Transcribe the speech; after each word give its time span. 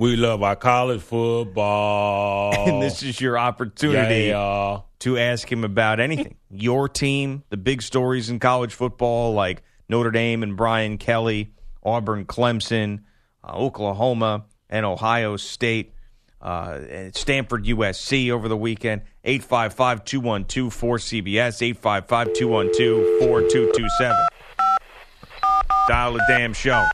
We 0.00 0.16
love 0.16 0.42
our 0.42 0.56
college 0.56 1.02
football. 1.02 2.54
and 2.66 2.82
this 2.82 3.02
is 3.02 3.20
your 3.20 3.38
opportunity 3.38 4.28
Yeah. 4.28 4.80
to 5.00 5.18
ask 5.18 5.52
him 5.52 5.62
about 5.62 6.00
anything. 6.00 6.36
Your 6.50 6.88
team, 6.88 7.42
the 7.50 7.58
big 7.58 7.82
stories 7.82 8.30
in 8.30 8.38
college 8.38 8.72
football, 8.72 9.34
like 9.34 9.62
Notre 9.90 10.10
Dame 10.10 10.42
and 10.42 10.56
Brian 10.56 10.96
Kelly, 10.96 11.52
Auburn, 11.84 12.24
Clemson, 12.24 13.00
uh, 13.44 13.52
Oklahoma, 13.52 14.46
and 14.70 14.86
Ohio 14.86 15.36
State, 15.36 15.92
uh, 16.40 16.78
Stanford, 17.12 17.66
USC 17.66 18.30
over 18.30 18.48
the 18.48 18.56
weekend. 18.56 19.02
855 19.24 20.02
212 20.06 20.74
4CBS, 20.74 21.60
855 21.60 22.32
212 22.32 23.28
4227. 23.28 24.16
Dial 25.88 26.14
the 26.14 26.24
damn 26.26 26.54
show. 26.54 26.86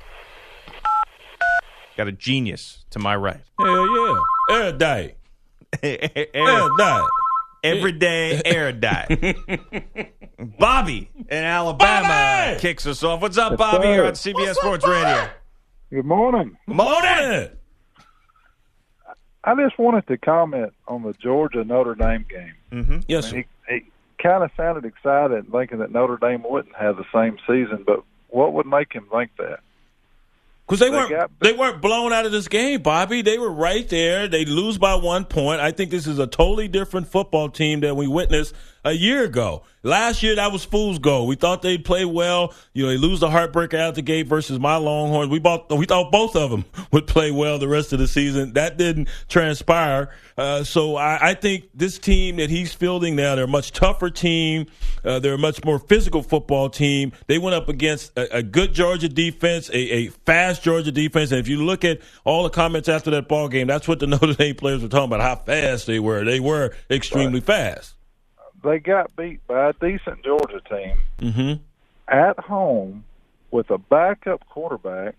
Got 1.96 2.09
a 2.09 2.12
genius 2.12 2.84
to 2.91 2.98
my 2.98 3.16
right. 3.16 3.41
Hell 3.59 3.96
yeah. 3.96 4.23
Air 4.50 4.73
day. 4.78 5.14
Air 5.82 6.68
day. 6.78 7.02
Everyday 7.65 8.43
air 8.45 8.66
erudite. 8.66 9.38
Bobby 10.38 11.10
in 11.16 11.45
Alabama 11.45 12.09
Bobby! 12.09 12.60
kicks 12.60 12.87
us 12.87 13.02
off. 13.02 13.20
What's 13.20 13.38
up, 13.38 13.57
Bobby? 13.57 13.88
Here 13.88 14.04
on 14.04 14.12
CBS 14.12 14.54
Sports 14.54 14.87
Radio. 14.87 15.29
Good 15.90 16.04
morning. 16.04 16.57
Morning. 16.66 17.48
I 19.42 19.54
just 19.54 19.79
wanted 19.79 20.07
to 20.09 20.18
comment 20.18 20.74
on 20.87 21.02
the 21.02 21.15
Georgia 21.15 21.65
Notre 21.65 21.95
Dame 21.95 22.26
game. 22.29 22.54
Mm-hmm. 22.73 22.98
Yes, 23.09 23.30
sir. 23.30 23.37
He, 23.37 23.45
he 23.68 23.85
kind 24.23 24.45
of 24.45 24.51
sounded 24.57 24.85
excited, 24.85 25.51
thinking 25.51 25.79
that 25.79 25.90
Notre 25.90 26.18
Dame 26.18 26.45
wouldn't 26.48 26.76
have 26.76 26.96
the 26.96 27.04
same 27.15 27.38
season. 27.46 27.85
But 27.87 28.04
what 28.29 28.52
would 28.52 28.66
make 28.66 28.92
him 28.92 29.07
think 29.10 29.30
that? 29.38 29.60
Because 30.66 30.80
they 30.80 30.90
They 30.90 30.96
weren't 30.96 31.10
got- 31.10 31.30
they 31.40 31.52
weren't 31.52 31.80
blown 31.80 32.12
out 32.12 32.26
of 32.26 32.32
this 32.32 32.48
game, 32.48 32.82
Bobby. 32.82 33.22
They 33.22 33.38
were 33.38 33.50
right 33.52 33.88
there. 33.88 34.26
They 34.26 34.45
lose 34.45 34.78
by 34.78 34.96
one 34.96 35.24
point. 35.24 35.60
I 35.60 35.70
think 35.70 35.92
this 35.92 36.06
is 36.08 36.18
a 36.18 36.26
totally 36.26 36.66
different 36.66 37.06
football 37.08 37.48
team 37.48 37.80
than 37.80 37.95
we 37.95 38.08
witnessed 38.08 38.52
a 38.87 38.92
year 38.92 39.24
ago. 39.24 39.65
Last 39.82 40.23
year 40.23 40.37
that 40.37 40.52
was 40.52 40.65
fool's 40.65 40.98
gold. 40.98 41.29
We 41.29 41.34
thought 41.34 41.62
they'd 41.62 41.84
play 41.84 42.04
well. 42.04 42.54
You 42.73 42.84
know, 42.84 42.88
they 42.88 42.96
lose 42.96 43.20
the 43.20 43.29
heartbreaker 43.29 43.79
out 43.79 43.96
the 43.96 44.02
gate 44.02 44.26
versus 44.26 44.59
my 44.59 44.76
Longhorns. 44.76 45.29
We 45.29 45.38
bought 45.38 45.70
we 45.76 45.87
thought 45.87 46.10
both 46.10 46.34
of 46.37 46.51
them 46.51 46.65
would 46.92 47.07
play 47.07 47.30
well 47.30 47.59
the 47.59 47.68
rest 47.68 47.92
of 47.92 47.98
the 47.98 48.09
season. 48.09 48.54
That 48.54 48.79
didn't 48.79 49.09
transpire. 49.29 50.10
Uh, 50.38 50.62
so 50.64 50.96
I, 50.96 51.30
I 51.30 51.34
think 51.34 51.64
this 51.74 51.98
team 51.98 52.37
that 52.37 52.48
he's 52.48 52.73
fielding 52.73 53.16
now, 53.16 53.34
they're 53.34 53.45
a 53.45 53.48
much 53.48 53.73
tougher 53.73 54.10
team. 54.10 54.66
Uh, 55.04 55.18
they're 55.18 55.34
a 55.34 55.38
much 55.38 55.64
more 55.64 55.79
physical 55.79 56.23
football 56.23 56.68
team. 56.68 57.12
They 57.26 57.38
went 57.38 57.54
up 57.54 57.68
against 57.68 58.16
a, 58.16 58.38
a 58.38 58.42
good 58.42 58.73
Georgia 58.73 59.09
defense, 59.09 59.68
a, 59.70 59.79
a 59.79 60.07
fast 60.26 60.62
Georgia 60.62 60.92
defense. 60.92 61.32
And 61.32 61.40
if 61.40 61.48
you 61.48 61.64
look 61.64 61.84
at 61.84 62.01
all 62.24 62.45
the 62.45 62.51
comments 62.51 62.88
after 62.88 63.10
that 63.12 63.29
ball 63.29 63.48
game, 63.48 63.66
that's 63.66 63.88
what 63.88 63.98
the 63.98 64.06
Notre 64.09 64.34
Dame 64.34 64.54
players 64.54 64.82
were 64.82 64.88
talking 64.88 65.12
about, 65.12 65.20
how 65.20 65.37
fast 65.37 65.87
they 65.87 65.98
were. 65.98 66.25
They 66.25 66.41
were 66.41 66.75
extremely 66.91 67.41
fast. 67.41 67.97
They 68.66 68.81
got 68.81 69.14
beat 69.14 69.47
by 69.47 69.69
a 69.69 69.72
decent 69.75 70.25
Georgia 70.25 70.60
team 70.69 70.98
hmm 71.32 71.52
at 72.08 72.38
home 72.38 73.04
with 73.50 73.70
a 73.70 73.78
backup 73.78 74.46
quarterback, 74.48 75.14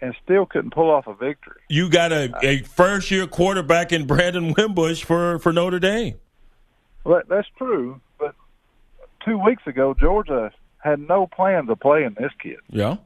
and 0.00 0.14
still 0.22 0.46
couldn't 0.46 0.72
pull 0.72 0.90
off 0.90 1.06
a 1.06 1.14
victory. 1.14 1.60
You 1.68 1.88
got 1.88 2.12
a, 2.12 2.32
a 2.42 2.62
first 2.62 3.10
year 3.10 3.26
quarterback 3.26 3.92
in 3.92 4.06
Brandon 4.06 4.54
Wimbush 4.56 5.02
for, 5.02 5.38
for 5.38 5.52
Notre 5.52 5.78
Dame. 5.78 6.16
Well, 7.04 7.22
that's 7.28 7.48
true. 7.56 8.00
But 8.18 8.34
two 9.24 9.38
weeks 9.38 9.62
ago, 9.66 9.94
Georgia 9.94 10.52
had 10.78 11.00
no 11.00 11.26
plans 11.26 11.70
of 11.70 11.80
playing 11.80 12.16
this 12.18 12.32
kid. 12.40 12.58
Yeah. 12.70 12.96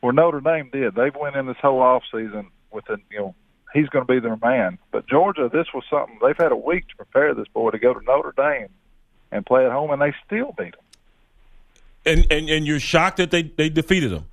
where 0.00 0.12
Notre 0.12 0.40
Dame 0.40 0.70
did. 0.72 0.94
They've 0.94 1.14
went 1.14 1.36
in 1.36 1.46
this 1.46 1.56
whole 1.60 1.80
off 1.80 2.02
season 2.12 2.48
with 2.72 2.88
a 2.90 2.96
you 3.10 3.18
know 3.18 3.34
he's 3.72 3.88
going 3.88 4.06
to 4.06 4.12
be 4.12 4.20
their 4.20 4.38
man. 4.38 4.78
But 4.92 5.08
Georgia, 5.08 5.50
this 5.52 5.66
was 5.74 5.84
something 5.90 6.18
they've 6.22 6.36
had 6.36 6.52
a 6.52 6.56
week 6.56 6.88
to 6.88 6.96
prepare 6.96 7.34
this 7.34 7.48
boy 7.48 7.70
to 7.70 7.78
go 7.78 7.94
to 7.94 8.04
Notre 8.04 8.34
Dame 8.36 8.68
and 9.34 9.44
play 9.44 9.66
at 9.66 9.72
home, 9.72 9.90
and 9.90 10.00
they 10.00 10.14
still 10.24 10.54
beat 10.56 10.72
them. 10.72 10.80
And, 12.06 12.26
and, 12.30 12.48
and 12.48 12.66
you're 12.66 12.80
shocked 12.80 13.18
that 13.18 13.30
they, 13.30 13.42
they 13.42 13.68
defeated 13.68 14.10
them. 14.10 14.24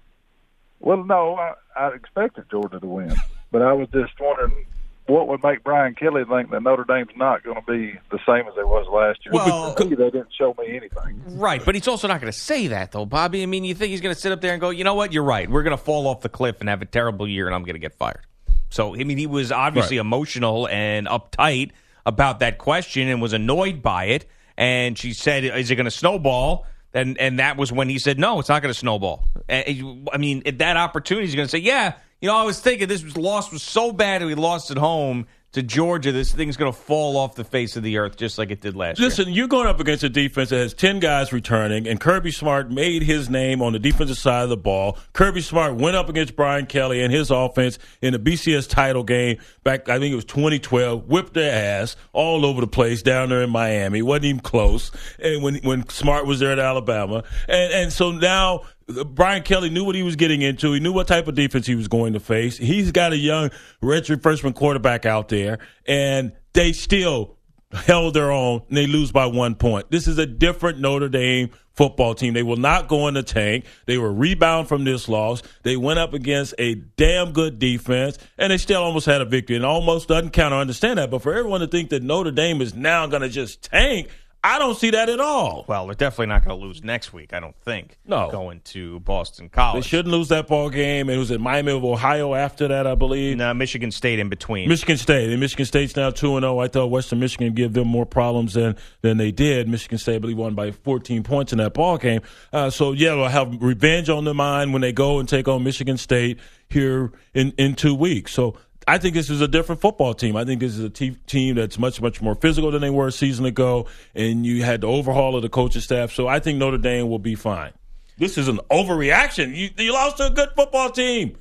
Well, 0.79 1.03
no, 1.03 1.35
I, 1.35 1.53
I 1.75 1.89
expected 1.93 2.45
Georgia 2.49 2.79
to 2.79 2.87
win, 2.87 3.13
but 3.51 3.61
I 3.61 3.73
was 3.73 3.89
just 3.89 4.13
wondering 4.19 4.65
what 5.07 5.27
would 5.27 5.43
make 5.43 5.63
Brian 5.63 5.93
Kelly 5.95 6.23
think 6.25 6.51
that 6.51 6.61
Notre 6.63 6.85
Dame's 6.85 7.09
not 7.17 7.43
going 7.43 7.57
to 7.57 7.61
be 7.71 7.97
the 8.11 8.19
same 8.25 8.47
as 8.47 8.53
it 8.57 8.67
was 8.67 8.87
last 8.87 9.25
year. 9.25 9.33
Well- 9.33 9.73
To 9.75 9.85
me, 9.85 9.95
they 9.95 10.09
didn't 10.09 10.29
show 10.37 10.55
me 10.59 10.75
anything. 10.75 11.21
Right, 11.37 11.63
but 11.63 11.75
he's 11.75 11.87
also 11.87 12.07
not 12.07 12.21
going 12.21 12.31
to 12.31 12.37
say 12.37 12.67
that, 12.67 12.91
though, 12.91 13.05
Bobby. 13.05 13.43
I 13.43 13.45
mean, 13.45 13.63
you 13.65 13.73
think 13.75 13.89
he's 13.91 14.01
going 14.01 14.13
to 14.15 14.19
sit 14.21 14.31
up 14.31 14.39
there 14.41 14.53
and 14.53 14.61
go, 14.61 14.69
you 14.69 14.83
know 14.83 14.93
what, 14.93 15.11
you're 15.11 15.23
right. 15.23 15.49
We're 15.49 15.63
going 15.63 15.75
to 15.77 15.83
fall 15.83 16.07
off 16.07 16.21
the 16.21 16.29
cliff 16.29 16.59
and 16.61 16.69
have 16.69 16.81
a 16.81 16.85
terrible 16.85 17.27
year, 17.27 17.47
and 17.47 17.55
I'm 17.55 17.63
going 17.63 17.73
to 17.75 17.79
get 17.79 17.93
fired. 17.95 18.21
So, 18.69 18.95
I 18.95 19.03
mean, 19.03 19.17
he 19.17 19.27
was 19.27 19.51
obviously 19.51 19.97
Right. 19.97 20.01
emotional 20.05 20.67
and 20.69 21.07
uptight 21.07 21.71
about 22.05 22.39
that 22.39 22.57
question 22.57 23.07
and 23.09 23.21
was 23.21 23.33
annoyed 23.33 23.81
by 23.81 24.05
it. 24.05 24.25
And 24.61 24.95
she 24.95 25.13
said, 25.13 25.43
is 25.43 25.71
it 25.71 25.75
going 25.75 25.85
to 25.85 25.91
snowball? 25.91 26.67
And, 26.93 27.17
and 27.17 27.39
that 27.39 27.57
was 27.57 27.71
when 27.71 27.89
he 27.89 27.97
said, 27.97 28.19
no, 28.19 28.39
it's 28.39 28.47
not 28.47 28.61
going 28.61 28.71
to 28.71 28.77
snowball. 28.77 29.25
And, 29.49 30.07
I 30.13 30.17
mean, 30.17 30.43
at 30.45 30.59
that 30.59 30.77
opportunity, 30.77 31.25
he's 31.25 31.35
going 31.35 31.47
to 31.47 31.51
say, 31.51 31.57
yeah, 31.57 31.95
you 32.19 32.27
know, 32.27 32.37
I 32.37 32.43
was 32.43 32.59
thinking 32.59 32.87
this 32.87 33.03
was 33.03 33.17
loss 33.17 33.51
was 33.51 33.63
so 33.63 33.91
bad 33.91 34.21
and 34.21 34.29
we 34.29 34.35
lost 34.35 34.69
at 34.69 34.77
home 34.77 35.25
to 35.53 35.61
Georgia. 35.61 36.11
This 36.11 36.31
thing's 36.31 36.57
going 36.57 36.71
to 36.71 36.77
fall 36.77 37.17
off 37.17 37.35
the 37.35 37.43
face 37.43 37.75
of 37.75 37.83
the 37.83 37.97
earth 37.97 38.17
just 38.17 38.37
like 38.37 38.51
it 38.51 38.61
did 38.61 38.75
last 38.75 38.99
year. 38.99 39.09
Listen, 39.09 39.29
you're 39.29 39.47
going 39.47 39.67
up 39.67 39.79
against 39.79 40.03
a 40.03 40.09
defense 40.09 40.49
that 40.49 40.57
has 40.57 40.73
10 40.73 40.99
guys 40.99 41.33
returning, 41.33 41.87
and 41.87 41.99
Kirby 41.99 42.31
Smart 42.31 42.71
made 42.71 43.03
his 43.03 43.29
name 43.29 43.61
on 43.61 43.73
the 43.73 43.79
defensive 43.79 44.17
side 44.17 44.43
of 44.43 44.49
the 44.49 44.57
ball. 44.57 44.97
Kirby 45.13 45.41
Smart 45.41 45.75
went 45.75 45.95
up 45.95 46.09
against 46.09 46.35
Brian 46.35 46.65
Kelly 46.65 47.01
and 47.01 47.13
his 47.13 47.31
offense 47.31 47.79
in 48.01 48.13
the 48.13 48.19
BCS 48.19 48.69
title 48.69 49.03
game 49.03 49.37
back, 49.63 49.89
I 49.89 49.99
think 49.99 50.11
it 50.11 50.15
was 50.15 50.25
2012, 50.25 51.07
whipped 51.07 51.33
their 51.33 51.81
ass 51.81 51.95
all 52.13 52.45
over 52.45 52.61
the 52.61 52.67
place 52.67 53.01
down 53.01 53.29
there 53.29 53.43
in 53.43 53.49
Miami. 53.49 54.01
Wasn't 54.01 54.25
even 54.25 54.41
close. 54.41 54.91
And 55.19 55.43
when, 55.43 55.55
when 55.57 55.87
Smart 55.89 56.25
was 56.25 56.39
there 56.39 56.51
at 56.51 56.59
Alabama. 56.59 57.23
And, 57.47 57.73
and 57.73 57.93
so 57.93 58.11
now, 58.11 58.63
Brian 58.91 59.43
Kelly 59.43 59.69
knew 59.69 59.83
what 59.83 59.95
he 59.95 60.03
was 60.03 60.15
getting 60.15 60.41
into. 60.41 60.73
He 60.73 60.79
knew 60.79 60.93
what 60.93 61.07
type 61.07 61.27
of 61.27 61.35
defense 61.35 61.65
he 61.65 61.75
was 61.75 61.87
going 61.87 62.13
to 62.13 62.19
face. 62.19 62.57
He's 62.57 62.91
got 62.91 63.13
a 63.13 63.17
young 63.17 63.49
redshirt 63.81 64.21
freshman 64.21 64.53
quarterback 64.53 65.05
out 65.05 65.29
there, 65.29 65.59
and 65.85 66.33
they 66.53 66.73
still 66.73 67.37
held 67.73 68.13
their 68.13 68.31
own 68.31 68.61
and 68.67 68.77
they 68.77 68.87
lose 68.87 69.11
by 69.11 69.25
one 69.25 69.55
point. 69.55 69.89
This 69.89 70.07
is 70.07 70.17
a 70.17 70.25
different 70.25 70.79
Notre 70.79 71.09
Dame 71.09 71.51
football 71.73 72.15
team. 72.15 72.33
They 72.33 72.43
will 72.43 72.57
not 72.57 72.87
go 72.87 73.07
in 73.07 73.13
the 73.13 73.23
tank. 73.23 73.65
They 73.85 73.97
will 73.97 74.13
rebound 74.13 74.67
from 74.67 74.83
this 74.83 75.07
loss. 75.07 75.41
They 75.63 75.77
went 75.77 75.99
up 75.99 76.13
against 76.13 76.53
a 76.59 76.75
damn 76.75 77.31
good 77.31 77.59
defense 77.59 78.17
and 78.37 78.51
they 78.51 78.57
still 78.57 78.83
almost 78.83 79.05
had 79.05 79.21
a 79.21 79.25
victory. 79.25 79.55
And 79.55 79.65
almost 79.65 80.09
doesn't 80.09 80.31
count. 80.31 80.53
I 80.53 80.59
understand 80.59 80.99
that. 80.99 81.09
But 81.09 81.21
for 81.21 81.33
everyone 81.33 81.61
to 81.61 81.67
think 81.67 81.89
that 81.91 82.03
Notre 82.03 82.31
Dame 82.31 82.61
is 82.61 82.73
now 82.73 83.07
going 83.07 83.21
to 83.21 83.29
just 83.29 83.63
tank, 83.63 84.09
I 84.43 84.57
don't 84.57 84.75
see 84.75 84.89
that 84.89 85.07
at 85.07 85.19
all. 85.19 85.65
Well, 85.67 85.85
they're 85.85 85.93
definitely 85.93 86.27
not 86.27 86.43
going 86.43 86.59
to 86.59 86.65
lose 86.65 86.83
next 86.83 87.13
week, 87.13 87.31
I 87.31 87.39
don't 87.39 87.55
think. 87.57 87.97
No. 88.05 88.31
Going 88.31 88.61
to 88.65 88.99
Boston 89.01 89.49
College. 89.49 89.83
They 89.83 89.87
shouldn't 89.87 90.11
lose 90.11 90.29
that 90.29 90.47
ball 90.47 90.71
game. 90.71 91.11
It 91.11 91.17
was 91.17 91.29
in 91.29 91.41
Miami 91.41 91.71
of 91.73 91.83
Ohio 91.83 92.33
after 92.33 92.67
that, 92.67 92.87
I 92.87 92.95
believe. 92.95 93.37
No, 93.37 93.53
Michigan 93.53 93.91
State 93.91 94.17
in 94.17 94.29
between. 94.29 94.67
Michigan 94.67 94.97
State. 94.97 95.29
And 95.29 95.39
Michigan 95.39 95.65
State's 95.65 95.95
now 95.95 96.09
2 96.09 96.39
0. 96.39 96.59
I 96.59 96.67
thought 96.67 96.87
Western 96.87 97.19
Michigan 97.19 97.53
give 97.53 97.73
them 97.73 97.87
more 97.87 98.05
problems 98.05 98.55
than, 98.55 98.75
than 99.01 99.17
they 99.17 99.31
did. 99.31 99.67
Michigan 99.67 99.99
State, 99.99 100.15
I 100.15 100.19
believe, 100.19 100.37
won 100.37 100.55
by 100.55 100.71
14 100.71 101.21
points 101.21 101.51
in 101.51 101.59
that 101.59 101.75
ball 101.75 101.99
game. 101.99 102.21
Uh, 102.51 102.71
so, 102.71 102.93
yeah, 102.93 103.09
they'll 103.09 103.27
have 103.27 103.61
revenge 103.61 104.09
on 104.09 104.25
their 104.25 104.33
mind 104.33 104.73
when 104.73 104.81
they 104.81 104.91
go 104.91 105.19
and 105.19 105.29
take 105.29 105.47
on 105.47 105.63
Michigan 105.63 105.97
State 105.97 106.39
here 106.67 107.11
in, 107.35 107.51
in 107.57 107.75
two 107.75 107.93
weeks. 107.93 108.33
So, 108.33 108.57
I 108.87 108.97
think 108.97 109.13
this 109.13 109.29
is 109.29 109.41
a 109.41 109.47
different 109.47 109.79
football 109.79 110.13
team. 110.13 110.35
I 110.35 110.43
think 110.43 110.59
this 110.59 110.73
is 110.73 110.83
a 110.83 110.89
te- 110.89 111.17
team 111.27 111.55
that's 111.55 111.77
much, 111.77 112.01
much 112.01 112.21
more 112.21 112.35
physical 112.35 112.71
than 112.71 112.81
they 112.81 112.89
were 112.89 113.07
a 113.07 113.11
season 113.11 113.45
ago. 113.45 113.87
And 114.15 114.45
you 114.45 114.63
had 114.63 114.81
the 114.81 114.87
overhaul 114.87 115.35
of 115.35 115.43
the 115.43 115.49
coaching 115.49 115.81
staff. 115.81 116.11
So, 116.11 116.27
I 116.27 116.39
think 116.39 116.57
Notre 116.57 116.77
Dame 116.77 117.07
will 117.09 117.19
be 117.19 117.35
fine. 117.35 117.73
This 118.17 118.37
is 118.37 118.47
an 118.47 118.59
overreaction. 118.69 119.55
You, 119.55 119.69
you 119.77 119.93
lost 119.93 120.17
to 120.17 120.27
a 120.27 120.29
good 120.29 120.49
football 120.55 120.91
team. 120.91 121.37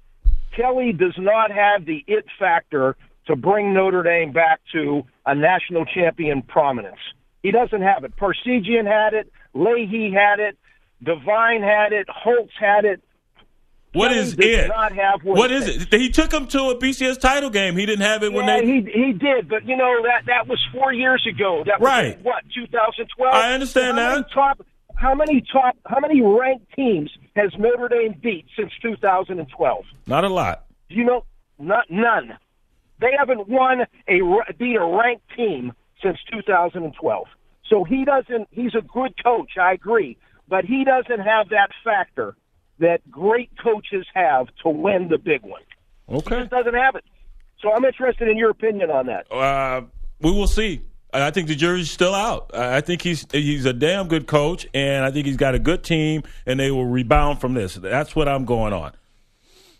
Kelly 0.56 0.94
does 0.94 1.16
not 1.18 1.51
have 1.51 1.86
the 1.86 2.04
it 2.07 2.25
factor 2.40 2.95
to 3.28 3.36
bring 3.36 3.74
Notre 3.74 4.04
Dame 4.04 4.31
back 4.31 4.62
to 4.74 5.04
a 5.25 5.36
national 5.36 5.86
champion 5.86 6.42
prominence. 6.42 7.00
He 7.42 7.51
doesn't 7.51 7.81
have 7.81 8.04
it. 8.04 8.16
Parseghian 8.16 8.86
had 8.86 9.13
it. 9.13 9.31
Leahy 9.54 10.12
had 10.12 10.40
it. 10.40 10.57
Devine 11.04 11.62
had 11.62 11.92
it. 11.92 12.07
Holtz 12.10 12.54
had 12.60 12.86
it. 12.86 13.01
What 13.94 14.12
is 14.12 14.36
it? 14.38 14.68
not 14.69 14.92
have 14.94 15.24
what 15.24 15.51
is 15.51 15.68
it? 15.68 15.94
He 15.94 16.10
took 16.10 16.34
him 16.34 16.48
to 16.48 16.69
a 16.69 16.78
BCS 16.78 17.19
title 17.19 17.50
game. 17.50 17.78
He 17.78 17.86
didn't 17.86 18.06
have 18.06 18.24
it 18.24 18.34
when 18.34 18.45
they. 18.48 18.66
he 18.66 18.81
he 18.92 19.13
did, 19.13 19.48
but 19.48 19.66
you 19.66 19.78
know 19.78 20.01
that 20.04 20.25
that 20.25 20.48
was 20.48 20.60
four 20.72 20.92
years 20.92 21.25
ago. 21.30 21.63
That 21.66 21.80
was 21.80 21.88
Right. 21.88 22.19
what 22.24 22.44
2012. 22.54 23.34
I 23.34 23.54
understand 23.54 23.98
how 23.98 24.04
that. 24.04 24.12
Many 24.16 24.25
top, 24.34 24.66
how 24.95 25.13
many 25.13 25.42
top? 25.51 25.78
How 25.86 26.00
many 26.00 26.22
ranked 26.22 26.74
teams 26.75 27.12
has 27.36 27.51
Notre 27.57 27.88
Dame 27.88 28.16
beat 28.22 28.45
since 28.57 28.72
2012? 28.81 29.86
Not 30.07 30.24
a 30.24 30.30
lot. 30.30 30.66
You 30.90 31.04
know? 31.04 31.25
Not 31.60 31.86
none. 31.90 32.38
They 33.00 33.12
haven't 33.18 33.48
won 33.48 33.81
a 34.07 34.19
beat 34.57 34.75
a 34.75 34.86
ranked 34.86 35.30
team 35.36 35.74
since 36.01 36.18
2012. 36.31 37.28
So 37.69 37.84
he 37.84 38.06
doesn't. 38.06 38.48
He's 38.51 38.75
a 38.75 38.81
good 38.81 39.13
coach. 39.24 39.51
I 39.60 39.74
agree, 39.74 40.18
but 40.48 40.66
he 40.66 40.84
doesn't 40.84 41.19
have 41.19 41.50
that 41.50 41.69
factor 41.84 42.36
that 42.80 43.10
great 43.10 43.50
coaches 43.62 44.06
have 44.14 44.48
to 44.64 44.70
win 44.70 45.08
the 45.10 45.18
big 45.18 45.42
one. 45.44 45.62
He 46.10 46.16
Okay. 46.16 46.40
just 46.40 46.52
doesn't 46.52 46.74
have 46.74 46.96
it. 46.96 47.04
So 47.62 47.72
I'm 47.74 47.86
interested 47.86 48.28
in 48.28 48.38
your 48.38 48.50
opinion 48.50 48.90
on 48.92 49.06
that. 49.08 49.31
Uh, 49.31 49.84
we 50.20 50.31
will 50.31 50.48
see. 50.48 50.81
I 51.14 51.30
think 51.31 51.48
the 51.48 51.56
jury's 51.56 51.92
still 51.92 52.16
out. 52.16 52.50
I 52.56 52.78
I 52.78 52.81
think 52.81 53.04
he's 53.04 53.25
he's 53.31 53.66
a 53.66 53.74
damn 53.74 54.08
good 54.08 54.25
coach, 54.25 54.68
and 54.74 55.06
I 55.06 55.12
think 55.12 55.28
he's 55.28 55.38
got 55.38 55.54
a 55.54 55.60
good 55.60 55.84
team, 55.84 56.24
and 56.48 56.60
they 56.60 56.72
will 56.72 56.88
rebound 56.88 57.40
from 57.40 57.54
this. 57.54 57.75
That's 57.75 58.16
what 58.16 58.28
I'm 58.28 58.46
going 58.46 58.74
on. 58.74 58.94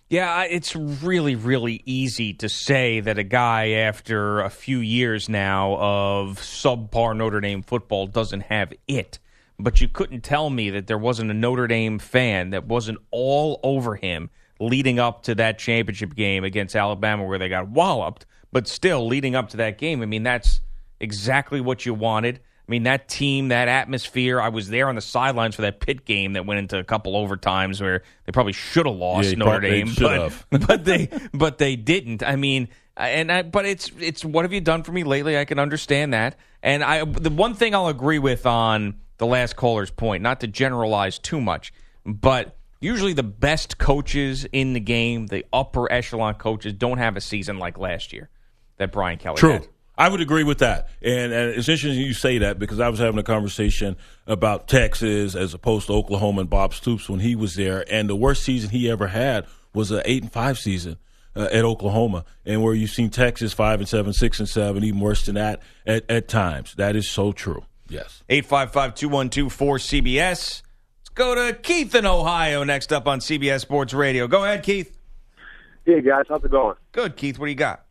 Yeah, 0.10 0.44
it's 0.44 0.76
really, 0.76 1.36
really 1.36 1.82
easy 1.86 2.34
to 2.36 2.48
say 2.48 3.00
that 3.00 3.18
a 3.18 3.24
guy 3.24 3.72
after 3.72 4.42
a 4.42 4.50
few 4.52 4.78
years 4.78 5.28
now 5.28 5.76
of 5.78 6.38
subpar 6.38 7.18
Notre 7.18 7.42
Dame 7.42 7.64
football 7.64 8.06
doesn't 8.06 8.42
have 8.42 8.72
it. 8.88 9.18
But 9.60 9.82
you 9.82 9.88
couldn't 9.88 10.22
tell 10.22 10.50
me 10.50 10.70
that 10.72 10.88
there 10.88 10.98
wasn't 10.98 11.32
a 11.32 11.34
Notre 11.34 11.68
Dame 11.68 12.00
fan 12.00 12.50
that 12.52 12.66
wasn't 12.66 12.98
all 13.12 13.60
over 13.64 13.96
him 13.96 14.30
leading 14.60 15.00
up 15.00 15.24
to 15.24 15.36
that 15.36 15.60
championship 15.60 16.16
game 16.16 16.44
against 16.44 16.76
Alabama 16.76 17.24
where 17.26 17.38
they 17.38 17.50
got 17.50 17.70
walloped. 17.70 18.26
But 18.52 18.68
still, 18.68 19.08
leading 19.08 19.36
up 19.36 19.50
to 19.50 19.58
that 19.58 19.78
game, 19.78 20.02
I 20.02 20.06
mean, 20.06 20.24
that's 20.24 20.62
exactly 21.00 21.62
what 21.62 21.86
you 21.86 21.94
wanted. 21.94 22.40
I 22.68 22.72
mean, 22.72 22.84
that 22.84 23.10
team, 23.10 23.50
that 23.50 23.68
atmosphere. 23.68 24.40
I 24.40 24.50
was 24.50 24.70
there 24.70 24.88
on 24.88 24.96
the 24.96 25.02
sidelines 25.02 25.56
for 25.56 25.64
that 25.64 25.82
Pitt 25.82 26.06
game 26.06 26.34
that 26.34 26.46
went 26.46 26.60
into 26.60 26.78
a 26.78 26.84
couple 26.84 27.14
overtimes 27.14 27.82
where 27.82 28.04
they 28.26 28.32
probably 28.32 28.54
should 28.54 28.86
have 28.86 28.96
lost 28.96 29.30
Yeah, 29.30 29.36
Notre 29.36 29.60
Dame, 29.60 29.94
but, 30.00 30.32
but 30.68 30.86
they 30.86 31.10
but 31.34 31.58
they 31.58 31.76
didn't. 31.76 32.24
I 32.24 32.38
mean, 32.38 32.70
and 32.96 33.32
I, 33.32 33.42
but 33.42 33.66
it's 33.66 33.92
it's 34.00 34.24
what 34.24 34.46
have 34.46 34.54
you 34.54 34.62
done 34.62 34.84
for 34.84 34.94
me 34.94 35.04
lately? 35.04 35.38
I 35.38 35.44
can 35.44 35.60
understand 35.60 36.14
that. 36.14 36.38
And 36.62 36.84
I 36.84 37.04
the 37.04 37.30
one 37.30 37.54
thing 37.54 37.76
I'll 37.76 37.90
agree 37.90 38.20
with 38.20 38.46
on 38.46 38.96
the 39.24 39.32
last 39.32 39.56
caller's 39.56 39.90
point, 39.90 40.22
not 40.22 40.42
to 40.42 40.48
generalize 40.48 41.18
too 41.18 41.40
much, 41.40 41.74
but 42.06 42.58
usually 42.82 43.14
the 43.14 43.24
best 43.24 43.78
coaches 43.78 44.46
in 44.52 44.74
the 44.74 44.80
game, 44.82 45.28
the 45.28 45.46
upper 45.54 45.90
echelon 45.92 46.36
coaches, 46.36 46.74
don't 46.74 46.98
have 46.98 47.16
a 47.16 47.22
season 47.22 47.58
like 47.58 47.78
last 47.78 48.12
year 48.12 48.30
that 48.78 48.92
Brian 48.92 49.18
Kelly 49.18 49.38
True. 49.38 49.54
had. 49.54 49.68
I 49.98 50.10
would 50.10 50.20
agree 50.22 50.44
with 50.44 50.58
that. 50.58 50.90
And, 51.02 51.32
and 51.32 51.52
it's 51.52 51.70
interesting 51.70 52.02
you 52.02 52.14
say 52.14 52.40
that 52.40 52.60
because 52.60 52.80
I 52.80 52.90
was 52.90 53.00
having 53.00 53.20
a 53.20 53.24
conversation 53.24 53.96
about 54.28 54.68
Texas 54.68 55.36
as 55.36 55.54
opposed 55.54 55.88
to 55.88 55.94
Oklahoma 55.94 56.42
and 56.42 56.50
Bob 56.50 56.74
Stoops 56.74 57.08
when 57.08 57.20
he 57.20 57.36
was 57.36 57.56
there. 57.56 57.86
And 57.90 58.10
the 58.10 58.16
worst 58.16 58.44
season 58.44 58.72
he 58.72 58.90
ever 58.90 59.08
had 59.08 59.46
was 59.74 59.92
an 59.92 60.02
eight 60.04 60.24
and 60.24 60.32
five 60.32 60.58
season 60.60 60.98
uh, 61.36 61.48
at 61.52 61.64
Oklahoma, 61.64 62.26
and 62.46 62.62
where 62.62 62.74
you've 62.74 62.90
seen 62.90 63.10
Texas 63.10 63.54
five 63.54 63.80
and 63.80 63.88
seven, 63.88 64.14
six 64.14 64.40
and 64.40 64.50
seven, 64.50 64.84
even 64.84 65.00
worse 65.00 65.26
than 65.26 65.36
that 65.36 65.62
at, 65.86 66.10
at 66.10 66.28
times. 66.28 66.74
That 66.76 66.96
is 66.96 67.08
so 67.08 67.32
true. 67.32 67.64
Yes. 67.94 68.24
855 68.28 68.96
212 68.96 69.56
4CBS. 69.56 70.18
Let's 70.18 71.10
go 71.14 71.36
to 71.36 71.54
Keith 71.54 71.94
in 71.94 72.06
Ohio 72.06 72.64
next 72.64 72.92
up 72.92 73.08
on 73.08 73.20
CBS 73.20 73.62
Sports 73.62 73.94
Radio. 73.94 74.28
Go 74.28 74.44
ahead, 74.44 74.64
Keith. 74.64 74.98
Hey 75.86 76.02
guys, 76.02 76.26
how's 76.28 76.44
it 76.44 76.52
going? 76.52 76.76
Good, 76.92 77.16
Keith. 77.16 77.38
What 77.38 77.46
do 77.46 77.52
you 77.52 77.56
got? 77.56 77.86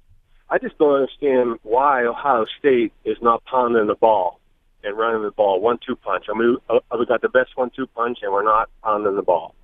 I 0.51 0.59
just 0.59 0.77
don't 0.79 0.95
understand 0.95 1.59
why 1.63 2.05
Ohio 2.05 2.47
State 2.59 2.93
is 3.05 3.17
not 3.23 3.45
pounding 3.45 3.87
the 3.87 3.95
ball 3.95 4.41
and 4.83 4.97
running 4.99 5.23
the 5.23 5.31
ball 5.31 5.61
one-two 5.61 5.97
punch. 5.97 6.25
I 6.29 6.37
mean, 6.37 6.57
uh, 6.69 6.81
we 6.99 7.07
got 7.07 7.23
the 7.23 7.29
best 7.29 7.57
one-two 7.57 7.87
punch, 7.89 8.19
and 8.23 8.33
we're 8.33 8.43
not 8.43 8.69
pounding 8.83 9.15
the 9.15 9.23
ball. 9.23 9.55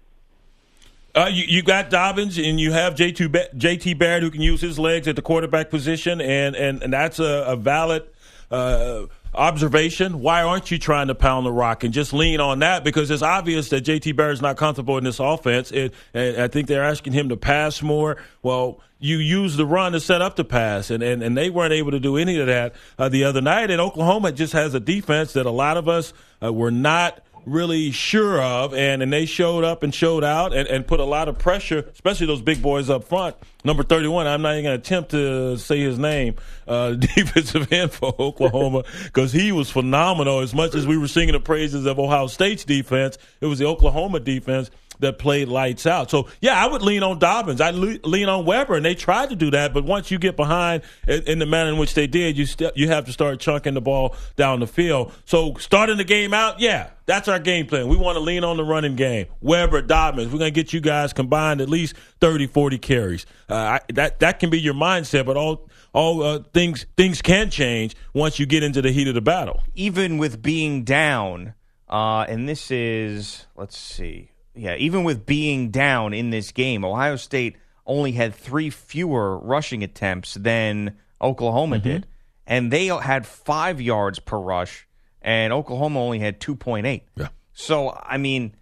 Uh, 1.15 1.29
you, 1.31 1.45
you 1.49 1.63
got 1.63 1.91
Dobbins 1.91 2.39
and 2.39 2.61
you 2.61 2.73
have 2.73 2.95
JT, 2.95 3.33
Ba- 3.33 3.49
JT 3.57 3.99
Barrett 3.99 4.23
who 4.23 4.31
can 4.31 4.41
use 4.41 4.61
his 4.61 4.79
legs 4.79 5.09
at 5.09 5.17
the 5.17 5.23
quarterback 5.23 5.69
position, 5.69 6.21
and, 6.21 6.55
and, 6.55 6.83
and 6.83 6.93
that's 6.93 7.19
a, 7.19 7.45
a 7.49 7.57
valid 7.57 8.05
uh, 8.51 9.07
observation. 9.35 10.21
Why 10.21 10.43
aren't 10.43 10.71
you 10.71 10.79
trying 10.79 11.09
to 11.09 11.15
pound 11.15 11.47
the 11.47 11.53
rock 11.53 11.85
and 11.85 11.93
just 11.93 12.13
lean 12.13 12.41
on 12.41 12.61
that? 12.61 12.85
Because 12.85 13.11
it's 13.11 13.23
obvious 13.23 13.69
that 13.71 13.85
JT 13.85 14.17
Barrett's 14.17 14.41
not 14.41 14.57
comfortable 14.57 14.99
in 14.99 15.05
this 15.05 15.21
offense. 15.21 15.71
It, 15.71 15.95
and 16.15 16.41
I 16.41 16.49
think 16.49 16.67
they're 16.67 16.85
asking 16.85 17.13
him 17.13 17.29
to 17.31 17.37
pass 17.37 17.83
more. 17.83 18.17
Well, 18.43 18.81
you 19.01 19.19
use 19.19 19.57
the 19.57 19.67
run 19.67 19.93
to 19.93 20.01
set 20.01 20.23
up 20.23 20.37
the 20.37 20.45
pass, 20.45 20.91
and, 20.91 21.03
and, 21.03 21.23
and 21.23 21.37
they 21.37 21.51
weren't 21.51 21.73
able 21.73 21.93
to 21.93 22.01
do 22.01 22.17
any 22.17 22.41
of 22.41 22.49
that 22.49 22.75
uh, 22.99 23.09
the 23.09 23.25
other 23.25 23.41
night. 23.41 23.71
And 23.71 23.81
Oklahoma 23.81 24.33
just 24.33 24.53
has 24.55 24.75
a 24.75 24.81
defense 24.81 25.35
that 25.35 25.47
a 25.47 25.51
lot 25.51 25.77
of 25.77 25.89
us 25.89 26.13
uh, 26.43 26.53
were 26.53 26.73
not 26.73 27.21
really 27.49 27.91
sure 27.91 28.41
of, 28.41 28.75
and, 28.75 29.03
and 29.03 29.13
they 29.13 29.27
showed 29.27 29.65
up 29.65 29.83
and 29.83 29.95
showed 29.95 30.25
out 30.25 30.55
and, 30.55 30.69
and 30.69 30.87
put 30.87 31.01
a 31.01 31.05
lot 31.05 31.29
of 31.29 31.39
pressure, 31.39 31.89
especially 31.93 32.27
those 32.27 32.43
big 32.43 32.63
boys 32.63 32.91
up 32.91 33.05
front. 33.05 33.37
Number 33.65 33.83
31, 33.83 34.27
I'm 34.27 34.43
not 34.43 34.53
even 34.53 34.65
going 34.65 34.81
to 34.81 34.81
attempt 34.81 35.11
to 35.11 35.57
say 35.57 35.81
his 35.81 35.99
name, 35.99 36.37
uh, 36.67 36.93
defensive 36.93 37.73
end 37.73 37.93
for 37.93 38.15
Oklahoma, 38.19 38.85
because 39.05 39.33
he 39.33 39.53
was 39.53 39.71
phenomenal. 39.71 40.41
As 40.41 40.55
much 40.55 40.75
as 40.75 40.87
we 40.87 40.97
were 40.97 41.09
singing 41.09 41.33
the 41.33 41.41
praises 41.41 41.87
of 41.87 41.99
Ohio 41.99 42.27
State's 42.29 42.65
defense, 42.65 43.19
it 43.41 43.47
was 43.47 43.59
the 43.59 43.67
Oklahoma 43.67 44.21
defense 44.21 44.71
that 45.01 45.19
played 45.19 45.49
lights 45.49 45.87
out. 45.87 46.11
So, 46.11 46.29
yeah, 46.41 46.63
I 46.63 46.67
would 46.67 46.83
lean 46.83 47.03
on 47.03 47.19
Dobbins. 47.19 47.61
I 47.61 47.71
would 47.71 48.05
lean 48.07 48.29
on 48.29 48.45
Weber, 48.45 48.75
and 48.75 48.85
they 48.85 48.95
tried 48.95 49.31
to 49.31 49.37
do 49.37 49.51
that. 49.53 49.73
But 49.73 49.85
once 49.85 50.11
you 50.11 50.19
get 50.19 50.37
behind 50.37 50.83
in, 51.07 51.23
in 51.25 51.39
the 51.39 51.47
manner 51.47 51.71
in 51.71 51.79
which 51.79 51.95
they 51.95 52.07
did, 52.07 52.37
you 52.37 52.47
st- 52.47 52.77
you 52.77 52.89
have 52.89 53.07
to 53.07 53.13
start 53.13 53.41
chunking 53.41 53.75
the 53.75 53.81
ball 53.81 54.17
down 54.37 54.61
the 54.61 54.67
field. 54.67 55.13
So, 55.25 55.55
starting 55.55 55.97
the 55.97 56.05
game 56.05 56.35
out, 56.35 56.61
yeah, 56.61 56.91
that's 57.07 57.29
our 57.29 57.39
game 57.39 57.67
plan. 57.67 57.89
We 57.89 57.97
want 57.97 58.17
to 58.17 58.21
lean 58.21 58.45
on 58.45 58.57
the 58.57 58.65
running 58.65 58.97
game. 58.97 59.27
Weber, 59.41 59.83
Dobbins, 59.83 60.33
we're 60.33 60.39
going 60.39 60.53
to 60.53 60.61
get 60.61 60.73
you 60.73 60.81
guys 60.81 61.13
combined 61.13 61.61
at 61.61 61.69
least 61.69 61.97
30, 62.21 62.47
40 62.49 62.79
carries. 62.79 63.27
Uh, 63.49 63.55
I, 63.55 63.81
that 63.95 64.21
that 64.21 64.41
can 64.41 64.51
be 64.51 64.61
your 64.61 64.75
mindset, 64.75 65.25
but 65.27 65.37
all 65.37 65.69
all 65.93 66.23
uh, 66.23 66.41
things 66.53 66.87
things 66.97 67.23
can 67.23 67.51
change 67.51 67.97
once 68.13 68.39
you 68.39 68.47
get 68.47 68.63
into 68.63 68.83
the 68.83 68.93
heat 68.93 69.09
of 69.09 69.15
the 69.15 69.21
battle. 69.21 69.63
even 69.75 70.19
with 70.19 70.43
being 70.43 70.85
down, 70.85 71.55
uh, 71.89 72.27
and 72.29 72.49
this 72.49 72.71
is, 72.71 73.47
let's 73.57 73.77
see, 73.79 74.31
yeah, 74.59 74.75
even 74.77 75.05
with 75.05 75.25
being 75.25 75.71
down 75.71 76.13
in 76.13 76.31
this 76.31 76.53
game, 76.53 76.85
Ohio 76.85 77.17
State 77.17 77.57
only 77.87 78.13
had 78.13 78.35
three 78.35 78.71
fewer 78.71 79.39
rushing 79.39 79.83
attempts 79.83 80.35
than 80.35 80.97
Oklahoma 81.21 81.77
mm-hmm. 81.77 81.89
did, 81.89 82.07
and 82.47 82.73
they 82.73 82.87
had 82.87 83.27
five 83.27 83.81
yards 83.81 84.19
per 84.19 84.39
rush, 84.39 84.87
and 85.23 85.53
Oklahoma 85.53 86.01
only 86.01 86.19
had 86.19 86.41
two 86.41 86.57
point 86.57 86.87
eight. 86.87 87.05
Yeah. 87.17 87.29
So 87.53 87.99
I 88.03 88.19
mean, 88.19 88.55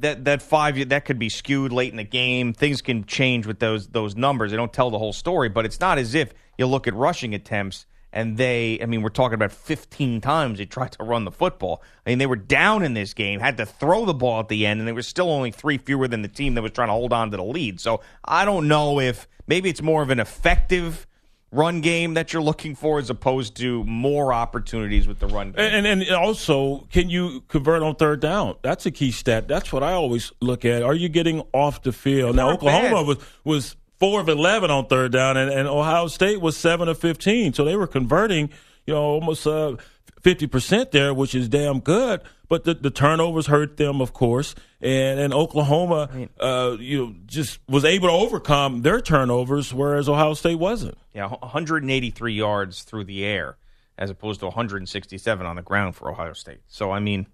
that 0.00 0.24
that 0.24 0.42
five 0.42 0.88
that 0.88 1.04
could 1.04 1.18
be 1.18 1.28
skewed 1.28 1.72
late 1.72 1.90
in 1.90 1.96
the 1.96 2.04
game. 2.04 2.52
Things 2.52 2.82
can 2.82 3.04
change 3.04 3.46
with 3.46 3.58
those 3.58 3.88
those 3.88 4.16
numbers. 4.16 4.50
They 4.50 4.56
don't 4.56 4.72
tell 4.72 4.90
the 4.90 4.98
whole 4.98 5.12
story, 5.12 5.48
but 5.48 5.64
it's 5.64 5.80
not 5.80 5.98
as 5.98 6.14
if 6.14 6.32
you 6.58 6.66
look 6.66 6.86
at 6.86 6.94
rushing 6.94 7.34
attempts 7.34 7.86
and 8.14 8.38
they. 8.38 8.78
I 8.80 8.86
mean, 8.86 9.02
we're 9.02 9.10
talking 9.10 9.34
about 9.34 9.52
15 9.52 10.22
times 10.22 10.58
they 10.58 10.64
tried 10.64 10.92
to 10.92 11.04
run 11.04 11.24
the 11.24 11.32
football. 11.32 11.82
I 12.06 12.10
mean, 12.10 12.18
they 12.18 12.26
were 12.26 12.36
down 12.36 12.82
in 12.82 12.94
this 12.94 13.12
game, 13.12 13.40
had 13.40 13.58
to 13.58 13.66
throw 13.66 14.06
the 14.06 14.14
ball 14.14 14.40
at 14.40 14.48
the 14.48 14.64
end, 14.64 14.80
and 14.80 14.88
they 14.88 14.92
were 14.92 15.02
still 15.02 15.30
only 15.30 15.50
three 15.50 15.76
fewer 15.76 16.08
than 16.08 16.22
the 16.22 16.28
team 16.28 16.54
that 16.54 16.62
was 16.62 16.72
trying 16.72 16.88
to 16.88 16.92
hold 16.92 17.12
on 17.12 17.30
to 17.32 17.36
the 17.36 17.44
lead. 17.44 17.80
So 17.80 18.00
I 18.24 18.46
don't 18.46 18.68
know 18.68 19.00
if 19.00 19.28
maybe 19.46 19.68
it's 19.68 19.82
more 19.82 20.02
of 20.02 20.10
an 20.10 20.20
effective 20.20 21.06
run 21.50 21.80
game 21.80 22.14
that 22.14 22.32
you're 22.32 22.42
looking 22.42 22.74
for 22.74 22.98
as 22.98 23.10
opposed 23.10 23.56
to 23.56 23.84
more 23.84 24.32
opportunities 24.32 25.06
with 25.06 25.18
the 25.18 25.26
run 25.26 25.52
game. 25.52 25.64
And, 25.64 25.86
and 25.86 26.02
and 26.02 26.10
also, 26.12 26.86
can 26.92 27.10
you 27.10 27.42
convert 27.48 27.82
on 27.82 27.96
third 27.96 28.20
down? 28.20 28.56
That's 28.62 28.86
a 28.86 28.90
key 28.92 29.10
stat. 29.10 29.48
That's 29.48 29.72
what 29.72 29.82
I 29.82 29.92
always 29.92 30.32
look 30.40 30.64
at. 30.64 30.82
Are 30.82 30.94
you 30.94 31.08
getting 31.08 31.42
off 31.52 31.82
the 31.82 31.92
field? 31.92 32.36
Now, 32.36 32.50
Oklahoma 32.50 32.96
bad. 32.96 33.06
was 33.06 33.18
was 33.44 33.76
four 33.98 34.20
of 34.20 34.28
eleven 34.28 34.70
on 34.70 34.86
third 34.86 35.12
down, 35.12 35.36
and, 35.36 35.50
and 35.50 35.68
Ohio 35.68 36.06
State 36.08 36.40
was 36.40 36.56
seven 36.56 36.88
of 36.88 36.98
fifteen. 36.98 37.52
So 37.52 37.64
they 37.64 37.76
were 37.76 37.86
converting, 37.86 38.50
you 38.86 38.94
know, 38.94 39.02
almost 39.02 39.46
uh, 39.46 39.76
fifty 40.22 40.46
percent 40.46 40.92
there, 40.92 41.12
which 41.12 41.34
is 41.34 41.48
damn 41.48 41.80
good. 41.80 42.20
But 42.46 42.64
the, 42.64 42.74
the 42.74 42.90
turnovers 42.90 43.46
hurt 43.46 43.78
them, 43.78 44.00
of 44.00 44.12
course, 44.12 44.54
and 44.80 45.18
and 45.18 45.32
Oklahoma, 45.32 46.08
uh, 46.38 46.76
you 46.78 46.98
know, 46.98 47.14
just 47.26 47.58
was 47.68 47.84
able 47.84 48.08
to 48.08 48.14
overcome 48.14 48.82
their 48.82 49.00
turnovers, 49.00 49.72
whereas 49.72 50.08
Ohio 50.08 50.34
State 50.34 50.58
wasn't. 50.58 50.98
Yeah, 51.14 51.28
183 51.28 52.32
yards 52.34 52.82
through 52.82 53.04
the 53.04 53.24
air 53.24 53.56
as 53.96 54.10
opposed 54.10 54.40
to 54.40 54.46
167 54.46 55.46
on 55.46 55.56
the 55.56 55.62
ground 55.62 55.94
for 55.94 56.10
Ohio 56.10 56.32
State. 56.32 56.60
So, 56.68 56.90
I 56.90 57.00
mean, 57.00 57.26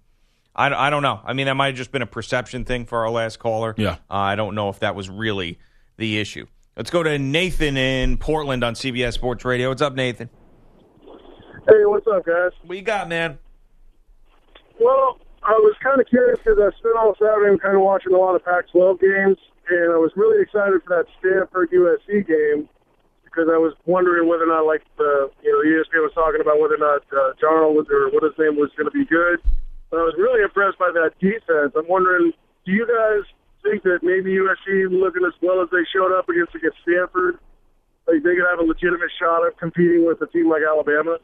I, 0.55 0.87
I 0.87 0.89
don't 0.89 1.01
know. 1.01 1.19
I 1.23 1.33
mean, 1.33 1.47
that 1.47 1.55
might 1.55 1.67
have 1.67 1.75
just 1.75 1.91
been 1.91 2.01
a 2.01 2.07
perception 2.07 2.65
thing 2.65 2.85
for 2.85 2.99
our 2.99 3.09
last 3.09 3.39
caller. 3.39 3.73
Yeah. 3.77 3.93
Uh, 4.09 4.15
I 4.15 4.35
don't 4.35 4.55
know 4.55 4.69
if 4.69 4.79
that 4.79 4.95
was 4.95 5.09
really 5.09 5.59
the 6.01 6.19
issue. 6.19 6.45
Let's 6.75 6.89
go 6.89 7.03
to 7.03 7.17
Nathan 7.17 7.77
in 7.77 8.17
Portland 8.17 8.63
on 8.63 8.73
CBS 8.73 9.13
Sports 9.13 9.45
Radio. 9.45 9.69
What's 9.69 9.81
up, 9.81 9.93
Nathan? 9.93 10.29
Hey, 11.69 11.85
what's 11.85 12.07
up, 12.07 12.25
guys? 12.25 12.51
What 12.65 12.75
you 12.75 12.83
got, 12.83 13.07
man? 13.07 13.37
Well, 14.81 15.21
I 15.43 15.53
was 15.53 15.75
kind 15.81 16.01
of 16.01 16.07
curious 16.07 16.39
because 16.43 16.57
I 16.57 16.75
spent 16.79 16.97
all 16.97 17.13
Saturday 17.21 17.55
kind 17.59 17.75
of 17.75 17.81
watching 17.81 18.13
a 18.13 18.17
lot 18.17 18.35
of 18.35 18.43
Pac-12 18.43 18.99
games, 18.99 19.37
and 19.69 19.93
I 19.93 19.97
was 19.97 20.11
really 20.15 20.41
excited 20.41 20.81
for 20.83 20.97
that 20.97 21.05
Stanford 21.21 21.69
USC 21.69 22.25
game 22.25 22.67
because 23.23 23.47
I 23.47 23.61
was 23.61 23.73
wondering 23.85 24.27
whether 24.27 24.43
or 24.43 24.51
not, 24.51 24.65
like 24.65 24.81
the 24.97 25.29
you 25.43 25.53
know 25.53 25.61
ESPN 25.61 26.01
was 26.01 26.13
talking 26.13 26.41
about 26.41 26.59
whether 26.59 26.75
or 26.75 26.83
not 26.83 27.05
uh, 27.13 27.33
Jarl 27.39 27.73
was 27.73 27.85
or 27.93 28.09
what 28.09 28.23
his 28.23 28.33
name 28.41 28.57
was 28.57 28.71
going 28.75 28.89
to 28.89 28.91
be 28.91 29.05
good. 29.05 29.37
But 29.89 29.99
I 29.99 30.03
was 30.03 30.15
really 30.17 30.41
impressed 30.41 30.79
by 30.79 30.89
that 30.97 31.13
defense. 31.21 31.77
I'm 31.77 31.87
wondering, 31.87 32.33
do 32.65 32.71
you 32.71 32.87
guys 32.89 33.23
think 33.63 33.83
that 33.83 33.99
maybe 34.01 34.35
USC 34.35 34.89
looking 34.89 35.25
as 35.25 35.33
well 35.41 35.61
as 35.61 35.69
they 35.71 35.85
showed 35.93 36.11
up 36.17 36.29
against 36.29 36.55
against 36.55 36.77
Stanford, 36.83 37.39
like 38.07 38.23
they 38.23 38.35
could 38.35 38.47
have 38.49 38.59
a 38.59 38.67
legitimate 38.67 39.11
shot 39.19 39.45
at 39.45 39.57
competing 39.57 40.05
with 40.05 40.21
a 40.21 40.27
team 40.27 40.49
like 40.49 40.61
Alabama? 40.67 41.17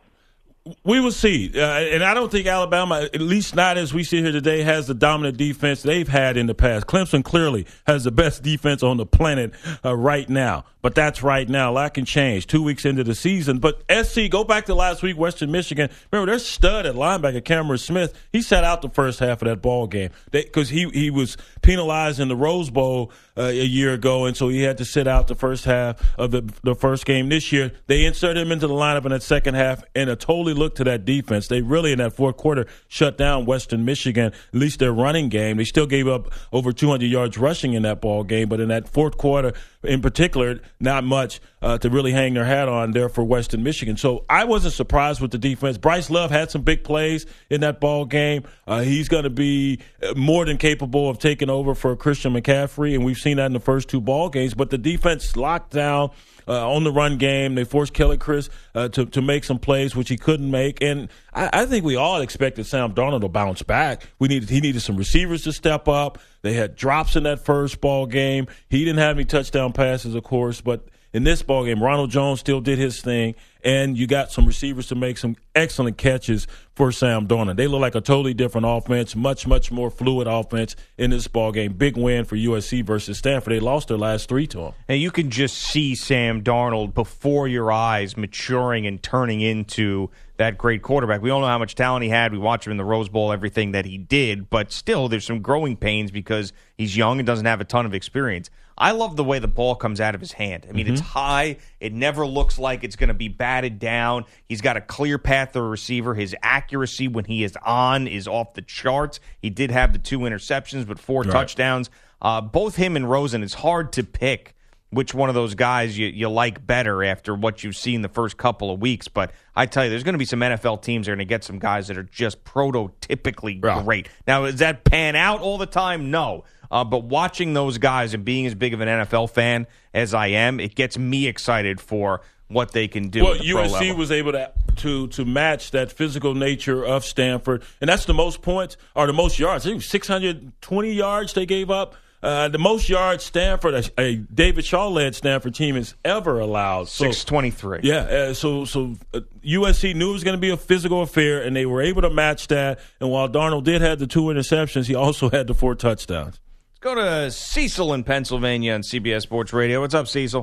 We 0.83 1.00
will 1.00 1.12
see, 1.12 1.51
uh, 1.55 1.59
and 1.59 2.03
I 2.03 2.13
don't 2.13 2.31
think 2.31 2.47
Alabama, 2.47 3.07
at 3.13 3.21
least 3.21 3.55
not 3.55 3.77
as 3.77 3.93
we 3.93 4.03
sit 4.03 4.24
here 4.24 4.31
today, 4.31 4.63
has 4.63 4.88
the 4.88 4.93
dominant 4.93 5.38
defense 5.38 5.83
they've 5.83 6.07
had 6.07 6.38
in 6.38 6.47
the 6.47 6.55
past. 6.55 6.88
Clemson 6.88 7.24
clearly 7.24 7.65
has 7.86 8.03
the 8.03 8.12
best 8.12 8.43
defense 8.43 8.83
on 8.83 8.97
the 8.97 9.05
planet 9.05 9.53
uh, 9.86 9.95
right 9.95 10.29
now, 10.29 10.65
but 10.81 10.95
that's 10.95 11.21
right 11.21 11.47
now. 11.47 11.71
A 11.71 11.74
lot 11.74 11.93
can 11.93 12.05
change 12.05 12.47
two 12.47 12.63
weeks 12.63 12.86
into 12.86 13.03
the 13.03 13.15
season. 13.15 13.59
But 13.59 13.83
SC, 13.91 14.29
go 14.29 14.43
back 14.43 14.65
to 14.65 14.75
last 14.75 15.03
week, 15.03 15.17
Western 15.17 15.51
Michigan. 15.51 15.89
Remember, 16.12 16.31
their 16.31 16.39
stud 16.39 16.86
at 16.86 16.95
linebacker, 16.95 17.43
Cameron 17.43 17.77
Smith. 17.77 18.13
He 18.31 18.41
sat 18.41 18.63
out 18.63 18.81
the 18.81 18.89
first 18.89 19.19
half 19.19 19.41
of 19.41 19.47
that 19.47 19.62
ball 19.62 19.88
game 19.88 20.12
because 20.31 20.69
he 20.69 20.89
he 20.89 21.09
was 21.09 21.38
penalized 21.62 22.19
in 22.19 22.27
the 22.27 22.36
Rose 22.36 22.69
Bowl 22.69 23.12
uh, 23.38 23.44
a 23.44 23.65
year 23.65 23.94
ago, 23.94 24.25
and 24.25 24.36
so 24.36 24.50
he 24.50 24.63
had 24.63 24.77
to 24.79 24.86
sit 24.86 25.08
out 25.08 25.27
the 25.27 25.36
first 25.36 25.65
half 25.65 26.01
of 26.17 26.32
the 26.32 26.41
the 26.63 26.75
first 26.75 27.06
game 27.06 27.29
this 27.29 27.51
year. 27.51 27.72
They 27.88 28.06
inserted 28.06 28.41
him 28.41 28.51
into 28.51 28.67
the 28.67 28.74
lineup 28.74 29.06
in 29.06 29.12
that 29.12 29.24
second 29.24 29.56
half, 29.56 29.84
and 29.96 30.10
it 30.10 30.20
totally 30.20 30.53
looked 30.53 30.77
to 30.77 30.84
that 30.86 31.06
defense. 31.06 31.48
They 31.48 31.62
really 31.62 31.91
in 31.91 32.00
that 32.00 32.13
fourth 32.13 32.38
quarter 32.38 32.65
shut 32.88 33.17
down 33.17 33.46
Western 33.46 33.86
Michigan. 33.86 34.27
At 34.27 34.60
least 34.60 34.79
their 34.79 34.94
running 34.94 35.29
game. 35.29 35.58
They 35.58 35.65
still 35.65 35.88
gave 35.88 36.08
up 36.08 36.32
over 36.51 36.72
200 36.72 37.06
yards 37.06 37.38
rushing 37.38 37.74
in 37.74 37.84
that 37.84 38.01
ball 38.01 38.24
game, 38.24 38.50
but 38.50 38.60
in 38.60 38.70
that 38.70 38.89
fourth 38.89 39.17
quarter, 39.17 39.53
in 39.84 40.01
particular, 40.01 40.60
not 40.79 41.03
much 41.03 41.39
uh, 41.62 41.77
to 41.77 41.89
really 41.89 42.12
hang 42.12 42.34
their 42.34 42.46
hat 42.46 42.70
on 42.70 42.91
there 42.91 43.10
for 43.10 43.24
Western 43.24 43.63
Michigan. 43.63 43.98
So 43.98 44.25
I 44.29 44.46
wasn't 44.46 44.74
surprised 44.74 45.22
with 45.22 45.32
the 45.32 45.38
defense. 45.38 45.77
Bryce 45.77 46.10
Love 46.10 46.32
had 46.32 46.51
some 46.51 46.62
big 46.62 46.84
plays 46.84 47.25
in 47.50 47.62
that 47.62 47.79
ball 47.79 48.06
game. 48.06 48.44
Uh, 48.67 48.82
he's 48.82 49.10
going 49.10 49.24
to 49.24 49.29
be 49.29 49.79
more 50.15 50.46
than 50.46 50.58
capable 50.58 51.10
of 51.10 51.20
taking 51.20 51.50
over 51.50 51.74
for 51.75 51.96
Christian 51.96 52.34
McCaffrey, 52.34 52.94
and 52.94 53.03
we've 53.03 53.17
seen 53.17 53.26
that 53.36 53.48
in 53.48 53.53
the 53.53 53.60
first 53.60 53.89
two 53.89 54.00
ball 54.00 54.29
games. 54.29 54.53
But 54.53 54.69
the 54.69 54.77
defense 54.77 55.36
locked 55.36 55.74
down. 55.74 56.12
Uh, 56.50 56.72
on 56.72 56.86
the 56.86 56.91
run 56.93 57.17
game, 57.17 57.55
they 57.55 57.65
forced 57.65 57.93
Keller 57.93 58.15
Chryst 58.15 58.48
uh, 58.74 58.88
to 58.88 59.05
to 59.07 59.22
make 59.22 59.43
some 59.43 59.60
plays 59.60 59.98
which 59.98 60.07
he 60.07 60.15
couldn't 60.15 60.50
make, 60.50 60.81
and 60.81 61.10
I, 61.34 61.50
I 61.51 61.65
think 61.65 61.84
we 61.84 61.98
all 61.98 62.22
expected 62.22 62.65
Sam 62.65 62.93
Darnold 62.93 63.19
to 63.19 63.27
bounce 63.27 63.63
back. 63.63 64.07
We 64.17 64.29
needed 64.29 64.50
he 64.50 64.62
needed 64.62 64.81
some 64.81 64.96
receivers 64.96 65.43
to 65.43 65.51
step 65.51 65.89
up. 65.89 66.19
They 66.43 66.53
had 66.53 66.77
drops 66.77 67.17
in 67.17 67.24
that 67.24 67.43
first 67.43 67.81
ball 67.81 68.05
game. 68.05 68.48
He 68.69 68.86
didn't 68.86 69.00
have 69.00 69.17
any 69.17 69.25
touchdown 69.25 69.74
passes, 69.74 70.15
of 70.15 70.24
course, 70.24 70.62
but 70.62 70.88
in 71.12 71.24
this 71.24 71.41
ball 71.41 71.65
game, 71.65 71.84
Ronald 71.84 72.12
Jones 72.12 72.39
still 72.39 72.62
did 72.62 72.77
his 72.77 73.01
thing, 73.01 73.36
and 73.67 73.97
you 73.97 74.07
got 74.07 74.31
some 74.31 74.45
receivers 74.45 74.88
to 74.88 74.95
make 74.95 75.17
some 75.17 75.36
excellent 75.53 75.97
catches 75.97 76.47
for 76.74 76.89
Sam 76.89 77.27
Darnold. 77.27 77.57
They 77.57 77.67
look 77.67 77.81
like 77.81 77.95
a 77.95 78.01
totally 78.01 78.33
different 78.33 78.65
offense, 78.65 79.13
much 79.13 79.45
much 79.45 79.74
more 79.74 79.91
fluid 79.91 80.25
offense 80.25 80.77
in 80.97 81.09
this 81.09 81.27
ball 81.27 81.51
game. 81.51 81.74
Big 81.74 81.97
win 81.97 82.24
for 82.24 82.38
USC 82.38 82.86
versus 82.86 83.17
Stanford. 83.17 83.51
They 83.51 83.59
lost 83.59 83.89
their 83.89 83.97
last 83.97 84.29
three 84.29 84.47
to 84.47 84.57
them. 84.57 84.74
And 84.88 85.01
you 85.01 85.12
can 85.12 85.29
just 85.29 85.57
see 85.57 85.95
Sam 85.95 86.43
Darnold 86.43 86.93
before 86.93 87.50
your 87.50 87.69
eyes 87.69 88.15
maturing 88.15 88.88
and 88.88 89.03
turning 89.03 89.41
into 89.41 90.12
that 90.38 90.57
great 90.57 90.81
quarterback. 90.81 91.21
We 91.21 91.29
all 91.29 91.41
know 91.41 91.47
how 91.47 91.57
much 91.57 91.75
talent 91.75 92.03
he 92.03 92.09
had. 92.09 92.31
We 92.31 92.38
watch 92.38 92.65
him 92.65 92.71
in 92.71 92.77
the 92.77 92.86
Rose 92.86 93.09
Bowl, 93.09 93.33
everything 93.33 93.74
that 93.74 93.83
he 93.83 93.97
did, 93.97 94.50
but 94.50 94.71
still 94.71 95.09
there's 95.09 95.25
some 95.25 95.41
growing 95.41 95.75
pains 95.75 96.09
because 96.09 96.53
he's 96.77 96.95
young 96.95 97.19
and 97.19 97.27
doesn't 97.27 97.45
have 97.45 97.59
a 97.59 97.65
ton 97.65 97.86
of 97.86 97.93
experience. 97.93 98.50
I 98.77 98.91
love 98.91 99.15
the 99.15 99.24
way 99.24 99.39
the 99.39 99.48
ball 99.48 99.75
comes 99.75 100.00
out 100.00 100.13
of 100.13 100.22
his 100.22 100.34
hand. 100.34 100.67
I 100.69 100.72
mean, 100.72 100.88
it's 100.88 101.01
high. 101.01 101.57
It 101.79 101.93
never 101.93 102.27
looks 102.27 102.60
like 102.60 102.84
it's 102.84 102.96
going 102.96 103.07
to 103.07 103.15
be 103.15 103.27
batted 103.27 103.79
down. 103.79 104.25
He's 104.48 104.62
got 104.62 104.77
a 104.77 104.81
clear 104.81 105.17
path 105.17 105.53
to 105.53 105.60
a 105.60 105.63
receiver. 105.63 106.13
His 106.13 106.36
accuracy 106.43 107.07
when 107.07 107.25
he 107.25 107.43
is 107.43 107.57
on 107.65 108.07
is 108.07 108.27
off 108.27 108.53
the 108.53 108.62
charts. 108.62 109.19
He 109.41 109.50
did 109.50 109.72
have 109.72 109.93
the 109.93 110.00
two 110.00 110.19
interceptions, 110.19 110.88
but 110.88 111.00
four 111.00 111.24
touchdowns. 111.31 111.89
Uh, 112.22 112.41
both 112.41 112.75
him 112.75 112.96
and 112.96 113.10
Rosen, 113.10 113.41
it's 113.41 113.55
hard 113.55 113.93
to 113.93 114.03
pick 114.03 114.53
which 114.89 115.13
one 115.13 115.27
of 115.27 115.36
those 115.36 115.53
guys 115.53 115.98
you, 115.98 116.07
you 116.07 116.29
like 116.29 116.65
better 116.65 117.03
after 117.03 117.36
what 117.36 117.63
you've 117.63 117.75
seen 117.75 118.01
the 118.01 118.10
first 118.10 118.38
couple 118.38 118.72
of 118.72 118.79
weeks. 118.79 119.07
But 119.07 119.31
I 119.55 119.65
tell 119.65 119.84
you, 119.84 119.89
there's 119.89 120.03
going 120.03 120.13
to 120.13 120.19
be 120.19 120.25
some 120.25 120.39
NFL 120.39 120.81
teams 120.81 121.05
that 121.05 121.12
are 121.12 121.15
going 121.15 121.27
to 121.27 121.29
get 121.29 121.43
some 121.43 121.60
guys 121.60 121.88
that 121.88 121.98
are 121.98 122.03
just 122.03 122.43
prototypically 122.46 123.60
great. 123.84 124.07
Now, 124.25 124.46
does 124.46 124.60
that 124.60 124.84
pan 124.86 125.15
out 125.15 125.41
all 125.41 125.57
the 125.57 125.65
time? 125.65 126.10
No. 126.10 126.46
Uh, 126.71 126.83
but 126.83 127.03
watching 127.05 127.53
those 127.53 127.77
guys 127.77 128.13
and 128.13 128.25
being 128.25 128.45
as 128.45 128.55
big 128.55 128.74
of 128.74 128.81
an 128.81 128.88
NFL 128.88 129.29
fan 129.29 129.67
as 129.93 130.13
I 130.13 130.27
am, 130.27 130.59
it 130.59 130.75
gets 130.75 130.97
me 130.97 131.27
excited 131.27 131.79
for 131.79 132.21
what 132.47 132.71
they 132.71 132.88
can 132.88 133.09
do. 133.09 133.24
Well, 133.24 133.33
at 133.33 133.41
the 133.41 133.51
pro 133.51 133.63
USC 133.63 133.95
was 133.95 134.12
able 134.12 134.31
to 134.33 134.51
to 134.77 135.07
to 135.07 135.25
match 135.25 135.71
that 135.71 135.91
physical 135.91 136.33
nature 136.33 136.86
of 136.86 137.03
Stanford, 137.03 137.63
and 137.81 137.89
that's 137.89 138.05
the 138.05 138.13
most 138.13 138.41
points 138.41 138.77
or 138.95 139.07
the 139.07 139.13
most 139.13 139.39
yards. 139.39 139.65
I 139.65 139.71
think 139.71 139.81
six 139.81 140.07
hundred 140.07 140.53
twenty 140.62 140.93
yards 140.93 141.33
they 141.33 141.45
gave 141.45 141.69
up. 141.69 141.95
Uh, 142.24 142.47
the 142.47 142.57
most 142.57 142.89
yards 142.89 143.24
Stanford, 143.24 143.75
a, 143.75 144.01
a 144.01 144.15
David 144.15 144.65
Shaw 144.65 144.88
led 144.88 145.13
Stanford 145.13 145.53
team 145.53 145.75
has 145.75 145.93
ever 146.03 146.39
allowed. 146.39 146.88
So, 146.88 147.05
six 147.05 147.24
twenty 147.24 147.51
three. 147.51 147.81
yeah, 147.83 148.00
uh, 148.00 148.33
so 148.33 148.65
so 148.65 148.95
uh, 149.13 149.19
USC 149.45 149.95
knew 149.95 150.09
it 150.09 150.13
was 150.13 150.24
going 150.24 150.36
to 150.36 150.41
be 150.41 150.50
a 150.50 150.57
physical 150.57 151.03
affair, 151.03 151.43
and 151.43 151.55
they 151.55 151.65
were 151.65 151.81
able 151.81 152.01
to 152.01 152.09
match 152.09 152.47
that. 152.47 152.79
And 153.00 153.12
while 153.12 153.29
Darnold 153.29 153.65
did 153.65 153.81
have 153.81 154.00
the 154.00 154.07
two 154.07 154.24
interceptions, 154.24 154.88
he 154.88 154.95
also 154.95 155.29
had 155.31 155.45
the 155.47 155.53
four 155.53 155.75
touchdowns. 155.75 156.39
Let's 156.79 156.96
go 156.96 157.03
to 157.03 157.31
Cecil 157.31 157.91
in 157.96 158.03
Pennsylvania 158.03 158.75
on 158.75 158.81
CBS 158.81 159.24
Sports 159.24 159.51
Radio. 159.51 159.81
What's 159.81 159.96
up, 159.96 160.07
Cecil? 160.07 160.41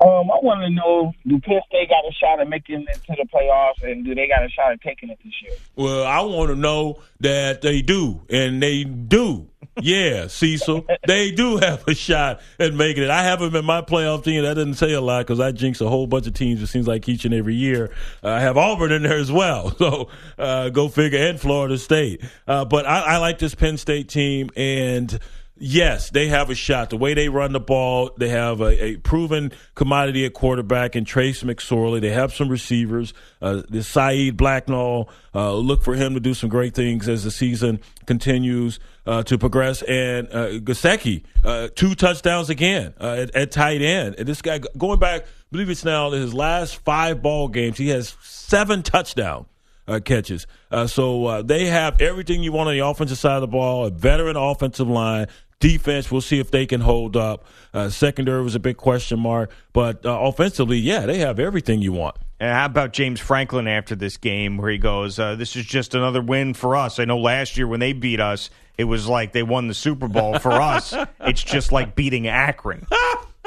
Um, 0.00 0.08
I 0.08 0.38
want 0.42 0.62
to 0.62 0.70
know: 0.70 1.12
Do 1.24 1.38
Penn 1.38 1.60
State 1.68 1.90
got 1.90 2.04
a 2.04 2.12
shot 2.12 2.40
at 2.40 2.48
making 2.48 2.84
it 2.88 2.94
to 3.06 3.14
the 3.16 3.24
playoffs, 3.32 3.88
and 3.88 4.04
do 4.04 4.16
they 4.16 4.26
got 4.26 4.44
a 4.44 4.48
shot 4.48 4.72
at 4.72 4.80
taking 4.80 5.10
it 5.10 5.18
this 5.24 5.32
year? 5.40 5.52
Well, 5.76 6.04
I 6.04 6.22
want 6.22 6.50
to 6.50 6.56
know 6.56 7.00
that 7.20 7.62
they 7.62 7.82
do, 7.82 8.22
and 8.30 8.60
they 8.60 8.82
do. 8.82 9.48
Yeah, 9.80 10.26
Cecil, 10.26 10.86
they 11.06 11.30
do 11.30 11.56
have 11.56 11.86
a 11.88 11.94
shot 11.94 12.40
at 12.58 12.74
making 12.74 13.04
it. 13.04 13.10
I 13.10 13.22
have 13.22 13.40
them 13.40 13.56
in 13.56 13.64
my 13.64 13.80
playoff 13.80 14.22
team. 14.22 14.42
That 14.42 14.54
doesn't 14.54 14.74
say 14.74 14.92
a 14.92 15.00
lot 15.00 15.26
because 15.26 15.40
I 15.40 15.52
jinx 15.52 15.80
a 15.80 15.88
whole 15.88 16.06
bunch 16.06 16.26
of 16.26 16.34
teams. 16.34 16.60
It 16.60 16.66
seems 16.66 16.86
like 16.86 17.08
each 17.08 17.24
and 17.24 17.32
every 17.32 17.54
year. 17.54 17.90
Uh, 18.22 18.28
I 18.28 18.40
have 18.40 18.58
Auburn 18.58 18.92
in 18.92 19.02
there 19.02 19.18
as 19.18 19.30
well. 19.32 19.76
So 19.82 20.08
uh, 20.38 20.68
go 20.68 20.88
figure, 20.88 21.18
and 21.18 21.40
Florida 21.40 21.76
State. 21.76 22.22
Uh, 22.46 22.64
but 22.64 22.86
I, 22.86 23.00
I 23.00 23.16
like 23.16 23.40
this 23.40 23.54
Penn 23.54 23.76
State 23.78 24.08
team, 24.08 24.48
and 24.54 25.18
Yes, 25.64 26.10
they 26.10 26.26
have 26.26 26.50
a 26.50 26.56
shot. 26.56 26.90
The 26.90 26.96
way 26.96 27.14
they 27.14 27.28
run 27.28 27.52
the 27.52 27.60
ball, 27.60 28.10
they 28.18 28.30
have 28.30 28.60
a, 28.60 28.84
a 28.84 28.96
proven 28.96 29.52
commodity 29.76 30.26
at 30.26 30.34
quarterback 30.34 30.96
in 30.96 31.04
Trace 31.04 31.44
McSorley. 31.44 32.00
They 32.00 32.10
have 32.10 32.34
some 32.34 32.48
receivers. 32.48 33.14
Uh, 33.40 33.62
the 33.68 33.84
Saeed 33.84 34.36
Blacknall, 34.36 35.08
uh, 35.32 35.54
look 35.54 35.84
for 35.84 35.94
him 35.94 36.14
to 36.14 36.20
do 36.20 36.34
some 36.34 36.48
great 36.50 36.74
things 36.74 37.08
as 37.08 37.22
the 37.22 37.30
season 37.30 37.78
continues 38.06 38.80
uh, 39.06 39.22
to 39.22 39.38
progress. 39.38 39.82
And 39.82 40.26
uh, 40.32 40.48
Gesicki, 40.58 41.22
uh, 41.44 41.68
two 41.72 41.94
touchdowns 41.94 42.50
again 42.50 42.94
uh, 43.00 43.18
at, 43.20 43.36
at 43.36 43.52
tight 43.52 43.82
end. 43.82 44.16
And 44.18 44.26
this 44.26 44.42
guy, 44.42 44.58
going 44.76 44.98
back, 44.98 45.22
I 45.22 45.26
believe 45.52 45.70
it's 45.70 45.84
now 45.84 46.10
his 46.10 46.34
last 46.34 46.74
five 46.78 47.22
ball 47.22 47.46
games, 47.46 47.78
he 47.78 47.90
has 47.90 48.16
seven 48.20 48.82
touchdowns 48.82 49.46
uh, 49.86 50.00
catches. 50.00 50.46
Uh, 50.70 50.86
so 50.86 51.26
uh, 51.26 51.42
they 51.42 51.66
have 51.66 52.00
everything 52.00 52.42
you 52.42 52.52
want 52.52 52.68
on 52.68 52.74
the 52.74 52.86
offensive 52.86 53.18
side 53.18 53.36
of 53.36 53.40
the 53.42 53.48
ball, 53.48 53.86
a 53.86 53.90
veteran 53.90 54.36
offensive 54.36 54.88
line. 54.88 55.26
Defense, 55.62 56.10
we'll 56.10 56.20
see 56.20 56.38
if 56.40 56.50
they 56.50 56.66
can 56.66 56.80
hold 56.82 57.16
up. 57.16 57.44
Uh, 57.72 57.88
secondary 57.88 58.42
was 58.42 58.54
a 58.54 58.60
big 58.60 58.76
question 58.76 59.18
mark, 59.20 59.50
but 59.72 60.04
uh, 60.04 60.10
offensively, 60.20 60.76
yeah, 60.78 61.06
they 61.06 61.18
have 61.20 61.38
everything 61.38 61.80
you 61.80 61.92
want. 61.92 62.16
And 62.40 62.52
how 62.52 62.66
about 62.66 62.92
James 62.92 63.20
Franklin 63.20 63.68
after 63.68 63.94
this 63.94 64.16
game, 64.16 64.56
where 64.58 64.70
he 64.70 64.76
goes, 64.78 65.18
uh, 65.18 65.36
"This 65.36 65.54
is 65.54 65.64
just 65.64 65.94
another 65.94 66.20
win 66.20 66.54
for 66.54 66.74
us." 66.74 66.98
I 66.98 67.04
know 67.04 67.18
last 67.18 67.56
year 67.56 67.68
when 67.68 67.78
they 67.80 67.92
beat 67.92 68.18
us, 68.18 68.50
it 68.76 68.84
was 68.84 69.06
like 69.06 69.30
they 69.32 69.44
won 69.44 69.68
the 69.68 69.74
Super 69.74 70.08
Bowl. 70.08 70.38
For 70.40 70.50
us, 70.60 70.92
it's 71.20 71.42
just 71.44 71.70
like 71.72 71.94
beating 71.94 72.26
Akron. 72.28 72.86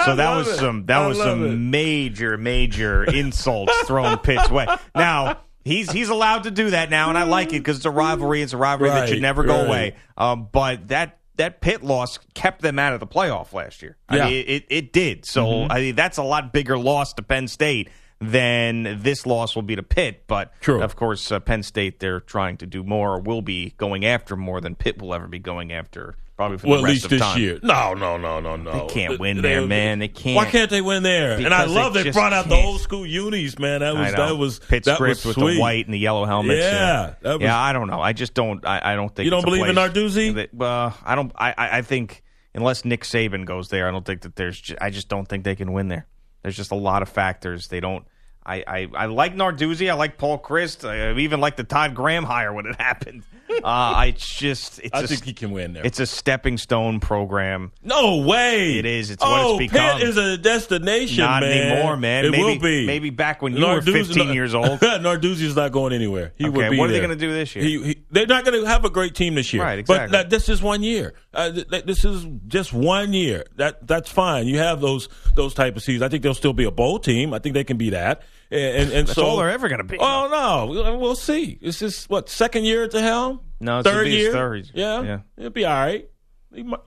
So 0.04 0.14
that 0.14 0.36
was 0.36 0.50
it. 0.50 0.58
some 0.58 0.86
that 0.88 0.98
I 1.02 1.08
was 1.08 1.18
some 1.18 1.46
it. 1.46 1.56
major 1.56 2.38
major 2.38 3.04
insults 3.14 3.74
thrown 3.88 4.18
Pitt's 4.18 4.50
way. 4.52 4.68
Now 4.94 5.40
he's 5.64 5.90
he's 5.90 6.10
allowed 6.10 6.44
to 6.44 6.52
do 6.52 6.72
that 6.72 6.90
now, 6.90 7.08
and 7.10 7.18
I 7.18 7.24
like 7.24 7.48
it 7.54 7.60
because 7.60 7.78
it's 7.78 7.86
a 7.86 7.90
rivalry. 7.92 8.42
It's 8.42 8.52
a 8.52 8.58
rivalry 8.58 8.90
that 8.90 9.08
should 9.08 9.16
Right, 9.16 9.22
never 9.22 9.44
go 9.46 9.56
right. 9.62 9.68
away. 9.68 9.96
Um, 10.18 10.50
but 10.52 10.90
that 10.90 11.18
that 11.38 11.62
Pitt 11.62 11.84
loss 11.84 12.20
kept 12.34 12.62
them 12.62 12.80
out 12.80 12.94
of 12.94 13.00
the 13.00 13.08
playoff 13.08 13.54
last 13.54 13.82
year. 13.82 13.98
Yeah. 14.12 14.26
I 14.26 14.30
mean, 14.30 14.46
it 14.48 14.66
it 14.70 14.94
did. 14.94 15.26
So 15.26 15.46
Mm-hmm. 15.46 15.72
I 15.72 15.80
mean, 15.80 15.96
that's 15.96 16.18
a 16.18 16.24
lot 16.24 16.54
bigger 16.54 16.78
loss 16.78 17.14
to 17.14 17.22
Penn 17.22 17.48
State 17.48 17.90
than 18.20 19.02
this 19.02 19.26
loss 19.26 19.56
will 19.56 19.62
be 19.64 19.76
to 19.76 19.84
Pitt. 19.84 20.24
But 20.28 20.54
True. 20.62 20.82
of 20.82 20.96
course, 20.96 21.32
uh, 21.32 21.40
Penn 21.40 21.64
State 21.64 22.00
they're 22.00 22.20
trying 22.22 22.58
to 22.58 22.66
do 22.66 22.84
more, 22.84 23.16
or 23.16 23.20
will 23.20 23.42
be 23.42 23.74
going 23.78 24.06
after 24.06 24.36
more 24.36 24.62
than 24.62 24.76
Pitt 24.76 25.02
will 25.02 25.14
ever 25.14 25.28
be 25.28 25.40
going 25.40 25.72
after. 25.72 26.16
Probably 26.38 26.58
for 26.58 26.68
Well, 26.68 26.82
the 26.82 26.88
at 26.88 26.92
least 26.92 27.06
of 27.06 27.12
this 27.12 27.22
time. 27.22 27.40
year. 27.40 27.60
No, 27.64 27.94
no, 27.94 28.18
no, 28.18 28.42
no, 28.42 28.58
no. 28.58 28.88
They 28.88 28.94
can't 28.94 29.20
win 29.20 29.38
They- 29.38 29.42
there, 29.54 29.66
man. 29.66 30.00
They 30.00 30.10
can't. 30.10 30.36
Why 30.36 30.44
can't 30.46 30.70
they 30.70 30.82
win 30.82 31.02
there? 31.02 31.34
and 31.38 31.54
I 31.54 31.64
love 31.64 31.94
they 31.94 32.04
they 32.04 32.12
brought 32.12 32.34
out 32.34 32.50
the 32.50 32.56
can't. 32.56 32.68
old 32.68 32.82
school 32.82 33.06
unis, 33.06 33.58
man. 33.58 33.80
That 33.80 33.96
I 33.96 34.02
was 34.02 34.12
know. 34.14 34.28
that 34.28 34.36
was 34.36 34.60
Pitt 34.60 34.84
that 34.84 34.96
script 34.96 35.24
was 35.24 35.26
with 35.28 35.36
sweet. 35.36 35.54
the 35.56 35.60
white 35.62 35.86
and 35.86 35.94
the 35.94 35.98
yellow 36.00 36.26
helmets. 36.26 36.60
Yeah, 36.62 37.14
that 37.22 37.34
was- 37.36 37.42
yeah. 37.42 37.58
I 37.58 37.72
don't 37.72 37.88
know. 37.88 38.02
I 38.02 38.12
just 38.12 38.34
don't. 38.34 38.66
I, 38.66 38.94
I 38.94 38.96
don't 38.98 39.16
think 39.16 39.24
You 39.24 39.30
don't 39.32 39.40
it's 39.40 39.44
a 39.44 39.52
believe 39.52 39.66
in 39.70 39.76
place 39.76 39.92
Narduzzi? 39.92 40.34
that- 40.36 40.54
Well, 40.54 40.94
I 41.06 41.16
don't. 41.16 41.32
I, 41.38 41.52
I 41.58 41.78
I 41.78 41.82
think 41.84 42.22
unless 42.54 42.84
Nick 42.84 43.04
Saban 43.06 43.46
goes 43.46 43.70
there, 43.70 43.88
I 43.88 43.92
don't 43.92 44.06
think 44.06 44.22
that 44.24 44.36
there's. 44.36 44.60
ju- 44.60 44.76
I 44.82 44.90
just 44.90 45.08
don't 45.08 45.26
think 45.30 45.46
they 45.46 45.56
can 45.56 45.72
win 45.72 45.88
there. 45.88 46.06
There's 46.44 46.58
just 46.58 46.72
a 46.72 46.76
lot 46.76 47.02
of 47.02 47.08
factors. 47.08 47.70
They 47.70 47.80
don't. 47.80 48.06
I, 48.48 48.64
I, 48.68 48.88
I 48.96 49.06
like 49.08 49.36
Narduzzi. 49.36 49.90
I 49.90 49.94
like 49.96 50.18
Paul 50.20 50.38
Chryst. 50.38 50.88
I 50.88 51.18
even 51.20 51.40
like 51.40 51.56
the 51.56 51.64
Todd 51.64 51.96
Graham 51.96 52.24
hire 52.26 52.54
when 52.54 52.68
it 52.68 52.76
happened. 52.80 53.24
Uh, 53.66 53.68
I 53.68 54.14
just. 54.16 54.80
It's 54.80 54.94
I 54.94 55.02
a, 55.02 55.08
think 55.08 55.24
he 55.24 55.34
can 55.34 55.50
win 55.52 55.74
there. 55.74 55.84
It's 55.86 56.00
a 56.00 56.06
stepping 56.06 56.58
stone 56.58 57.00
program. 57.00 57.72
no 57.84 58.18
way. 58.18 58.78
It 58.78 58.86
is. 58.86 59.10
It's 59.10 59.24
what 59.24 59.42
oh, 59.42 59.58
it's 59.58 59.72
become. 59.72 59.98
Pitt 59.98 60.08
is 60.08 60.18
a 60.18 60.38
destination, 60.38 61.24
Not 61.24 61.42
man. 61.42 61.72
anymore, 61.72 61.98
man. 61.98 62.26
It 62.26 62.32
maybe, 62.32 62.44
will 62.44 62.60
be. 62.60 62.86
Maybe 62.86 63.10
back 63.10 63.42
when 63.42 63.56
you 63.56 63.66
were 63.66 63.82
15 63.82 64.34
years 64.34 64.54
old. 64.56 64.80
Narduzzi's 64.82 65.56
not 65.56 65.72
going 65.72 65.94
anywhere. 65.94 66.34
He 66.36 66.46
Okay, 66.46 66.56
would 66.56 66.70
be 66.72 66.78
what 66.78 66.90
are 66.90 66.94
they 66.94 67.00
going 67.00 67.10
to 67.10 67.16
do 67.16 67.32
this 67.32 67.56
year? 67.56 67.64
He, 67.64 67.84
he, 67.84 68.04
they're 68.12 68.28
not 68.28 68.46
going 68.46 68.62
to 68.62 68.68
have 68.68 68.86
a 68.86 68.90
great 68.90 69.16
team 69.16 69.34
this 69.36 69.52
year. 69.52 69.64
Right, 69.64 69.80
exactly. 69.80 70.08
But 70.08 70.12
that, 70.12 70.30
this 70.30 70.48
is 70.48 70.62
one 70.62 70.84
year. 70.84 71.14
Uh, 71.34 71.52
th- 71.52 71.68
th- 71.70 71.86
this 71.86 72.06
is 72.06 72.26
just 72.48 72.72
one 72.74 73.14
year. 73.14 73.46
That 73.56 73.88
that's 73.88 74.12
fine. 74.12 74.48
You 74.48 74.60
have 74.60 74.80
those 74.80 75.10
those 75.34 75.54
type 75.56 75.76
of 75.76 75.82
seasons. 75.82 76.04
I 76.04 76.10
think 76.10 76.22
they'll 76.24 76.34
still 76.36 76.54
be 76.54 76.66
a 76.66 76.72
bowl 76.72 77.00
team. 77.00 77.34
I 77.34 77.40
think 77.40 77.54
they 77.56 77.64
can 77.64 77.78
be 77.78 77.90
that. 77.92 78.22
And 78.52 78.62
and, 78.84 78.92
and 78.92 79.10
so 79.10 79.26
all 79.26 79.38
they're 79.38 79.50
ever 79.50 79.68
going 79.70 79.80
to 79.80 79.84
be. 79.86 79.98
Oh 80.00 80.28
no, 80.30 80.98
We'll- 80.98 81.16
see. 81.16 81.58
It's 81.62 81.80
just 81.80 82.10
what 82.10 82.30
second 82.30 82.66
year 82.66 82.84
at 82.84 82.92
the 82.92 83.02
helm. 83.02 83.40
No, 83.60 83.80
it's 83.80 83.90
third 83.90 84.06
be 84.06 84.12
his 84.12 84.22
year. 84.24 84.32
third. 84.32 84.70
Yeah, 84.74 85.02
Yeah. 85.02 85.20
it'll 85.38 85.50
be 85.50 85.66
all 85.66 85.74
right. 85.74 86.10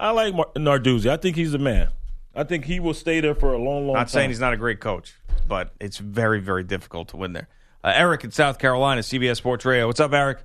I 0.01 0.11
like 0.11 0.35
Mar- 0.35 0.51
Narduzzi. 0.57 1.11
I 1.11 1.17
think 1.17 1.37
he's 1.37 1.53
the 1.53 1.59
man. 1.59 1.89
I 2.35 2.45
think 2.45 2.65
he 2.65 2.81
will 2.81 2.95
stay 2.95 3.21
there 3.21 3.35
for 3.35 3.53
a 3.53 3.59
long, 3.59 3.87
long 3.87 3.95
time. 3.97 4.01
Not 4.03 4.11
saying 4.11 4.31
he's 4.31 4.41
not 4.41 4.53
a 4.53 4.57
great 4.57 4.81
coach, 4.81 5.15
but 5.47 5.73
it's 5.81 5.99
very, 5.99 6.41
very 6.41 6.63
difficult 6.65 7.09
to 7.09 7.17
win 7.17 7.33
there. 7.33 7.49
Uh, 7.83 7.93
Eric 7.95 8.25
in 8.25 8.31
South 8.31 8.59
Carolina, 8.59 9.03
CBS 9.03 9.37
Sports 9.37 9.65
Radio. 9.65 9.87
What's 9.87 10.01
up, 10.01 10.13
Eric? 10.13 10.39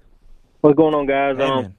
What's 0.61 0.75
going 0.75 0.93
on, 0.95 1.05
guys? 1.05 1.37
Hey, 1.37 1.43
um, 1.43 1.75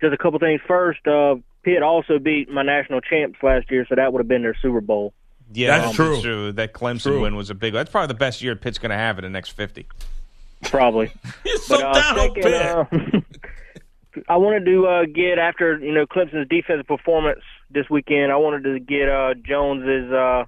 just 0.00 0.12
a 0.12 0.18
couple 0.18 0.38
things. 0.38 0.60
First, 0.66 1.06
uh, 1.06 1.36
Pitt 1.62 1.82
also 1.82 2.18
beat 2.18 2.50
my 2.50 2.62
national 2.62 3.00
champs 3.00 3.38
last 3.42 3.70
year, 3.70 3.86
so 3.88 3.94
that 3.94 4.12
would 4.12 4.20
have 4.20 4.28
been 4.28 4.42
their 4.42 4.56
Super 4.60 4.80
Bowl. 4.80 5.12
Yeah, 5.52 5.78
That's 5.78 5.88
um, 5.90 5.94
true. 6.22 6.52
That 6.52 6.72
Clemson 6.72 7.02
True. 7.02 7.20
win 7.22 7.36
was 7.36 7.50
a 7.50 7.54
big. 7.54 7.72
One. 7.72 7.80
That's 7.80 7.90
probably 7.90 8.08
the 8.08 8.14
best 8.14 8.42
year 8.42 8.56
Pitt's 8.56 8.78
going 8.78 8.90
to 8.90 8.96
have 8.96 9.18
in 9.18 9.22
the 9.22 9.30
next 9.30 9.50
50. 9.50 9.86
Probably. 10.64 11.12
He's 11.44 11.62
so 11.64 11.76
But, 11.78 11.84
uh, 11.84 11.92
down 11.92 12.18
on 12.18 12.34
second, 12.34 13.12
Pitt. 13.12 13.24
I 14.28 14.36
wanted 14.36 14.64
to 14.66 14.86
uh, 14.86 15.04
get 15.04 15.38
after 15.38 15.78
you 15.78 15.92
know 15.92 16.06
Clemson's 16.06 16.48
defensive 16.48 16.86
performance 16.86 17.40
this 17.70 17.88
weekend. 17.90 18.32
I 18.32 18.36
wanted 18.36 18.64
to 18.64 18.78
get 18.80 19.08
uh, 19.08 19.34
Jones's 19.34 20.12
uh, 20.12 20.44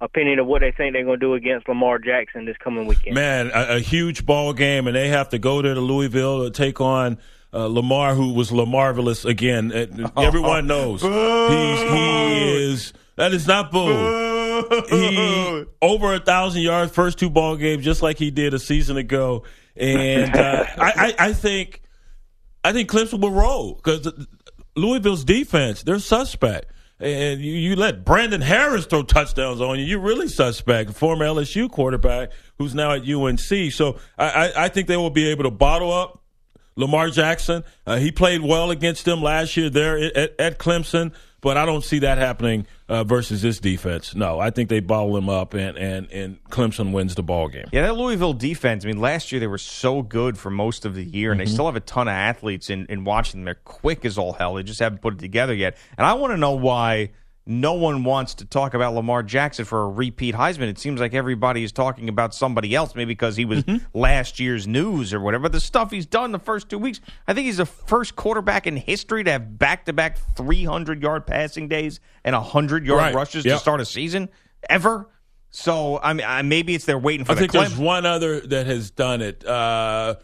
opinion 0.00 0.38
of 0.38 0.46
what 0.46 0.60
they 0.60 0.72
think 0.72 0.94
they're 0.94 1.04
going 1.04 1.20
to 1.20 1.26
do 1.26 1.34
against 1.34 1.68
Lamar 1.68 1.98
Jackson 1.98 2.44
this 2.44 2.56
coming 2.62 2.86
weekend. 2.86 3.14
Man, 3.14 3.50
a, 3.54 3.76
a 3.76 3.80
huge 3.80 4.24
ball 4.26 4.52
game, 4.52 4.86
and 4.86 4.96
they 4.96 5.08
have 5.08 5.28
to 5.30 5.38
go 5.38 5.62
there 5.62 5.74
to 5.74 5.80
Louisville 5.80 6.44
to 6.44 6.50
take 6.50 6.80
on 6.80 7.18
uh, 7.52 7.66
Lamar, 7.66 8.14
who 8.14 8.32
was 8.32 8.50
Lamarvelous 8.50 9.24
again. 9.24 9.72
Uh, 9.72 10.10
Everyone 10.16 10.66
knows 10.66 11.02
he's, 11.02 11.10
he 11.10 12.72
is. 12.72 12.92
That 13.16 13.32
is 13.32 13.46
not 13.46 13.70
boo. 13.70 13.92
He 14.88 15.64
over 15.82 16.14
a 16.14 16.20
thousand 16.20 16.62
yards 16.62 16.92
first 16.92 17.18
two 17.18 17.30
ball 17.30 17.56
games, 17.56 17.84
just 17.84 18.02
like 18.02 18.18
he 18.18 18.30
did 18.30 18.54
a 18.54 18.58
season 18.58 18.96
ago. 18.96 19.44
And 19.76 20.34
uh, 20.34 20.64
I, 20.78 21.14
I, 21.18 21.26
I 21.28 21.32
think, 21.32 21.82
I 22.64 22.72
think 22.72 22.90
Clemson 22.90 23.20
will 23.20 23.30
roll 23.30 23.74
because 23.74 24.10
Louisville's 24.74 25.24
defense 25.24 25.82
they're 25.82 25.98
suspect. 25.98 26.66
And 27.00 27.40
you, 27.40 27.52
you 27.52 27.76
let 27.76 28.04
Brandon 28.04 28.40
Harris 28.40 28.86
throw 28.86 29.02
touchdowns 29.02 29.60
on 29.60 29.78
you. 29.78 29.84
You're 29.84 30.00
really 30.00 30.28
suspect. 30.28 30.94
Former 30.94 31.26
LSU 31.26 31.70
quarterback 31.70 32.30
who's 32.58 32.74
now 32.74 32.92
at 32.92 33.06
UNC. 33.06 33.72
So 33.72 33.98
I, 34.16 34.28
I, 34.28 34.64
I 34.64 34.68
think 34.68 34.88
they 34.88 34.96
will 34.96 35.10
be 35.10 35.28
able 35.28 35.44
to 35.44 35.50
bottle 35.50 35.92
up 35.92 36.22
Lamar 36.76 37.10
Jackson. 37.10 37.64
Uh, 37.86 37.96
he 37.96 38.10
played 38.12 38.40
well 38.40 38.70
against 38.70 39.04
them 39.04 39.22
last 39.22 39.56
year 39.56 39.70
there 39.70 39.98
at, 39.98 40.38
at 40.38 40.58
Clemson, 40.58 41.12
but 41.44 41.58
I 41.58 41.66
don't 41.66 41.84
see 41.84 41.98
that 41.98 42.16
happening 42.16 42.66
uh, 42.88 43.04
versus 43.04 43.42
this 43.42 43.60
defense. 43.60 44.14
No, 44.14 44.40
I 44.40 44.48
think 44.48 44.70
they 44.70 44.80
bottle 44.80 45.14
him 45.14 45.28
up 45.28 45.52
and, 45.52 45.76
and, 45.76 46.10
and 46.10 46.42
Clemson 46.44 46.92
wins 46.92 47.14
the 47.14 47.22
ball 47.22 47.48
game. 47.48 47.66
Yeah, 47.70 47.82
that 47.82 47.96
Louisville 47.96 48.32
defense. 48.32 48.82
I 48.82 48.88
mean, 48.88 48.98
last 48.98 49.30
year 49.30 49.40
they 49.40 49.46
were 49.46 49.58
so 49.58 50.00
good 50.00 50.38
for 50.38 50.48
most 50.48 50.86
of 50.86 50.94
the 50.94 51.04
year, 51.04 51.32
and 51.32 51.38
they 51.38 51.44
still 51.44 51.66
have 51.66 51.76
a 51.76 51.80
ton 51.80 52.08
of 52.08 52.12
athletes 52.12 52.70
in, 52.70 52.86
in 52.86 53.04
watching 53.04 53.40
them. 53.40 53.44
They're 53.44 53.54
quick 53.56 54.06
as 54.06 54.16
all 54.16 54.32
hell. 54.32 54.54
They 54.54 54.62
just 54.62 54.80
haven't 54.80 55.02
put 55.02 55.12
it 55.14 55.20
together 55.20 55.52
yet. 55.52 55.76
And 55.98 56.06
I 56.06 56.14
want 56.14 56.32
to 56.32 56.38
know 56.38 56.52
why 56.52 57.10
no 57.46 57.74
one 57.74 58.04
wants 58.04 58.34
to 58.36 58.44
talk 58.46 58.72
about 58.72 58.94
Lamar 58.94 59.22
Jackson 59.22 59.64
for 59.66 59.82
a 59.82 59.88
repeat 59.88 60.34
Heisman. 60.34 60.68
It 60.68 60.78
seems 60.78 60.98
like 61.00 61.12
everybody 61.12 61.62
is 61.62 61.72
talking 61.72 62.08
about 62.08 62.34
somebody 62.34 62.74
else, 62.74 62.94
maybe 62.94 63.10
because 63.12 63.36
he 63.36 63.44
was 63.44 63.64
last 63.92 64.40
year's 64.40 64.66
news 64.66 65.12
or 65.12 65.20
whatever. 65.20 65.42
But 65.42 65.52
the 65.52 65.60
stuff 65.60 65.90
he's 65.90 66.06
done 66.06 66.32
the 66.32 66.38
first 66.38 66.70
two 66.70 66.78
weeks, 66.78 67.00
I 67.28 67.34
think 67.34 67.44
he's 67.46 67.58
the 67.58 67.66
first 67.66 68.16
quarterback 68.16 68.66
in 68.66 68.76
history 68.76 69.24
to 69.24 69.30
have 69.32 69.58
back 69.58 69.84
to 69.84 69.92
back 69.92 70.16
300 70.36 71.02
yard 71.02 71.26
passing 71.26 71.68
days 71.68 72.00
and 72.24 72.34
100 72.34 72.86
yard 72.86 72.98
Right. 73.00 73.14
rushes 73.14 73.44
Yep. 73.44 73.54
to 73.56 73.60
start 73.60 73.80
a 73.82 73.84
season 73.84 74.30
ever. 74.70 75.10
So 75.50 76.00
I 76.02 76.14
mean, 76.14 76.26
I, 76.26 76.40
maybe 76.42 76.74
it's 76.74 76.86
they're 76.86 76.98
waiting 76.98 77.26
for 77.26 77.32
I 77.32 77.34
the 77.34 77.40
think 77.42 77.52
Clem- 77.52 77.64
there's 77.68 77.78
one 77.78 78.06
other 78.06 78.40
that 78.40 78.66
has 78.66 78.90
done 78.90 79.20
it. 79.20 79.44
Uh, 79.46 80.14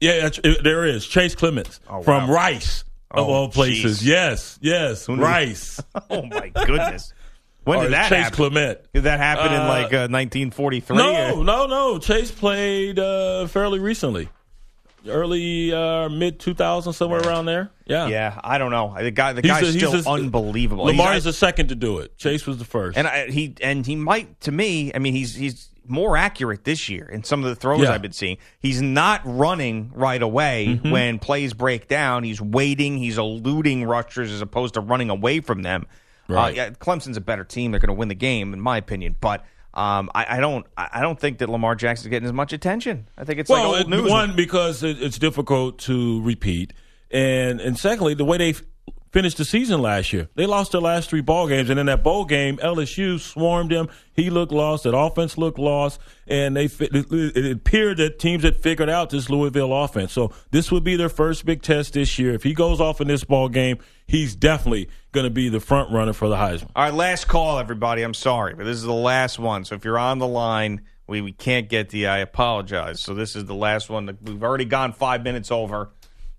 yeah, 0.00 0.28
it- 0.44 0.62
there 0.62 0.84
is 0.84 1.06
Chase 1.06 1.34
Clements 1.34 1.80
Oh, 1.88 2.02
from 2.02 2.28
wow. 2.28 2.34
Rice 3.16 3.22
of 3.24 3.28
Oh, 3.28 3.32
all 3.32 3.48
places. 3.48 4.00
jeez. 4.02 4.06
Yes, 4.06 4.58
yes. 4.60 5.08
Rice. 5.08 5.80
Oh 6.10 6.22
my 6.22 6.48
goodness! 6.50 7.12
When 7.64 7.80
did 7.80 7.92
that 7.92 7.96
happen? 8.04 8.16
Chase 8.18 8.24
happen? 8.24 8.36
Clement? 8.36 8.78
Did 8.94 9.02
that 9.04 9.18
happen 9.18 9.52
in 9.52 9.60
Uh, 9.60 9.68
like 9.68 9.86
uh, 9.92 10.06
1943? 10.08 10.96
No, 10.96 11.42
no, 11.42 11.66
no. 11.66 11.98
Chase 11.98 12.30
played 12.30 12.98
uh, 12.98 13.46
fairly 13.48 13.80
recently, 13.80 14.28
early 15.08 15.72
uh, 15.72 16.08
mid 16.08 16.38
2000s, 16.38 16.94
somewhere 16.94 17.20
around 17.20 17.46
there. 17.46 17.70
Yeah, 17.86 18.06
Yeah, 18.08 18.40
I 18.42 18.58
don't 18.58 18.70
know. 18.70 18.92
I 18.94 19.02
the 19.04 19.10
guy, 19.10 19.32
the 19.32 19.42
He's 19.42 19.50
guy's 19.50 19.62
a- 19.74 19.78
still 19.78 19.94
a- 19.94 20.12
unbelievable. 20.14 20.84
Lamar 20.84 21.08
He's- 21.08 21.18
is 21.18 21.24
the 21.24 21.32
second 21.32 21.68
to 21.68 21.74
do 21.74 21.98
it. 21.98 22.16
Chase 22.18 22.46
was 22.46 22.58
the 22.58 22.64
first. 22.64 22.96
and 22.98 23.06
I, 23.06 23.26
he 23.30 23.54
and 23.60 23.84
he 23.86 23.96
might 23.96 24.40
to 24.42 24.52
me. 24.52 24.92
I 24.94 24.98
mean, 24.98 25.14
he's 25.14 25.34
he's 25.34 25.68
more 25.88 26.16
accurate 26.16 26.64
this 26.64 26.88
year 26.88 27.06
in 27.06 27.24
some 27.24 27.42
of 27.42 27.48
the 27.48 27.54
throws 27.56 27.82
Yeah. 27.82 27.92
I've 27.92 28.02
been 28.02 28.12
seeing. 28.12 28.38
He's 28.58 28.80
not 28.82 29.20
running 29.24 29.90
right 29.94 30.20
away 30.22 30.66
Mm-hmm. 30.68 30.90
when 30.90 31.18
plays 31.18 31.52
break 31.54 31.88
down. 31.88 32.24
He's 32.24 32.40
waiting. 32.40 32.98
He's 32.98 33.18
eluding 33.18 33.84
rushers 33.84 34.32
as 34.32 34.40
opposed 34.40 34.74
to 34.74 34.80
running 34.80 35.10
away 35.10 35.40
from 35.40 35.62
them. 35.62 35.86
Right. 36.28 36.50
Uh, 36.50 36.54
yeah, 36.54 36.70
Clemson's 36.70 37.16
a 37.16 37.20
better 37.20 37.44
team. 37.44 37.70
They're 37.70 37.80
going 37.80 37.88
to 37.88 37.94
win 37.94 38.08
the 38.08 38.14
game, 38.14 38.52
in 38.52 38.60
my 38.60 38.78
opinion. 38.78 39.14
But 39.20 39.44
um, 39.74 40.10
I, 40.14 40.36
I 40.36 40.40
don't. 40.40 40.66
I 40.76 41.00
don't 41.02 41.20
think 41.20 41.38
that 41.38 41.48
Lamar 41.48 41.74
Jackson's 41.76 42.08
getting 42.08 42.26
as 42.26 42.32
much 42.32 42.52
attention. 42.52 43.08
I 43.16 43.24
think 43.24 43.38
it's 43.38 43.50
well, 43.50 43.72
like 43.72 43.82
it- 43.82 43.88
news. 43.88 44.10
one 44.10 44.34
because 44.34 44.82
it, 44.82 45.00
it's 45.02 45.18
difficult 45.18 45.78
to 45.80 46.20
repeat, 46.22 46.72
and 47.10 47.60
and 47.60 47.78
secondly, 47.78 48.14
the 48.14 48.24
way 48.24 48.38
they 48.38 48.54
finished 49.16 49.38
the 49.38 49.46
season 49.46 49.80
last 49.80 50.12
year. 50.12 50.28
They 50.34 50.44
lost 50.44 50.72
their 50.72 50.80
last 50.82 51.08
three 51.08 51.22
ball 51.22 51.48
games, 51.48 51.70
and 51.70 51.80
in 51.80 51.86
that 51.86 52.02
bowl 52.02 52.26
game, 52.26 52.58
LSU 52.58 53.18
swarmed 53.18 53.72
him. 53.72 53.88
He 54.12 54.28
looked 54.28 54.52
lost. 54.52 54.84
That 54.84 54.94
offense 54.94 55.38
looked 55.38 55.58
lost, 55.58 55.98
and 56.26 56.54
they 56.54 56.66
it 56.66 57.50
appeared 57.50 57.96
that 57.96 58.18
teams 58.18 58.42
had 58.44 58.58
figured 58.58 58.90
out 58.90 59.08
this 59.08 59.30
Louisville 59.30 59.72
offense. 59.72 60.12
So 60.12 60.34
this 60.50 60.70
would 60.70 60.84
be 60.84 60.96
their 60.96 61.08
first 61.08 61.46
big 61.46 61.62
test 61.62 61.94
this 61.94 62.18
year. 62.18 62.34
If 62.34 62.42
he 62.42 62.52
goes 62.52 62.78
off 62.78 63.00
in 63.00 63.08
this 63.08 63.24
ball 63.24 63.48
game, 63.48 63.78
he's 64.06 64.36
definitely 64.36 64.90
going 65.12 65.24
to 65.24 65.30
be 65.30 65.48
the 65.48 65.60
front 65.60 65.90
runner 65.90 66.12
for 66.12 66.28
the 66.28 66.36
Heisman. 66.36 66.68
All 66.76 66.84
right, 66.84 66.92
last 66.92 67.26
call, 67.26 67.58
everybody. 67.58 68.02
I'm 68.02 68.12
sorry, 68.12 68.52
but 68.52 68.64
this 68.64 68.76
is 68.76 68.82
the 68.82 68.92
last 68.92 69.38
one. 69.38 69.64
So 69.64 69.76
if 69.76 69.84
you're 69.86 69.98
on 69.98 70.18
the 70.18 70.28
line, 70.28 70.82
we, 71.06 71.22
we 71.22 71.32
can't 71.32 71.70
get 71.70 71.88
the. 71.88 72.08
I 72.08 72.18
apologize. 72.18 73.00
So 73.00 73.14
this 73.14 73.34
is 73.34 73.46
the 73.46 73.54
last 73.54 73.88
one. 73.88 74.18
We've 74.20 74.42
already 74.42 74.66
gone 74.66 74.92
five 74.92 75.22
minutes 75.22 75.50
over. 75.50 75.92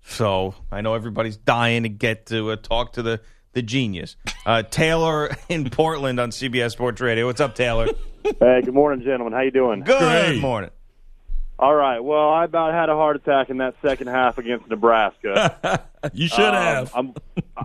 So 0.08 0.54
I 0.72 0.80
know 0.80 0.94
everybody's 0.94 1.36
dying 1.36 1.82
to 1.82 1.88
get 1.88 2.26
to 2.26 2.50
uh, 2.52 2.56
talk 2.56 2.94
to 2.94 3.02
the 3.02 3.20
the 3.52 3.62
genius, 3.62 4.16
uh, 4.46 4.62
Taylor 4.62 5.36
in 5.48 5.68
Portland 5.70 6.18
on 6.18 6.30
CBS 6.30 6.72
Sports 6.72 7.00
Radio. 7.00 7.26
What's 7.26 7.40
up, 7.40 7.54
Taylor? 7.54 7.88
Hey, 8.24 8.62
good 8.64 8.74
morning, 8.74 9.04
gentlemen. 9.04 9.32
How 9.32 9.40
you 9.40 9.50
doing? 9.50 9.82
Good 9.82 9.98
Great. 9.98 10.40
morning. 10.40 10.70
All 11.58 11.74
right. 11.74 12.00
Well, 12.00 12.30
I 12.30 12.44
about 12.44 12.72
had 12.72 12.88
a 12.88 12.94
heart 12.94 13.16
attack 13.16 13.50
in 13.50 13.58
that 13.58 13.74
second 13.82 14.08
half 14.08 14.38
against 14.38 14.68
Nebraska. 14.68 15.82
you 16.12 16.28
should 16.28 16.40
um, 16.40 16.54
have. 16.54 16.92
I'm, 16.94 17.14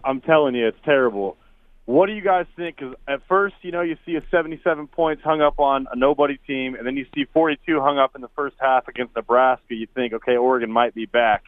I'm 0.04 0.22
telling 0.22 0.56
you, 0.56 0.68
it's 0.68 0.80
terrible. 0.84 1.38
What 1.86 2.08
do 2.08 2.14
you 2.14 2.22
guys 2.22 2.46
think? 2.56 2.78
Because 2.78 2.96
at 3.08 3.22
first, 3.28 3.56
you 3.62 3.72
know, 3.72 3.82
you 3.82 3.98
see 4.06 4.16
a 4.16 4.24
77 4.32 4.88
points 4.88 5.22
hung 5.24 5.42
up 5.42 5.60
on 5.60 5.88
a 5.92 5.96
nobody 5.96 6.38
team, 6.48 6.76
and 6.76 6.88
then 6.88 6.98
you 6.98 7.06
see 7.14 7.26
42 7.34 7.82
hung 7.82 8.00
up 8.00 8.16
in 8.16 8.22
the 8.22 8.30
first 8.36 8.56
half 8.60 8.88
against 8.88 9.16
Nebraska. 9.16 9.76
You 9.76 9.88
think, 9.94 10.14
okay, 10.14 10.38
Oregon 10.38 10.72
might 10.72 10.96
be 10.96 11.06
back 11.06 11.44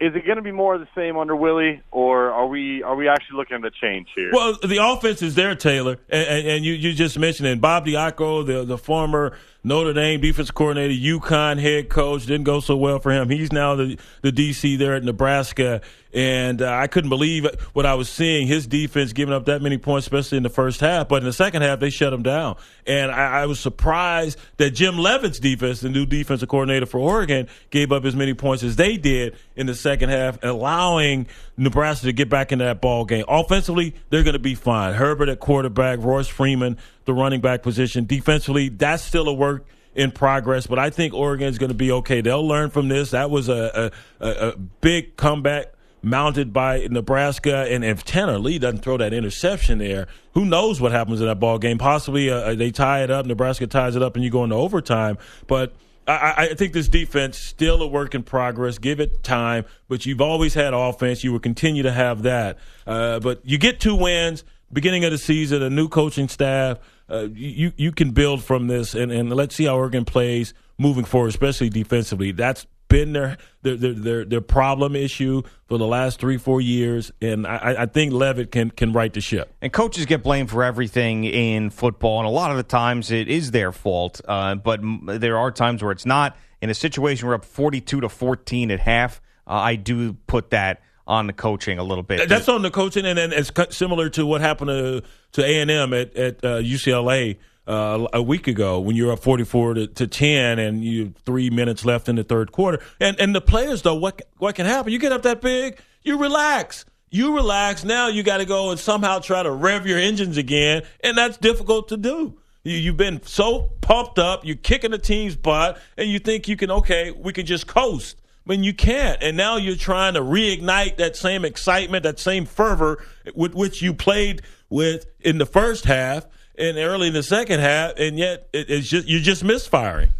is 0.00 0.16
it 0.16 0.24
going 0.24 0.36
to 0.36 0.42
be 0.42 0.50
more 0.50 0.74
of 0.74 0.80
the 0.80 0.88
same 0.94 1.18
under 1.18 1.36
Willie, 1.36 1.82
or 1.90 2.30
are 2.30 2.46
we 2.46 2.82
are 2.82 2.96
we 2.96 3.06
actually 3.06 3.36
looking 3.36 3.56
at 3.56 3.64
a 3.64 3.70
change 3.70 4.08
here? 4.16 4.30
Well, 4.32 4.56
the 4.62 4.78
offense 4.82 5.20
is 5.20 5.34
there, 5.34 5.54
Taylor, 5.54 5.98
and, 6.08 6.48
and, 6.48 6.64
you, 6.64 6.72
you 6.72 6.94
just 6.94 7.18
mentioned 7.18 7.48
it. 7.48 7.60
Bob 7.60 7.84
Diaco, 7.86 8.44
the 8.46 8.64
the 8.64 8.78
former 8.78 9.36
Notre 9.62 9.92
Dame 9.92 10.20
defense 10.20 10.50
coordinator, 10.50 10.94
UConn 10.94 11.60
head 11.60 11.90
coach, 11.90 12.24
didn't 12.24 12.44
go 12.44 12.60
so 12.60 12.76
well 12.76 12.98
for 12.98 13.12
him. 13.12 13.28
He's 13.28 13.52
now 13.52 13.74
the 13.74 13.98
the 14.22 14.32
DC 14.32 14.78
there 14.78 14.94
at 14.94 15.04
Nebraska, 15.04 15.82
and 16.14 16.62
uh, 16.62 16.72
I 16.72 16.86
couldn't 16.86 17.10
believe 17.10 17.46
what 17.74 17.84
I 17.84 17.92
was 17.92 18.08
seeing. 18.08 18.46
His 18.46 18.66
defense 18.66 19.12
giving 19.12 19.34
up 19.34 19.44
that 19.46 19.60
many 19.60 19.76
points, 19.76 20.06
especially 20.06 20.38
in 20.38 20.44
the 20.44 20.48
first 20.48 20.80
half. 20.80 21.08
But 21.08 21.16
in 21.16 21.24
the 21.24 21.32
second 21.34 21.60
half, 21.60 21.78
they 21.78 21.90
shut 21.90 22.10
him 22.10 22.22
down, 22.22 22.56
and 22.86 23.10
I, 23.10 23.42
I 23.42 23.46
was 23.46 23.60
surprised 23.60 24.38
that 24.56 24.70
Jim 24.70 24.96
Leavitt's 24.96 25.38
defense, 25.38 25.80
the 25.80 25.90
new 25.90 26.06
defensive 26.06 26.48
coordinator 26.48 26.86
for 26.86 26.98
Oregon, 26.98 27.46
gave 27.68 27.92
up 27.92 28.06
as 28.06 28.16
many 28.16 28.32
points 28.32 28.62
as 28.62 28.76
they 28.76 28.96
did 28.96 29.36
in 29.56 29.66
the 29.66 29.74
second 29.74 30.08
half, 30.08 30.42
allowing 30.42 31.26
Nebraska 31.60 32.06
to 32.06 32.12
get 32.14 32.30
back 32.30 32.52
in 32.52 32.58
that 32.60 32.80
ball 32.80 33.04
game. 33.04 33.24
Offensively, 33.28 33.94
they're 34.08 34.22
going 34.22 34.32
to 34.32 34.38
be 34.38 34.54
fine. 34.54 34.94
Herbert 34.94 35.28
at 35.28 35.40
quarterback, 35.40 35.98
Royce 36.00 36.26
Freeman 36.26 36.78
the 37.04 37.12
running 37.12 37.42
back 37.42 37.62
position. 37.62 38.06
Defensively, 38.06 38.70
that's 38.70 39.02
still 39.02 39.28
a 39.28 39.34
work 39.34 39.66
in 39.94 40.10
progress, 40.10 40.66
but 40.66 40.78
I 40.78 40.88
think 40.88 41.12
Oregon 41.12 41.48
is 41.48 41.58
going 41.58 41.68
to 41.68 41.74
be 41.74 41.92
okay. 41.92 42.22
They'll 42.22 42.46
learn 42.46 42.70
from 42.70 42.88
this. 42.88 43.10
That 43.10 43.28
was 43.28 43.50
a, 43.50 43.92
a, 44.20 44.26
a 44.26 44.56
big 44.56 45.16
comeback 45.16 45.74
mounted 46.02 46.52
by 46.54 46.86
Nebraska, 46.90 47.66
and 47.68 47.84
if 47.84 48.04
Tanner 48.04 48.38
Lee 48.38 48.58
doesn't 48.58 48.80
throw 48.80 48.96
that 48.96 49.12
interception 49.12 49.78
there, 49.78 50.06
who 50.32 50.46
knows 50.46 50.80
what 50.80 50.92
happens 50.92 51.20
in 51.20 51.26
that 51.26 51.40
ball 51.40 51.58
game? 51.58 51.76
Possibly 51.76 52.30
uh, 52.30 52.36
uh 52.36 52.54
they 52.54 52.70
tie 52.70 53.02
it 53.02 53.10
up, 53.10 53.26
Nebraska 53.26 53.66
ties 53.66 53.96
it 53.96 54.02
up, 54.02 54.14
and 54.14 54.24
you 54.24 54.30
go 54.30 54.44
into 54.44 54.56
overtime. 54.56 55.18
But 55.46 55.74
I, 56.10 56.48
I, 56.50 56.54
think 56.54 56.72
this 56.72 56.88
defense 56.88 57.38
still 57.38 57.82
a 57.82 57.86
work 57.86 58.14
in 58.14 58.22
progress. 58.22 58.78
Give 58.78 59.00
it 59.00 59.22
time, 59.22 59.64
but 59.88 60.06
you've 60.06 60.20
always 60.20 60.54
had 60.54 60.74
offense. 60.74 61.22
You 61.24 61.32
will 61.32 61.40
continue 61.40 61.82
to 61.82 61.92
have 61.92 62.22
that. 62.22 62.58
Uh, 62.86 63.20
but 63.20 63.40
you 63.44 63.58
get 63.58 63.80
two 63.80 63.94
wins 63.94 64.44
beginning 64.72 65.04
of 65.04 65.10
the 65.10 65.18
season, 65.18 65.62
a 65.62 65.70
new 65.70 65.88
coaching 65.88 66.28
staff. 66.28 66.78
Uh, 67.08 67.28
you 67.32 67.72
you 67.76 67.92
can 67.92 68.12
build 68.12 68.42
from 68.44 68.68
this, 68.68 68.94
and, 68.94 69.10
and 69.10 69.30
let's 69.30 69.54
see 69.54 69.64
how 69.64 69.76
Oregon 69.76 70.04
plays 70.04 70.54
moving 70.78 71.04
forward, 71.04 71.28
especially 71.28 71.68
defensively. 71.68 72.32
That's 72.32 72.66
been 72.90 73.14
their 73.14 73.38
their 73.62 73.76
their, 73.76 74.24
their 74.26 74.40
problem 74.42 74.94
issue 74.94 75.40
for 75.66 75.78
the 75.78 75.86
last 75.86 76.20
three 76.20 76.36
four 76.36 76.60
years, 76.60 77.10
and 77.22 77.46
I, 77.46 77.76
I 77.78 77.86
think 77.86 78.12
Leavitt 78.12 78.52
can 78.52 78.70
can 78.70 78.92
right 78.92 79.10
the 79.10 79.22
ship. 79.22 79.50
And 79.62 79.72
coaches 79.72 80.04
get 80.04 80.22
blamed 80.22 80.50
for 80.50 80.62
everything 80.62 81.24
in 81.24 81.70
football, 81.70 82.18
and 82.18 82.26
a 82.26 82.30
lot 82.30 82.50
of 82.50 82.58
the 82.58 82.62
times 82.62 83.10
it 83.10 83.28
is 83.28 83.52
their 83.52 83.72
fault. 83.72 84.20
Uh, 84.28 84.56
but 84.56 84.80
there 85.06 85.38
are 85.38 85.50
times 85.50 85.82
where 85.82 85.92
it's 85.92 86.04
not. 86.04 86.36
In 86.60 86.68
a 86.68 86.74
situation 86.74 87.26
where 87.26 87.36
up 87.36 87.46
forty 87.46 87.80
two 87.80 88.02
to 88.02 88.10
fourteen 88.10 88.70
at 88.70 88.80
half, 88.80 89.22
uh, 89.46 89.52
I 89.52 89.76
do 89.76 90.12
put 90.26 90.50
that 90.50 90.82
on 91.06 91.26
the 91.26 91.32
coaching 91.32 91.78
a 91.78 91.82
little 91.82 92.04
bit. 92.04 92.28
That's 92.28 92.48
on 92.48 92.60
the 92.60 92.70
coaching, 92.70 93.06
and 93.06 93.16
then 93.16 93.32
it's 93.32 93.50
similar 93.74 94.10
to 94.10 94.26
what 94.26 94.42
happened 94.42 94.68
to 94.68 95.02
to 95.32 95.44
A 95.44 95.60
and 95.60 95.70
M 95.70 95.94
at 95.94 96.14
at 96.16 96.44
uh, 96.44 96.58
UCLA. 96.58 97.38
Uh, 97.70 98.08
a 98.14 98.20
week 98.20 98.48
ago, 98.48 98.80
when 98.80 98.96
you're 98.96 99.12
up 99.12 99.20
44 99.20 99.74
to, 99.74 99.86
to 99.86 100.08
10 100.08 100.58
and 100.58 100.84
you 100.84 101.14
three 101.24 101.50
minutes 101.50 101.84
left 101.84 102.08
in 102.08 102.16
the 102.16 102.24
third 102.24 102.50
quarter, 102.50 102.82
and 102.98 103.18
and 103.20 103.32
the 103.32 103.40
players 103.40 103.82
though, 103.82 103.94
what 103.94 104.22
what 104.38 104.56
can 104.56 104.66
happen? 104.66 104.92
You 104.92 104.98
get 104.98 105.12
up 105.12 105.22
that 105.22 105.40
big, 105.40 105.78
you 106.02 106.18
relax, 106.18 106.84
you 107.10 107.32
relax. 107.32 107.84
Now 107.84 108.08
you 108.08 108.24
got 108.24 108.38
to 108.38 108.44
go 108.44 108.70
and 108.70 108.80
somehow 108.80 109.20
try 109.20 109.44
to 109.44 109.52
rev 109.52 109.86
your 109.86 110.00
engines 110.00 110.36
again, 110.36 110.82
and 111.04 111.16
that's 111.16 111.36
difficult 111.36 111.86
to 111.90 111.96
do. 111.96 112.40
You, 112.64 112.76
you've 112.76 112.96
been 112.96 113.22
so 113.22 113.70
pumped 113.80 114.18
up, 114.18 114.44
you're 114.44 114.56
kicking 114.56 114.90
the 114.90 114.98
team's 114.98 115.36
butt, 115.36 115.80
and 115.96 116.10
you 116.10 116.18
think 116.18 116.48
you 116.48 116.56
can 116.56 116.72
okay, 116.72 117.12
we 117.12 117.32
can 117.32 117.46
just 117.46 117.68
coast 117.68 118.16
mean, 118.50 118.64
you 118.64 118.74
can't. 118.74 119.22
And 119.22 119.36
now 119.36 119.56
you're 119.56 119.76
trying 119.76 120.14
to 120.14 120.20
reignite 120.20 120.96
that 120.96 121.16
same 121.16 121.44
excitement, 121.44 122.02
that 122.02 122.18
same 122.18 122.44
fervor 122.44 123.02
with 123.34 123.54
which 123.54 123.80
you 123.80 123.94
played 123.94 124.42
with 124.68 125.06
in 125.20 125.38
the 125.38 125.46
first 125.46 125.84
half 125.84 126.26
and 126.60 126.78
early 126.78 127.08
in 127.08 127.14
the 127.14 127.22
second 127.22 127.60
half, 127.60 127.94
and 127.96 128.18
yet 128.18 128.48
it's 128.52 128.88
just 128.88 129.08
you're 129.08 129.20
just 129.20 129.42
misfiring. 129.42 130.10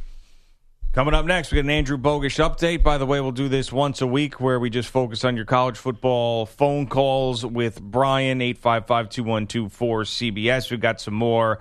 Coming 0.93 1.15
up 1.15 1.25
next, 1.25 1.53
we 1.53 1.57
got 1.57 1.67
an 1.67 1.71
Andrew 1.71 1.97
Bogusch 1.97 2.45
update. 2.45 2.83
By 2.83 2.99
the 2.99 3.07
way, 3.07 3.21
we'll 3.21 3.31
do 3.31 3.49
this 3.49 3.73
once 3.73 4.01
a 4.01 4.09
week 4.09 4.41
where 4.41 4.59
we 4.59 4.71
just 4.71 4.89
focus 4.89 5.25
on 5.25 5.37
your 5.37 5.45
college 5.45 5.79
football 5.79 6.47
phone 6.47 6.89
calls 6.89 7.47
with 7.47 7.81
Brian, 7.81 8.43
855 8.43 9.09
212 9.09 9.71
cbs 10.09 10.69
We've 10.69 10.81
got 10.81 11.01
some 11.01 11.15
more 11.15 11.61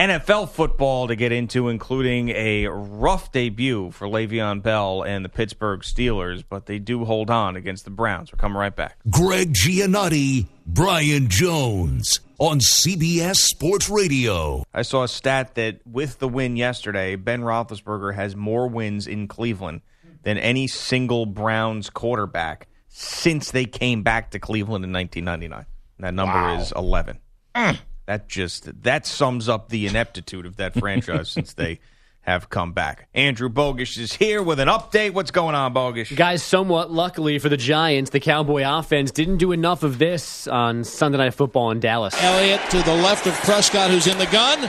NFL 0.00 0.48
football 0.48 1.08
to 1.08 1.14
get 1.14 1.30
into, 1.30 1.68
including 1.68 2.30
a 2.30 2.68
rough 2.68 3.32
debut 3.32 3.90
for 3.90 4.08
Le'Veon 4.08 4.62
Bell 4.62 5.02
and 5.02 5.22
the 5.22 5.28
Pittsburgh 5.28 5.80
Steelers, 5.80 6.42
but 6.48 6.64
they 6.64 6.78
do 6.78 7.04
hold 7.04 7.28
on 7.28 7.54
against 7.54 7.84
the 7.84 7.90
Browns. 7.90 8.32
We're 8.32 8.38
coming 8.38 8.56
right 8.56 8.74
back. 8.74 8.96
Greg 9.10 9.52
Giannotti, 9.52 10.46
Brian 10.64 11.28
Jones 11.28 12.20
on 12.38 12.60
CBS 12.60 13.36
Sports 13.36 13.90
Radio. 13.90 14.64
I 14.72 14.80
saw 14.82 15.02
a 15.02 15.08
stat 15.08 15.56
that 15.56 15.86
with 15.86 16.18
the 16.18 16.28
win 16.28 16.56
yesterday, 16.56 17.16
Ben 17.16 17.42
Roethlisberger 17.42 18.14
has 18.14 18.34
more 18.34 18.68
wins 18.68 19.06
in 19.06 19.28
Cleveland 19.28 19.82
than 20.22 20.38
any 20.38 20.66
single 20.66 21.26
Browns 21.26 21.90
quarterback 21.90 22.68
since 22.88 23.50
they 23.50 23.66
came 23.66 24.02
back 24.02 24.30
to 24.30 24.38
Cleveland 24.38 24.82
in 24.82 24.94
1999. 24.94 25.66
That 25.98 26.14
number 26.14 26.32
wow. 26.32 26.58
is 26.58 26.72
11. 26.72 27.18
Mm. 27.54 27.78
That 28.10 28.28
just 28.28 28.82
that 28.82 29.06
sums 29.06 29.48
up 29.48 29.68
the 29.68 29.86
ineptitude 29.86 30.44
of 30.44 30.56
that 30.56 30.74
franchise 30.74 31.28
since 31.28 31.52
they 31.52 31.78
have 32.22 32.50
come 32.50 32.72
back. 32.72 33.06
Andrew 33.14 33.48
Bogusch 33.48 33.96
is 33.98 34.14
here 34.14 34.42
with 34.42 34.58
an 34.58 34.66
update. 34.66 35.12
What's 35.12 35.30
going 35.30 35.54
on, 35.54 35.72
Bogusch? 35.72 36.16
Guys, 36.16 36.42
somewhat 36.42 36.90
luckily 36.90 37.38
for 37.38 37.48
the 37.48 37.56
Giants, 37.56 38.10
the 38.10 38.18
Cowboy 38.18 38.64
offense 38.66 39.12
didn't 39.12 39.36
do 39.36 39.52
enough 39.52 39.84
of 39.84 39.98
this 39.98 40.48
on 40.48 40.82
Sunday 40.82 41.18
Night 41.18 41.34
Football 41.34 41.70
in 41.70 41.78
Dallas. 41.78 42.12
Elliott 42.20 42.60
to 42.70 42.82
the 42.82 42.94
left 42.94 43.28
of 43.28 43.34
Prescott, 43.34 43.92
who's 43.92 44.08
in 44.08 44.18
the 44.18 44.26
gun. 44.26 44.68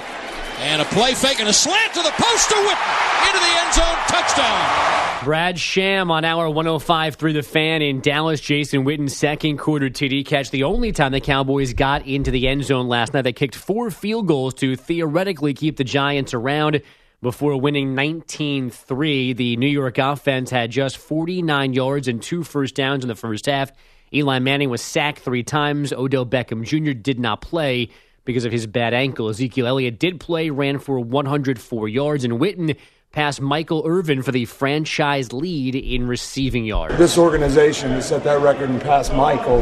And 0.62 0.80
a 0.80 0.86
play 0.86 1.16
fake 1.16 1.40
and 1.40 1.50
a 1.50 1.54
slant 1.54 1.92
to 1.96 2.04
the 2.04 2.12
post 2.12 2.50
to 2.50 2.56
Witten. 2.56 3.28
Into 3.28 3.40
the 3.40 3.60
end 3.60 3.74
zone. 3.74 3.98
Touchdown. 4.08 5.24
Brad 5.24 5.60
Sham 5.60 6.12
on 6.12 6.24
hour 6.24 6.48
105 6.48 7.16
through 7.16 7.34
the 7.34 7.42
fan 7.42 7.82
in 7.82 8.00
Dallas. 8.00 8.40
Jason 8.40 8.84
Witten's 8.84 9.16
second 9.16 9.58
quarter 9.58 9.90
TD 9.90 10.24
catch. 10.24 10.52
The 10.52 10.64
only 10.64 10.92
time 10.92 11.14
the 11.14 11.20
Cowboys 11.20 11.74
got 11.74 12.06
into 12.06 12.30
the 12.30 12.48
end 12.48 12.64
zone 12.64 12.88
last 12.88 13.16
night. 13.16 13.24
They 13.24 13.34
kicked 13.34 13.56
four 13.56 13.90
field 13.90 14.28
goals 14.28 14.54
to 14.56 14.76
theoretically 14.76 15.56
keep 15.56 15.78
the 15.78 15.84
Giants 15.84 16.32
around 16.32 16.84
before 17.24 17.60
winning 17.60 17.96
19 17.96 18.70
3. 18.70 19.34
The 19.34 19.58
New 19.58 19.68
York 19.68 19.98
offense 19.98 20.52
had 20.52 20.70
just 20.70 20.98
49 20.98 21.74
yards 21.74 22.08
and 22.08 22.22
two 22.22 22.44
first 22.44 22.76
downs 22.76 23.04
in 23.04 23.08
the 23.08 23.16
first 23.16 23.48
half. 23.48 23.72
Eli 24.14 24.38
Manning 24.38 24.70
was 24.70 24.84
sacked 24.84 25.22
three 25.22 25.44
times. 25.44 25.92
Odell 25.92 26.26
Beckham 26.26 26.64
Jr. 26.64 26.92
did 26.92 27.20
not 27.20 27.42
play 27.42 27.90
because 28.26 28.46
of 28.46 28.52
his 28.52 28.68
bad 28.68 28.94
ankle. 28.94 29.30
Ezekiel 29.30 29.68
Elliott 29.68 30.00
did 30.00 30.20
play, 30.20 30.50
ran 30.50 30.80
for 30.80 31.00
104 31.00 31.88
yards, 31.88 32.24
and 32.24 32.34
Witten 32.34 32.76
passed 33.12 33.42
Michael 33.42 33.84
Irvin 33.86 34.22
for 34.22 34.32
the 34.32 34.46
franchise 34.46 35.34
lead 35.34 35.76
in 35.76 36.08
receiving 36.08 36.66
yards. 36.66 36.98
This 36.98 37.18
organization 37.18 37.92
has 37.92 38.08
set 38.08 38.24
that 38.24 38.40
record 38.42 38.70
and 38.70 38.82
passed 38.82 39.14
Michael. 39.14 39.62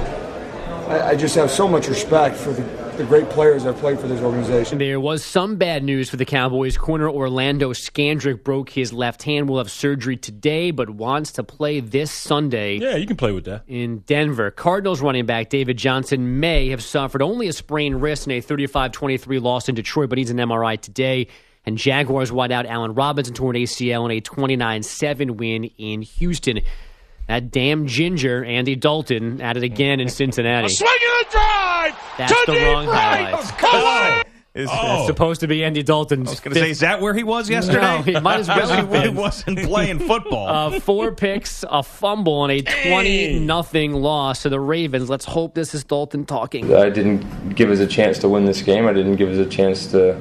I, 0.87 1.09
I 1.09 1.15
just 1.15 1.35
have 1.35 1.49
so 1.49 1.67
much 1.67 1.87
respect 1.87 2.35
for 2.35 2.51
the 2.51 2.88
the 2.99 3.05
great 3.05 3.29
players 3.29 3.63
that 3.63 3.71
have 3.71 3.79
played 3.79 3.97
for 3.97 4.07
this 4.07 4.19
organization. 4.19 4.77
There 4.77 4.99
was 4.99 5.23
some 5.23 5.55
bad 5.55 5.85
news 5.85 6.09
for 6.09 6.17
the 6.17 6.25
Cowboys. 6.25 6.77
Corner 6.77 7.09
Orlando 7.09 7.71
Scandrick 7.71 8.43
broke 8.43 8.69
his 8.71 8.91
left 8.91 9.23
hand. 9.23 9.47
Will 9.47 9.59
have 9.59 9.71
surgery 9.71 10.17
today, 10.17 10.71
but 10.71 10.89
wants 10.89 11.31
to 11.33 11.43
play 11.43 11.79
this 11.79 12.11
Sunday. 12.11 12.75
Yeah, 12.75 12.97
you 12.97 13.07
can 13.07 13.15
play 13.15 13.31
with 13.31 13.45
that. 13.45 13.63
In 13.69 13.99
Denver. 13.99 14.51
Cardinals 14.51 14.99
running 14.99 15.25
back 15.25 15.47
David 15.47 15.77
Johnson 15.77 16.41
may 16.41 16.67
have 16.71 16.83
suffered 16.83 17.21
only 17.21 17.47
a 17.47 17.53
sprained 17.53 18.01
wrist 18.01 18.27
in 18.27 18.33
a 18.33 18.41
35 18.41 18.91
23 18.91 19.39
loss 19.39 19.69
in 19.69 19.75
Detroit, 19.75 20.09
but 20.09 20.17
needs 20.17 20.29
an 20.29 20.35
MRI 20.35 20.79
today. 20.79 21.27
And 21.65 21.77
Jaguars 21.77 22.31
wideout 22.31 22.65
Allen 22.65 22.95
Robinson 22.95 23.33
tore 23.33 23.51
an 23.51 23.61
ACL 23.61 24.03
in 24.03 24.11
a 24.11 24.19
29 24.19 24.83
7 24.83 25.37
win 25.37 25.63
in 25.77 26.01
Houston. 26.01 26.59
That 27.29 27.51
damn 27.51 27.85
ginger, 27.85 28.43
Andy 28.43 28.75
Dalton, 28.75 29.39
at 29.39 29.55
it 29.55 29.61
again 29.61 29.99
in 29.99 30.09
Cincinnati. 30.09 30.65
A 30.65 30.69
swing 30.69 30.89
and 30.89 31.27
a 31.27 31.31
drive. 31.31 31.95
That's 32.17 32.31
to 32.31 32.43
the 32.47 32.53
deep 32.53 32.63
wrong 32.63 32.87
right. 32.87 33.35
highlights. 33.35 33.51
Away. 33.61 34.23
Is, 34.55 34.67
That's 34.67 35.05
supposed 35.05 35.41
to 35.41 35.47
be 35.47 35.63
Andy 35.63 35.83
Dalton. 35.83 36.25
I 36.25 36.31
was 36.31 36.39
going 36.39 36.55
to 36.55 36.59
say, 36.59 36.71
is 36.71 36.79
that 36.79 37.01
where 37.01 37.13
he 37.13 37.21
was 37.21 37.47
yesterday? 37.47 37.81
No, 37.81 38.01
he 38.01 38.19
might 38.19 38.39
as 38.39 38.47
well 38.47 38.57
Guess 38.57 38.69
he 38.71 38.75
have 38.77 38.89
been. 38.91 39.13
wasn't 39.13 39.59
playing 39.59 39.99
football. 39.99 40.47
Uh, 40.47 40.79
four 40.79 41.11
picks, 41.13 41.63
a 41.69 41.83
fumble, 41.83 42.45
and 42.45 42.51
a 42.51 42.61
twenty 42.63 43.37
nothing 43.37 43.93
loss 43.93 44.41
to 44.41 44.49
the 44.49 44.59
Ravens. 44.59 45.07
Let's 45.07 45.25
hope 45.25 45.53
this 45.53 45.75
is 45.75 45.83
Dalton 45.83 46.25
talking. 46.25 46.73
I 46.75 46.89
didn't 46.89 47.49
give 47.53 47.69
us 47.69 47.79
a 47.79 47.85
chance 47.85 48.17
to 48.19 48.27
win 48.27 48.45
this 48.45 48.63
game. 48.63 48.87
I 48.87 48.93
didn't 48.93 49.17
give 49.17 49.29
us 49.29 49.37
a 49.37 49.47
chance 49.47 49.85
to, 49.91 50.15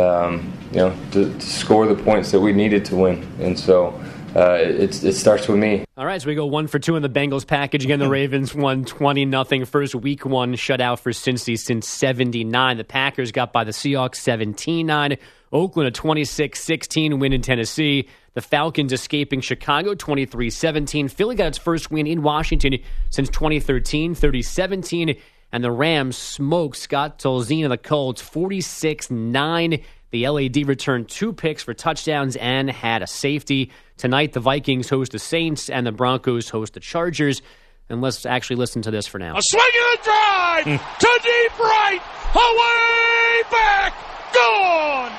um, 0.00 0.56
you 0.70 0.78
know, 0.78 0.96
to, 1.10 1.36
to 1.36 1.40
score 1.40 1.88
the 1.88 2.00
points 2.00 2.30
that 2.30 2.38
we 2.38 2.52
needed 2.52 2.84
to 2.84 2.94
win. 2.94 3.28
And 3.40 3.58
so 3.58 4.00
uh, 4.34 4.58
it, 4.60 5.02
it 5.04 5.12
starts 5.14 5.46
with 5.46 5.58
me. 5.58 5.84
All 5.96 6.04
right, 6.04 6.20
so 6.20 6.26
we 6.26 6.34
go 6.34 6.46
one 6.46 6.66
for 6.66 6.78
two 6.78 6.96
in 6.96 7.02
the 7.02 7.08
Bengals 7.08 7.46
package. 7.46 7.84
Again, 7.84 8.00
the 8.00 8.08
Ravens 8.08 8.54
won 8.54 8.84
20 8.84 9.24
nothing. 9.26 9.64
First 9.64 9.94
week 9.94 10.26
one 10.26 10.54
shutout 10.54 10.98
for 10.98 11.12
Cincy 11.12 11.58
since 11.58 11.88
79. 11.88 12.76
The 12.76 12.84
Packers 12.84 13.30
got 13.32 13.52
by 13.52 13.64
the 13.64 13.70
Seahawks 13.70 14.16
17 14.16 14.86
9. 14.86 15.16
Oakland 15.52 15.86
a 15.86 15.90
26 15.92 16.60
16 16.60 17.18
win 17.20 17.32
in 17.32 17.42
Tennessee. 17.42 18.08
The 18.34 18.40
Falcons 18.40 18.92
escaping 18.92 19.40
Chicago 19.40 19.94
23 19.94 20.50
17. 20.50 21.08
Philly 21.08 21.36
got 21.36 21.46
its 21.46 21.58
first 21.58 21.92
win 21.92 22.08
in 22.08 22.22
Washington 22.22 22.78
since 23.10 23.28
2013 23.28 24.16
30 24.16 24.42
17. 24.42 25.16
And 25.52 25.62
the 25.62 25.70
Rams 25.70 26.16
smoked 26.16 26.76
Scott 26.76 27.20
Tolzien 27.20 27.62
and 27.62 27.72
the 27.72 27.78
Colts 27.78 28.20
46 28.20 29.12
9. 29.12 29.80
The 30.14 30.28
LAD 30.28 30.68
returned 30.68 31.08
two 31.08 31.32
picks 31.32 31.64
for 31.64 31.74
touchdowns 31.74 32.36
and 32.36 32.70
had 32.70 33.02
a 33.02 33.06
safety. 33.08 33.72
Tonight, 33.96 34.32
the 34.32 34.38
Vikings 34.38 34.88
host 34.88 35.10
the 35.10 35.18
Saints 35.18 35.68
and 35.68 35.84
the 35.84 35.90
Broncos 35.90 36.48
host 36.48 36.74
the 36.74 36.78
Chargers. 36.78 37.42
And 37.88 38.00
let's 38.00 38.24
actually 38.24 38.54
listen 38.54 38.80
to 38.82 38.92
this 38.92 39.08
for 39.08 39.18
now. 39.18 39.36
A 39.36 39.42
swing 39.42 39.64
and 39.74 39.98
a 39.98 40.02
drive 40.04 40.64
hmm. 40.66 40.98
to 41.00 41.20
deep 41.20 41.58
right. 41.58 42.00
Away 42.32 43.42
back. 43.50 43.92
Gone. 44.32 45.10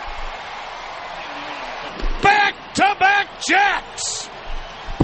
Back 2.23 2.73
to 2.75 2.95
back 2.97 3.41
jacks. 3.45 4.24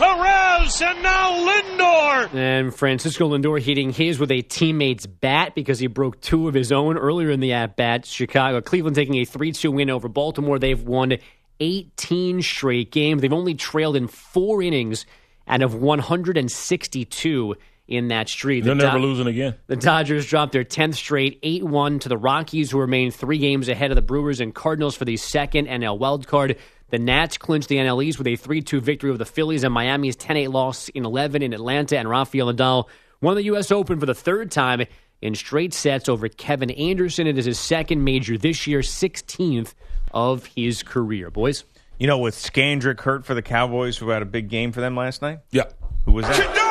Perez 0.02 0.82
and 0.82 1.04
now 1.04 1.48
Lindor. 1.48 2.34
And 2.34 2.74
Francisco 2.74 3.30
Lindor 3.30 3.62
hitting 3.62 3.92
his 3.92 4.18
with 4.18 4.32
a 4.32 4.42
teammate's 4.42 5.06
bat 5.06 5.54
because 5.54 5.78
he 5.78 5.86
broke 5.86 6.20
two 6.22 6.48
of 6.48 6.56
his 6.56 6.72
own 6.72 6.98
earlier 6.98 7.30
in 7.30 7.40
the 7.40 7.54
at 7.54 7.76
bat. 7.76 8.08
Chicago, 8.08 8.62
Cleveland 8.62 8.96
taking 8.96 9.16
a 9.18 9.26
3 9.26 9.52
2 9.52 9.70
win 9.72 9.92
over 9.92 10.08
Baltimore. 10.10 10.58
They've 10.58 10.82
won 10.82 11.18
18 11.60 12.42
straight 12.42 12.92
games. 12.92 13.22
They've 13.22 13.32
only 13.32 13.54
trailed 13.54 13.96
in 13.96 14.08
four 14.08 14.64
innings 14.64 15.06
out 15.48 15.62
of 15.62 15.76
162 15.76 17.56
in 17.88 18.08
that 18.08 18.30
streak. 18.30 18.64
They're 18.64 18.74
The 18.74 18.84
never 18.86 18.98
Do- 18.98 19.04
losing 19.04 19.28
again. 19.28 19.56
The 19.68 19.76
Dodgers 19.76 20.26
dropped 20.26 20.54
their 20.54 20.64
10th 20.64 20.96
straight 20.96 21.38
8 21.44 21.64
1 21.64 22.00
to 22.00 22.10
the 22.10 22.18
Rockies, 22.18 22.72
who 22.72 22.80
remain 22.80 23.12
three 23.12 23.38
games 23.38 23.70
ahead 23.70 23.92
of 23.92 23.96
the 23.96 24.02
Brewers 24.02 24.40
and 24.40 24.56
Cardinals 24.56 24.96
for 24.96 25.06
the 25.06 25.18
second 25.18 25.68
NL 25.68 26.00
wildcard. 26.00 26.58
The 26.92 27.00
Nats 27.00 27.38
clinched 27.38 27.70
the 27.70 27.78
NL 27.78 28.04
East 28.04 28.18
with 28.18 28.28
a 28.28 28.36
3 28.36 28.62
2 28.62 28.82
victory 28.82 29.10
over 29.10 29.18
the 29.18 29.26
Phillies, 29.26 29.64
and 29.64 29.74
Miami's 29.74 30.16
10 30.18 30.38
8 30.38 30.48
loss 30.50 30.90
in 30.90 31.06
11 31.06 31.42
in 31.42 31.54
Atlanta. 31.54 31.98
And 31.98 32.10
Rafael 32.10 32.54
Nadal 32.54 32.88
won 33.22 33.36
the 33.36 33.44
U.S. 33.44 33.72
Open 33.72 34.00
for 34.00 34.06
the 34.06 34.14
third 34.14 34.52
time 34.52 34.84
in 35.22 35.34
straight 35.36 35.74
sets 35.74 36.10
over 36.10 36.28
Kevin 36.28 36.70
Anderson. 36.70 37.28
It 37.28 37.38
is 37.38 37.46
his 37.46 37.60
second 37.60 38.04
major 38.04 38.38
this 38.38 38.68
year, 38.68 38.82
16th 38.82 39.74
of 40.14 40.46
his 40.46 40.84
career. 40.84 41.32
Boys. 41.32 41.64
You 41.98 42.08
know, 42.08 42.18
with 42.18 42.36
Scandrick 42.36 43.02
hurt 43.02 43.26
for 43.26 43.36
the 43.36 43.44
Cowboys, 43.44 43.98
who 43.98 44.10
had 44.10 44.22
a 44.22 44.26
big 44.26 44.50
game 44.50 44.72
for 44.72 44.82
them 44.82 44.96
last 44.96 45.22
night? 45.22 45.40
Yeah. 45.52 45.66
Who 46.06 46.14
was 46.14 46.26
that? 46.26 46.68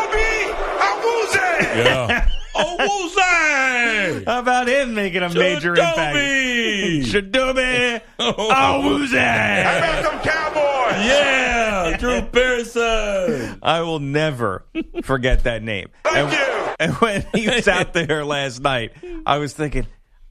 Yeah. 1.72 2.28
oh, 2.54 2.76
Woozay! 2.78 4.24
How 4.26 4.40
about 4.40 4.68
him 4.68 4.94
making 4.94 5.22
a 5.22 5.28
major 5.32 5.74
impact? 5.74 6.16
Shadobe! 7.06 8.02
Oh, 8.22 8.34
oh 8.36 8.82
Woozay! 8.84 9.62
How 9.62 9.78
about 9.78 10.02
them 10.02 10.20
Cowboys? 10.20 11.06
Yeah, 11.06 11.96
Drew 11.98 12.20
Pearson. 12.20 13.58
I 13.62 13.80
will 13.80 13.98
never 13.98 14.66
forget 15.04 15.44
that 15.44 15.62
name. 15.62 15.88
Thank 16.04 16.16
and, 16.16 16.32
you! 16.32 16.74
and 16.78 16.92
when 16.96 17.26
he 17.34 17.48
was 17.48 17.66
out 17.66 17.94
there 17.94 18.26
last 18.26 18.60
night, 18.60 18.92
I 19.24 19.38
was 19.38 19.54
thinking, 19.54 19.86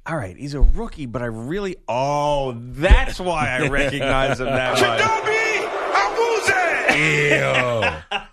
all 0.05 0.15
right, 0.15 0.37
he's 0.37 0.53
a 0.53 0.61
rookie, 0.61 1.07
but 1.07 1.23
I 1.23 1.25
really, 1.25 1.77
oh, 1.87 2.53
that's 2.55 3.19
why 3.19 3.49
I 3.49 3.67
recognize 3.69 4.39
him 4.39 4.45
that 4.45 4.79
much. 4.79 5.29
Ew. 6.99 8.28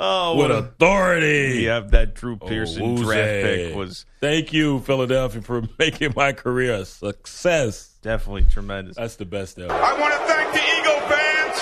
Oh, 0.00 0.36
With 0.36 0.50
what 0.50 0.50
a- 0.52 0.58
authority. 0.58 1.62
Yep, 1.64 1.90
that 1.90 2.14
Drew 2.14 2.38
oh, 2.40 2.46
Pearson 2.46 2.82
Oh, 2.82 3.02
draft 3.02 3.42
pick 3.42 3.74
was 3.74 4.06
Thank 4.20 4.52
you, 4.52 4.78
Philadelphia, 4.80 5.42
for 5.42 5.62
making 5.78 6.12
my 6.16 6.32
career 6.32 6.74
a 6.74 6.84
success. 6.84 7.96
definitely 8.02 8.44
tremendous. 8.44 8.96
That's 8.96 9.16
the 9.16 9.24
best 9.24 9.58
ever. 9.58 9.72
I 9.72 9.98
want 9.98 10.12
to 10.14 10.20
thank 10.20 10.52
the 10.52 10.60
Eagle 10.60 11.00
fans 11.08 11.58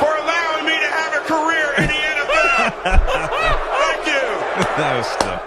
for 0.00 0.12
allowing 0.22 0.66
me 0.66 0.76
to 0.78 0.90
have 0.92 1.14
a 1.16 1.24
career 1.24 1.74
in 1.78 1.86
the 1.88 2.00
NFL. 2.12 2.84
thank 3.80 4.06
you. 4.06 4.22
that 4.76 4.96
was 4.98 5.06
still, 5.06 5.40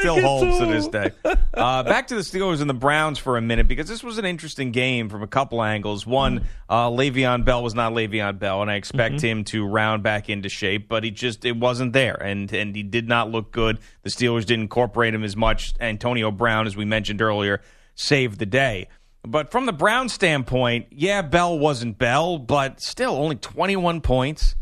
still 0.00 0.20
holds 0.20 0.58
to 0.58 0.66
this 0.66 0.88
day. 0.88 1.10
Uh, 1.54 1.82
back 1.82 2.08
to 2.08 2.14
the 2.14 2.20
Steelers 2.20 2.60
and 2.60 2.68
the 2.68 2.74
Browns 2.74 3.18
for 3.18 3.36
a 3.36 3.40
minute 3.40 3.68
because 3.68 3.88
this 3.88 4.02
was 4.02 4.18
an 4.18 4.24
interesting 4.24 4.70
game 4.70 5.08
from 5.08 5.22
a 5.22 5.26
couple 5.26 5.62
angles. 5.62 6.06
One, 6.06 6.44
uh, 6.68 6.88
Le'Veon 6.88 7.44
Bell 7.44 7.62
was 7.62 7.74
not 7.74 7.92
Le'Veon 7.92 8.38
Bell, 8.38 8.62
and 8.62 8.70
I 8.70 8.74
expect 8.74 9.20
him 9.20 9.44
to 9.44 9.66
round 9.66 10.02
back 10.02 10.28
into 10.28 10.48
shape, 10.48 10.88
but 10.88 11.04
he 11.04 11.10
just 11.10 11.44
it 11.44 11.56
wasn't 11.56 11.92
there, 11.92 12.20
and 12.22 12.52
and 12.52 12.74
he 12.74 12.82
did 12.82 13.08
not 13.08 13.30
look 13.30 13.52
good. 13.52 13.78
The 14.02 14.10
Steelers 14.10 14.44
didn't 14.44 14.62
incorporate 14.62 15.14
him 15.14 15.24
as 15.24 15.36
much. 15.36 15.74
Antonio 15.80 16.30
Brown, 16.30 16.66
as 16.66 16.76
we 16.76 16.84
mentioned 16.84 17.22
earlier, 17.22 17.60
saved 17.94 18.38
the 18.38 18.46
day. 18.46 18.88
But 19.26 19.50
from 19.50 19.64
the 19.64 19.72
Brown 19.72 20.10
standpoint, 20.10 20.88
yeah, 20.90 21.22
Bell 21.22 21.58
wasn't 21.58 21.96
Bell, 21.96 22.38
but 22.38 22.80
still 22.82 23.16
only 23.16 23.36
21 23.36 24.02
points 24.02 24.54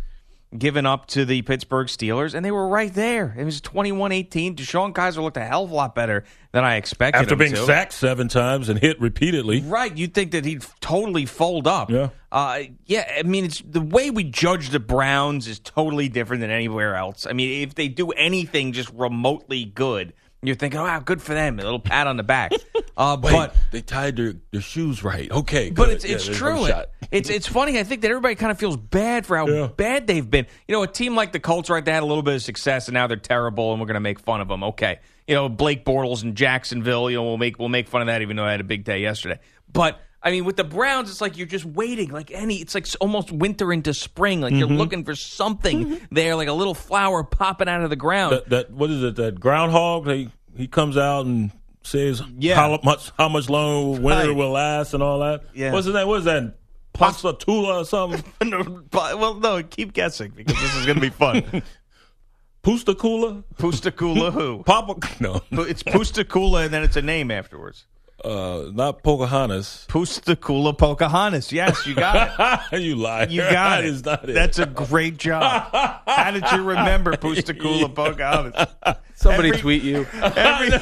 given 0.56 0.86
up 0.86 1.06
to 1.06 1.24
the 1.24 1.42
Pittsburgh 1.42 1.86
Steelers, 1.86 2.34
and 2.34 2.44
they 2.44 2.50
were 2.50 2.68
right 2.68 2.92
there. 2.92 3.34
It 3.38 3.44
was 3.44 3.60
21-18. 3.60 4.56
DeShone 4.56 4.92
Kizer 4.92 5.22
looked 5.22 5.36
a 5.36 5.44
hell 5.44 5.64
of 5.64 5.70
a 5.70 5.74
lot 5.74 5.94
better 5.94 6.24
than 6.52 6.64
I 6.64 6.76
expected 6.76 7.20
After 7.20 7.36
being 7.36 7.52
to. 7.54 7.64
sacked 7.64 7.92
seven 7.92 8.28
times 8.28 8.68
and 8.68 8.78
hit 8.78 9.00
repeatedly. 9.00 9.62
Right, 9.62 9.96
you'd 9.96 10.14
think 10.14 10.32
that 10.32 10.44
he'd 10.44 10.64
totally 10.80 11.26
fold 11.26 11.66
up. 11.66 11.90
Yeah. 11.90 12.10
Uh, 12.30 12.60
yeah, 12.86 13.10
I 13.18 13.22
mean, 13.22 13.44
it's 13.46 13.62
the 13.66 13.80
way 13.80 14.10
we 14.10 14.24
judge 14.24 14.70
the 14.70 14.80
Browns 14.80 15.48
is 15.48 15.58
totally 15.58 16.08
different 16.08 16.40
than 16.40 16.50
anywhere 16.50 16.94
else. 16.96 17.26
I 17.26 17.32
mean, 17.32 17.62
if 17.62 17.74
they 17.74 17.88
do 17.88 18.10
anything 18.10 18.72
just 18.72 18.90
remotely 18.94 19.64
good, 19.64 20.12
you're 20.42 20.57
thinking, 20.57 20.81
oh, 20.81 20.85
wow, 20.85 20.98
good 21.00 21.22
for 21.22 21.35
them. 21.35 21.59
A 21.59 21.62
little 21.62 21.78
pat 21.81 22.07
on 22.07 22.16
the 22.16 22.22
back. 22.22 22.52
Uh, 22.94 23.16
Wait, 23.22 23.33
but 23.33 23.57
they 23.70 23.81
tied 23.81 24.16
their, 24.16 24.35
their 24.50 24.61
shoes 24.61 25.02
right. 25.02 25.31
Okay, 25.31 25.70
but 25.70 25.87
good. 25.87 25.94
it's 25.94 26.05
Yeah, 26.05 26.16
it's 26.16 26.26
true. 26.26 26.57
no 26.57 26.66
shot. 26.68 26.90
It's 27.11 27.31
it's 27.31 27.46
funny. 27.46 27.78
I 27.78 27.85
think 27.85 28.02
that 28.02 28.11
everybody 28.11 28.35
kind 28.35 28.52
of 28.52 28.59
feels 28.59 28.76
bad 28.76 29.24
for 29.24 29.35
how 29.38 29.48
Yeah. 29.48 29.68
bad 29.68 30.07
they've 30.07 30.28
been. 30.31 30.46
You 30.68 30.74
know, 30.74 30.83
a 30.83 30.87
team 30.87 31.14
like 31.16 31.33
the 31.33 31.40
Colts, 31.40 31.70
right? 31.70 31.83
They 31.83 31.90
had 31.90 32.02
a 32.02 32.07
little 32.07 32.22
bit 32.22 32.35
of 32.35 32.42
success, 32.42 32.88
and 32.88 32.92
now 32.94 33.07
they're 33.07 33.16
terrible, 33.16 33.72
and 33.72 33.81
we're 33.81 33.87
going 33.87 33.94
to 33.94 34.00
make 34.00 34.20
fun 34.20 34.42
of 34.42 34.48
them. 34.48 34.62
Okay, 34.62 34.98
you 35.26 35.35
know, 35.35 35.48
Blake 35.48 35.87
Bortles 35.87 36.22
in 36.22 36.35
Jacksonville. 36.35 37.11
You 37.11 37.16
know, 37.16 37.22
we'll 37.24 37.38
make 37.38 37.59
we'll 37.59 37.70
make 37.70 37.88
fun 37.88 38.02
of 38.02 38.09
that, 38.09 38.20
even 38.20 38.37
though 38.37 38.44
I 38.44 38.50
had 38.50 38.61
a 38.61 38.64
big 38.64 38.85
day 38.85 39.00
yesterday. 39.00 39.40
But 39.72 39.98
I 40.24 40.30
mean, 40.30 40.44
with 40.44 40.56
the 40.56 40.64
Browns, 40.64 41.11
it's 41.11 41.20
like 41.20 41.37
you're 41.37 41.46
just 41.48 41.64
waiting, 41.64 42.11
like 42.11 42.30
any. 42.30 42.56
It's 42.56 42.74
like 42.74 42.87
almost 43.00 43.32
winter 43.32 43.72
into 43.72 43.92
spring. 43.92 44.40
Like 44.40 44.52
you're 44.54 44.68
Mhm. 44.68 44.78
looking 44.78 45.04
for 45.04 45.14
something 45.16 46.00
there, 46.12 46.37
like 46.37 46.48
a 46.48 46.52
little 46.52 46.74
flower 46.74 47.24
popping 47.24 47.68
out 47.68 47.82
of 47.82 47.90
the 47.90 47.96
ground. 47.96 48.35
That, 48.35 48.48
that 48.50 48.70
what 48.70 48.90
is 48.90 49.02
it? 49.02 49.16
That 49.16 49.40
groundhog? 49.40 50.06
He 50.08 50.28
he 50.56 50.68
comes 50.68 50.96
out 50.96 51.26
and 51.26 51.50
says 51.82 52.22
Yeah. 52.38 52.54
how 52.54 52.78
much 52.85 53.11
how 53.18 53.28
much 53.28 53.48
longer 53.50 54.00
winter 54.00 54.28
Right. 54.28 54.37
will 54.37 54.50
last 54.52 54.94
and 54.94 55.02
all 55.02 55.18
that. 55.20 55.42
Yeah. 55.54 55.72
What's 55.72 55.87
his 55.87 55.94
name? 55.94 56.06
What 56.06 56.18
is 56.20 56.24
that? 56.26 56.54
Pasta 56.92 57.32
Tula 57.38 57.80
or 57.80 57.85
something? 57.87 58.22
but, 58.90 59.18
well, 59.18 59.35
no, 59.35 59.62
keep 59.62 59.92
guessing 59.94 60.30
because 60.37 60.54
this 60.61 60.76
is 60.76 60.85
going 60.85 60.96
to 60.96 61.00
be 61.00 61.08
fun. 61.08 61.62
Pustakula? 62.62 63.42
Pustakula 63.56 64.32
who? 64.32 64.62
Papa? 64.62 64.94
No. 65.20 65.40
It's 65.64 65.82
Pustakula, 65.82 66.64
and 66.66 66.72
then 66.74 66.82
it's 66.85 66.96
a 66.96 67.02
name 67.02 67.30
afterwards. 67.30 67.87
Uh, 68.24 68.70
not 68.72 69.02
Pocahontas. 69.02 69.87
Pustakula 69.88 70.76
Pocahontas. 70.78 71.50
Yes, 71.52 71.87
you 71.87 71.94
got 71.94 72.70
it. 72.72 72.80
you 72.82 72.94
lie. 72.96 73.24
You 73.24 73.40
got 73.40 73.50
That 73.80 73.85
it. 73.85 73.87
is 73.87 74.04
not 74.04 74.28
it. 74.28 74.32
That's 74.35 74.58
a 74.61 74.66
great 74.66 75.16
job. 75.16 75.68
How 76.06 76.30
did 76.30 76.44
you 76.52 76.62
remember 76.62 77.12
Pustakula 77.16 77.92
Pocahontas? 77.94 78.68
Somebody 79.16 79.48
Every- 79.48 79.61
tweet 79.61 79.82
you. 79.82 80.06
Every, 80.22 80.72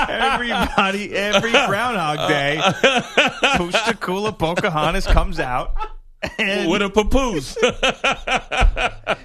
everybody, 0.00 1.14
every 1.14 1.50
Groundhog 1.52 2.28
Day, 2.28 2.58
Pustakula 2.60 4.36
Pocahontas 4.36 5.06
comes 5.06 5.38
out. 5.40 5.74
And 6.38 6.70
with 6.70 6.82
a 6.82 6.90
papoose. 6.90 7.56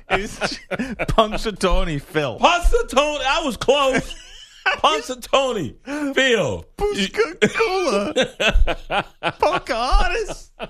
it's 0.09 0.39
Punxsutawney 1.11 2.01
Phil. 2.01 2.39
Punxsutawney. 2.39 3.21
I 3.25 3.41
was 3.43 3.57
close. 3.57 4.15
Punxsutawney 4.79 5.75
Phil. 6.15 6.65
Pustakula 6.77 8.13
Pocahontas. 9.39 10.51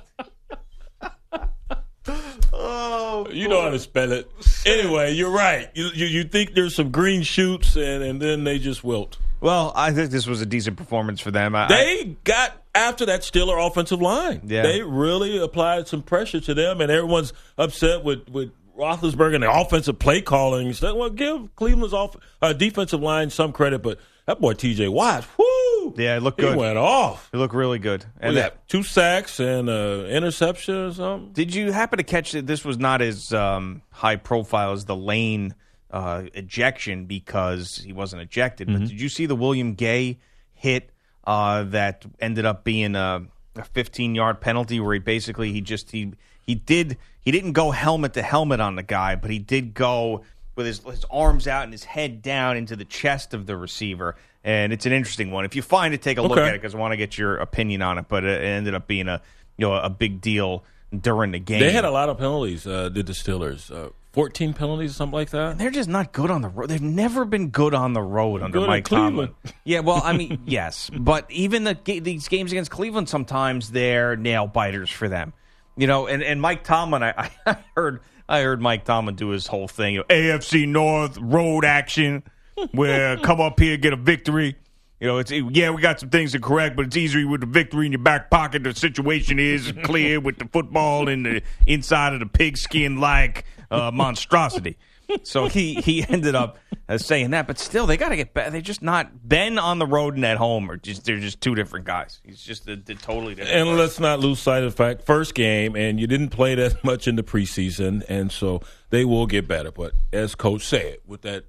Oh, 2.53 3.27
You 3.31 3.47
know 3.47 3.61
how 3.61 3.69
to 3.69 3.79
spell 3.79 4.11
it. 4.11 4.29
Anyway, 4.65 5.13
you're 5.13 5.31
right. 5.31 5.69
You, 5.73 5.89
you 5.93 6.05
you 6.05 6.23
think 6.23 6.53
there's 6.53 6.75
some 6.75 6.91
green 6.91 7.23
shoots 7.23 7.75
and, 7.75 8.03
and 8.03 8.21
then 8.21 8.43
they 8.43 8.59
just 8.59 8.83
wilt. 8.83 9.17
Well, 9.41 9.73
I 9.75 9.91
think 9.91 10.11
this 10.11 10.27
was 10.27 10.41
a 10.41 10.45
decent 10.45 10.77
performance 10.77 11.19
for 11.19 11.31
them. 11.31 11.55
I, 11.55 11.67
They 11.67 12.15
got 12.23 12.53
after 12.73 13.05
that 13.07 13.21
Steeler 13.21 13.65
offensive 13.65 14.01
line. 14.01 14.41
Yeah. 14.45 14.61
They 14.63 14.81
really 14.83 15.37
applied 15.39 15.87
some 15.87 16.01
pressure 16.03 16.39
to 16.41 16.53
them, 16.53 16.79
and 16.79 16.91
everyone's 16.91 17.33
upset 17.57 18.03
with 18.03 18.29
with 18.29 18.51
Roethlisberger 18.77 19.35
and 19.35 19.43
the 19.43 19.51
offensive 19.51 19.99
play 19.99 20.21
calling. 20.21 20.71
stuff. 20.73 20.95
Well, 20.95 21.09
give 21.09 21.55
Cleveland's 21.55 21.93
off 21.93 22.15
uh, 22.41 22.53
defensive 22.53 23.01
line 23.01 23.29
some 23.29 23.51
credit, 23.53 23.79
but 23.81 23.99
that 24.25 24.39
boy 24.41 24.53
T.J. 24.53 24.87
Watt, 24.89 25.25
whoo, 25.37 25.93
yeah, 25.97 26.17
it 26.17 26.23
looked 26.23 26.39
he 26.41 26.47
good. 26.47 26.57
went 26.57 26.77
off. 26.77 27.29
He 27.31 27.37
looked 27.37 27.53
really 27.53 27.79
good. 27.79 28.05
And 28.19 28.35
that- 28.37 28.53
that 28.53 28.67
two 28.67 28.83
sacks 28.83 29.39
and 29.39 29.69
uh, 29.69 30.05
interception 30.09 30.75
or 30.75 30.93
something. 30.93 31.31
Did 31.33 31.53
you 31.53 31.71
happen 31.71 31.97
to 31.97 32.03
catch 32.03 32.31
that 32.33 32.47
this 32.47 32.65
was 32.65 32.77
not 32.77 33.01
as 33.01 33.31
um, 33.33 33.81
high 33.91 34.15
profile 34.15 34.71
as 34.71 34.85
the 34.85 34.95
Lane 34.95 35.53
uh, 35.91 36.23
ejection 36.33 37.05
because 37.05 37.77
he 37.77 37.93
wasn't 37.93 38.21
ejected? 38.23 38.67
Mm-hmm. 38.67 38.79
But 38.79 38.89
did 38.89 38.99
you 39.01 39.09
see 39.09 39.25
the 39.27 39.35
William 39.35 39.75
Gay 39.75 40.19
hit 40.53 40.89
uh, 41.25 41.63
that 41.65 42.05
ended 42.19 42.45
up 42.45 42.63
being 42.63 42.95
a, 42.95 43.21
a 43.55 43.63
15 43.63 44.15
yard 44.15 44.41
penalty 44.41 44.79
where 44.79 44.93
he 44.93 44.99
basically 44.99 45.51
he 45.51 45.61
just 45.61 45.91
he 45.91 46.13
he 46.41 46.55
did 46.55 46.97
he 47.25 47.31
didn't 47.31 47.51
go 47.53 47.71
helmet 47.71 48.13
to 48.13 48.21
helmet 48.21 48.59
on 48.61 48.75
the 48.75 48.83
guy, 48.83 49.15
but 49.15 49.29
he 49.31 49.39
did 49.39 49.73
go 49.73 50.21
with 50.55 50.65
his, 50.67 50.79
his 50.79 51.03
arms 51.11 51.47
out 51.47 51.63
and 51.65 51.73
his 51.73 51.83
head 51.83 52.21
down 52.21 52.55
into 52.55 52.77
the 52.77 52.85
chest 52.85 53.33
of 53.33 53.45
the 53.45 53.57
receiver. 53.57 54.15
And 54.43 54.71
it's 54.71 54.85
an 54.85 54.93
interesting 54.93 55.31
one. 55.31 55.43
If 55.43 55.55
you 55.55 55.61
find 55.61 55.93
it, 55.93 56.01
take 56.01 56.17
a 56.17 56.21
look 56.21 56.33
Okay. 56.33 56.47
at 56.47 56.53
it 56.55 56.61
because 56.61 56.73
I 56.75 56.77
want 56.77 56.93
to 56.93 56.97
get 56.97 57.17
your 57.17 57.37
opinion 57.37 57.81
on 57.81 57.97
it. 57.97 58.05
But 58.07 58.23
it 58.23 58.41
ended 58.41 58.73
up 58.75 58.87
being 58.87 59.07
a 59.09 59.21
you 59.57 59.65
know 59.67 59.73
a 59.73 59.89
big 59.89 60.21
deal 60.21 60.63
during 60.97 61.31
the 61.31 61.39
game. 61.39 61.59
They 61.59 61.71
had 61.71 61.83
a 61.83 61.91
lot 61.91 62.07
of 62.09 62.17
penalties. 62.19 62.65
Uh, 62.67 62.89
did 62.89 63.07
the 63.07 63.13
Steelers? 63.13 63.69
Uh, 63.71 63.89
Fourteen 64.13 64.53
penalties, 64.53 64.91
or 64.91 64.93
something 64.93 65.13
like 65.15 65.31
that. 65.31 65.57
They're 65.57 65.71
just 65.71 65.89
not 65.89 66.13
good 66.13 66.31
on 66.31 66.41
the 66.41 66.47
road. 66.47 66.69
They've 66.69 66.81
never 66.81 67.25
been 67.25 67.49
good 67.49 67.73
on 67.73 67.91
the 67.91 68.01
road 68.01 68.41
under 68.41 68.59
Good 68.59 68.67
Mike 68.67 68.85
Tomlin. 68.85 69.31
Yeah, 69.65 69.79
well, 69.81 69.99
I 70.01 70.15
mean, 70.15 70.39
yes, 70.45 70.89
but 70.97 71.29
even 71.29 71.65
the 71.65 71.77
these 71.83 72.29
games 72.29 72.53
against 72.53 72.71
Cleveland, 72.71 73.09
sometimes 73.09 73.71
they're 73.71 74.15
nail 74.15 74.47
biters 74.47 74.89
for 74.89 75.09
them. 75.09 75.33
You 75.77 75.87
know, 75.87 76.07
and, 76.07 76.23
and 76.23 76.41
Mike 76.41 76.63
Tomlin, 76.63 77.03
I, 77.03 77.29
I 77.45 77.57
heard 77.75 78.01
I 78.27 78.41
heard 78.41 78.61
Mike 78.61 78.85
Tomlin 78.85 79.15
do 79.15 79.29
his 79.29 79.47
whole 79.47 79.67
thing. 79.67 79.95
You 79.95 79.99
know, 79.99 80.05
AFC 80.05 80.67
North 80.67 81.17
road 81.17 81.65
action, 81.65 82.23
where 82.71 83.17
come 83.23 83.41
up 83.41 83.59
here 83.59 83.77
get 83.77 83.93
a 83.93 83.97
victory. 83.97 84.55
You 84.99 85.07
know, 85.07 85.17
it's 85.17 85.31
yeah, 85.31 85.71
we 85.71 85.81
got 85.81 85.99
some 85.99 86.09
things 86.09 86.31
to 86.31 86.39
correct, 86.39 86.75
but 86.75 86.85
it's 86.85 86.95
easier 86.95 87.27
with 87.27 87.41
the 87.41 87.47
victory 87.47 87.85
in 87.85 87.91
your 87.91 88.01
back 88.01 88.29
pocket. 88.31 88.63
The 88.63 88.73
situation 88.73 89.39
is 89.39 89.73
clear 89.83 90.19
with 90.19 90.37
the 90.37 90.45
football 90.45 91.09
in 91.09 91.23
the 91.23 91.41
inside 91.67 92.13
of 92.13 92.21
the 92.21 92.25
pigskin 92.25 92.99
like 92.99 93.45
uh, 93.69 93.91
monstrosity. 93.91 94.77
So 95.23 95.47
he 95.47 95.75
he 95.75 96.03
ended 96.09 96.35
up 96.35 96.57
uh, 96.87 96.97
saying 96.97 97.31
that, 97.31 97.47
but 97.47 97.57
still, 97.57 97.85
they 97.85 97.97
got 97.97 98.09
to 98.09 98.15
get 98.15 98.33
better. 98.33 98.51
They're 98.51 98.61
just 98.61 98.81
not 98.81 99.27
Ben 99.27 99.57
on 99.57 99.79
the 99.79 99.85
road 99.85 100.15
and 100.15 100.25
at 100.25 100.37
home, 100.37 100.69
or 100.69 100.77
just 100.77 101.05
they're 101.05 101.17
just 101.17 101.41
two 101.41 101.55
different 101.55 101.85
guys. 101.85 102.21
He's 102.23 102.41
just 102.41 102.67
a, 102.67 102.73
a 102.73 102.95
totally 102.95 103.35
different. 103.35 103.55
And 103.55 103.65
person. 103.65 103.77
let's 103.77 103.99
not 103.99 104.19
lose 104.19 104.39
sight 104.39 104.63
of 104.63 104.71
the 104.71 104.77
fact 104.77 105.03
first 105.03 105.35
game, 105.35 105.75
and 105.75 105.99
you 105.99 106.07
didn't 106.07 106.29
play 106.29 106.55
that 106.55 106.83
much 106.83 107.07
in 107.07 107.15
the 107.15 107.23
preseason, 107.23 108.03
and 108.07 108.31
so 108.31 108.61
they 108.89 109.05
will 109.05 109.25
get 109.25 109.47
better. 109.47 109.71
But 109.71 109.93
as 110.13 110.35
coach 110.35 110.63
said, 110.63 110.97
with 111.05 111.21
that 111.23 111.45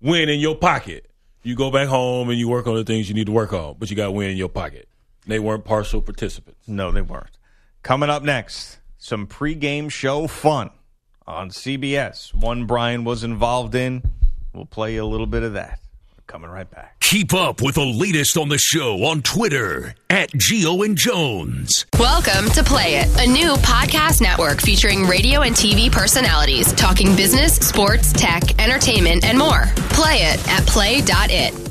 win 0.00 0.28
in 0.28 0.40
your 0.40 0.56
pocket, 0.56 1.10
you 1.42 1.54
go 1.54 1.70
back 1.70 1.88
home 1.88 2.28
and 2.28 2.38
you 2.38 2.48
work 2.48 2.66
on 2.66 2.74
the 2.74 2.84
things 2.84 3.08
you 3.08 3.14
need 3.14 3.26
to 3.26 3.32
work 3.32 3.52
on. 3.52 3.76
But 3.78 3.90
you 3.90 3.96
got 3.96 4.14
win 4.14 4.30
in 4.30 4.36
your 4.36 4.48
pocket. 4.48 4.88
They 5.26 5.38
weren't 5.38 5.64
partial 5.64 6.00
participants. 6.02 6.66
No, 6.66 6.90
they 6.90 7.02
weren't. 7.02 7.38
Coming 7.82 8.10
up 8.10 8.22
next, 8.22 8.78
some 8.98 9.26
pregame 9.26 9.90
show 9.90 10.26
fun 10.26 10.70
on 11.32 11.50
CBS. 11.50 12.34
One 12.34 12.66
Brian 12.66 13.04
was 13.04 13.24
involved 13.24 13.74
in. 13.74 14.02
We'll 14.52 14.66
play 14.66 14.94
you 14.94 15.02
a 15.02 15.06
little 15.06 15.26
bit 15.26 15.42
of 15.42 15.54
that. 15.54 15.80
Coming 16.26 16.50
right 16.50 16.70
back. 16.70 17.00
Keep 17.00 17.34
up 17.34 17.60
with 17.60 17.74
the 17.74 17.84
latest 17.84 18.36
on 18.36 18.48
the 18.48 18.58
show 18.58 19.04
on 19.04 19.22
Twitter 19.22 19.94
at 20.08 20.30
Gio 20.32 20.84
and 20.84 20.96
Jones. 20.96 21.84
Welcome 21.98 22.48
to 22.50 22.62
Play 22.62 22.96
It, 22.96 23.08
a 23.20 23.26
new 23.30 23.54
podcast 23.56 24.22
network 24.22 24.60
featuring 24.60 25.04
radio 25.04 25.40
and 25.42 25.54
TV 25.54 25.90
personalities 25.90 26.72
talking 26.72 27.16
business, 27.16 27.56
sports, 27.56 28.12
tech, 28.12 28.58
entertainment, 28.60 29.24
and 29.24 29.38
more. 29.38 29.64
Play 29.90 30.18
it 30.22 30.48
at 30.48 30.66
play.it. 30.66 31.70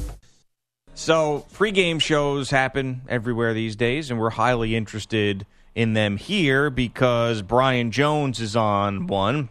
So, 0.93 1.47
pregame 1.56 2.00
shows 2.00 2.52
happen 2.52 3.02
everywhere 3.10 3.56
these 3.56 3.76
days, 3.76 4.12
and 4.12 4.19
we're 4.19 4.30
highly 4.30 4.76
interested 4.76 5.47
in 5.75 5.93
them 5.93 6.17
here 6.17 6.69
because 6.69 7.41
Brian 7.41 7.91
Jones 7.91 8.39
is 8.39 8.55
on 8.55 9.07
one 9.07 9.49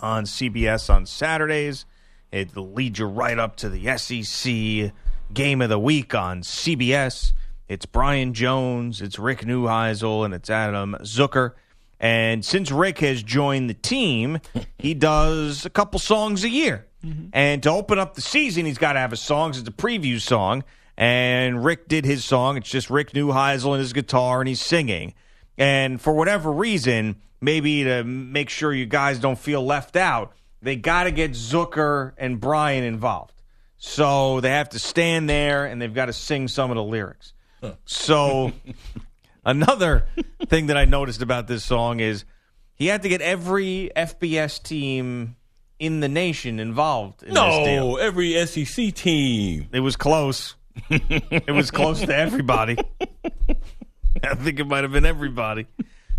on 0.00 0.24
CBS 0.24 0.92
on 0.92 1.06
Saturdays. 1.06 1.86
It 2.30 2.56
leads 2.56 2.98
you 2.98 3.06
right 3.06 3.38
up 3.38 3.56
to 3.56 3.68
the 3.68 3.96
SEC 3.96 4.92
game 5.32 5.62
of 5.62 5.68
the 5.68 5.78
week 5.78 6.14
on 6.14 6.42
CBS. 6.42 7.32
It's 7.68 7.86
Brian 7.86 8.34
Jones, 8.34 9.00
it's 9.00 9.18
Rick 9.18 9.40
Neuheisel, 9.40 10.24
and 10.24 10.34
it's 10.34 10.50
Adam 10.50 10.96
Zucker. 11.00 11.52
And 11.98 12.44
since 12.44 12.70
Rick 12.70 12.98
has 12.98 13.22
joined 13.22 13.70
the 13.70 13.74
team, 13.74 14.40
he 14.78 14.94
does 14.94 15.64
a 15.64 15.70
couple 15.70 15.98
songs 15.98 16.44
a 16.44 16.50
year. 16.50 16.86
Mm-hmm. 17.04 17.28
And 17.32 17.62
to 17.62 17.70
open 17.70 17.98
up 17.98 18.14
the 18.14 18.20
season, 18.20 18.66
he's 18.66 18.78
got 18.78 18.92
to 18.94 18.98
have 18.98 19.12
a 19.12 19.16
song. 19.16 19.50
It's 19.50 19.60
a 19.60 19.64
preview 19.64 20.20
song. 20.20 20.64
And 20.96 21.64
Rick 21.64 21.88
did 21.88 22.04
his 22.04 22.24
song. 22.24 22.56
It's 22.56 22.68
just 22.68 22.90
Rick 22.90 23.12
Neuheisel 23.12 23.72
and 23.72 23.80
his 23.80 23.92
guitar, 23.92 24.40
and 24.40 24.48
he's 24.48 24.60
singing. 24.60 25.14
And 25.56 26.00
for 26.00 26.12
whatever 26.12 26.50
reason, 26.52 27.16
maybe 27.40 27.84
to 27.84 28.04
make 28.04 28.48
sure 28.48 28.72
you 28.72 28.86
guys 28.86 29.18
don't 29.18 29.38
feel 29.38 29.64
left 29.64 29.96
out, 29.96 30.32
they 30.62 30.76
got 30.76 31.04
to 31.04 31.10
get 31.10 31.32
Zucker 31.32 32.12
and 32.16 32.40
Brian 32.40 32.84
involved. 32.84 33.32
So 33.76 34.40
they 34.40 34.50
have 34.50 34.70
to 34.70 34.78
stand 34.78 35.28
there 35.28 35.66
and 35.66 35.80
they've 35.80 35.92
got 35.92 36.06
to 36.06 36.12
sing 36.12 36.48
some 36.48 36.70
of 36.70 36.76
the 36.76 36.82
lyrics. 36.82 37.32
So 37.84 38.52
another 39.44 40.06
thing 40.46 40.66
that 40.66 40.76
I 40.76 40.84
noticed 40.84 41.22
about 41.22 41.46
this 41.46 41.64
song 41.64 42.00
is 42.00 42.24
he 42.74 42.86
had 42.86 43.02
to 43.02 43.08
get 43.08 43.20
every 43.20 43.90
FBS 43.94 44.62
team 44.62 45.36
in 45.78 46.00
the 46.00 46.08
nation 46.08 46.60
involved 46.60 47.22
in 47.22 47.34
this 47.34 47.36
deal. 47.36 47.90
No, 47.90 47.96
every 47.96 48.46
SEC 48.46 48.94
team. 48.94 49.68
It 49.72 49.80
was 49.80 49.96
close. 49.96 50.54
it 50.90 51.52
was 51.54 51.70
close 51.70 52.00
to 52.00 52.16
everybody. 52.16 52.76
I 54.22 54.34
think 54.34 54.60
it 54.60 54.66
might 54.66 54.84
have 54.84 54.92
been 54.92 55.04
everybody. 55.04 55.66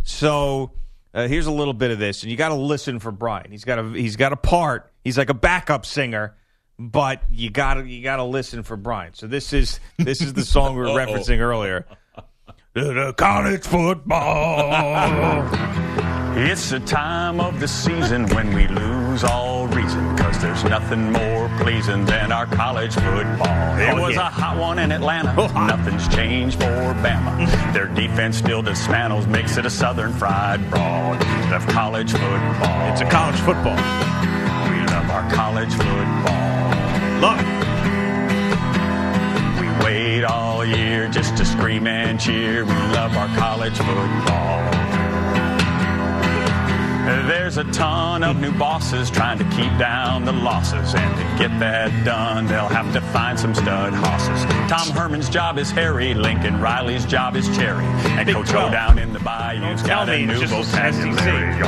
So 0.04 0.72
uh, 1.14 1.28
here's 1.28 1.48
a 1.48 1.52
little 1.52 1.74
bit 1.74 1.92
of 1.92 2.00
this, 2.00 2.24
and 2.24 2.32
you 2.32 2.38
got 2.38 2.50
to 2.50 2.56
listen 2.56 3.00
for 3.00 3.12
Brian. 3.12 3.52
He's 3.52 3.64
got 3.64 3.80
a 3.80 3.84
he's 3.90 4.16
got 4.16 4.34
a 4.34 4.38
part. 4.38 4.92
He's 5.04 5.18
like 5.18 5.30
a 5.30 5.34
backup 5.34 5.86
singer, 5.86 6.36
but 6.78 7.24
you 7.32 7.50
got 7.50 7.76
to 7.76 7.86
you 7.86 8.04
got 8.04 8.18
to 8.18 8.24
listen 8.24 8.64
for 8.64 8.76
Brian. 8.76 9.14
So 9.14 9.28
this 9.28 9.54
is 9.54 9.80
this 9.98 10.22
is 10.22 10.34
the 10.34 10.46
song 10.46 10.76
we 10.76 10.82
were 10.82 10.88
referencing 11.06 11.40
earlier. 11.40 11.86
The 12.74 13.14
college 13.18 13.66
football. 13.66 15.50
It's 16.38 16.70
the 16.70 16.82
time 16.82 17.40
of 17.40 17.62
the 17.62 17.68
season 17.68 18.28
when 18.36 18.54
we 18.54 18.68
lose 18.68 19.24
all 19.24 19.68
reason, 19.68 20.15
there's 20.42 20.64
nothing 20.66 21.12
more 21.12 21.50
pleasing 21.60 22.06
than 22.06 22.32
our 22.32 22.46
college 22.46 22.94
football. 22.94 23.48
Oh, 23.48 23.78
it 23.78 23.90
Oh, 23.94 24.02
was 24.02 24.16
yeah. 24.16 24.28
a 24.28 24.32
hot 24.32 24.58
one 24.58 24.80
in 24.80 24.92
Atlanta. 24.92 25.34
Nothing's 25.68 26.08
changed 26.14 26.58
for 26.60 26.94
Bama. 27.04 27.74
Their 27.74 27.88
defense 27.88 28.38
still 28.38 28.62
dismantles, 28.64 29.28
makes 29.28 29.58
it 29.58 29.66
a 29.66 29.70
southern 29.70 30.14
fried 30.14 30.70
broad 30.70 31.22
of 31.54 31.66
college 31.68 32.12
football. 32.12 32.92
It's 32.92 33.02
a 33.02 33.06
college 33.10 33.40
football. 33.42 33.76
We 34.70 34.80
love 34.88 35.10
our 35.12 35.30
college 35.32 35.74
football. 35.74 37.22
Love 37.22 37.40
it. 37.40 37.46
We 39.62 39.86
wait 39.86 40.24
all 40.24 40.66
year 40.66 41.08
just 41.10 41.36
to 41.38 41.46
scream 41.46 41.88
and 41.88 42.20
cheer. 42.20 42.66
We 42.66 42.72
love 42.72 43.16
our 43.16 43.28
college 43.38 43.78
football. 43.78 44.60
There's 47.06 47.58
a 47.58 47.64
ton 47.66 48.24
of 48.24 48.40
new 48.40 48.52
bosses 48.52 49.12
trying 49.12 49.38
to 49.38 49.44
keep 49.46 49.78
down 49.78 50.26
the 50.26 50.32
losses. 50.32 50.96
And 50.96 51.16
to 51.18 51.24
get 51.38 51.60
that 51.60 52.04
done, 52.04 52.48
they'll 52.48 52.68
have 52.68 52.92
to 52.94 53.02
find 53.02 53.40
some 53.40 53.54
stud 53.54 53.94
hosses. 53.94 54.44
Tom 54.70 54.90
Herman's 54.90 55.30
job 55.30 55.60
is 55.60 55.70
Harry, 55.72 56.16
Lincoln 56.16 56.60
Riley's 56.60 57.06
job 57.06 57.36
is 57.36 57.46
Cherry. 57.56 57.86
And 57.86 58.28
Coach 58.28 58.54
O 58.54 58.72
down 58.72 58.98
in 58.98 59.14
the 59.14 59.20
bayou's 59.20 59.84
got 59.84 60.10
a 60.10 60.26
new 60.26 60.46
vocabulary. 60.48 61.62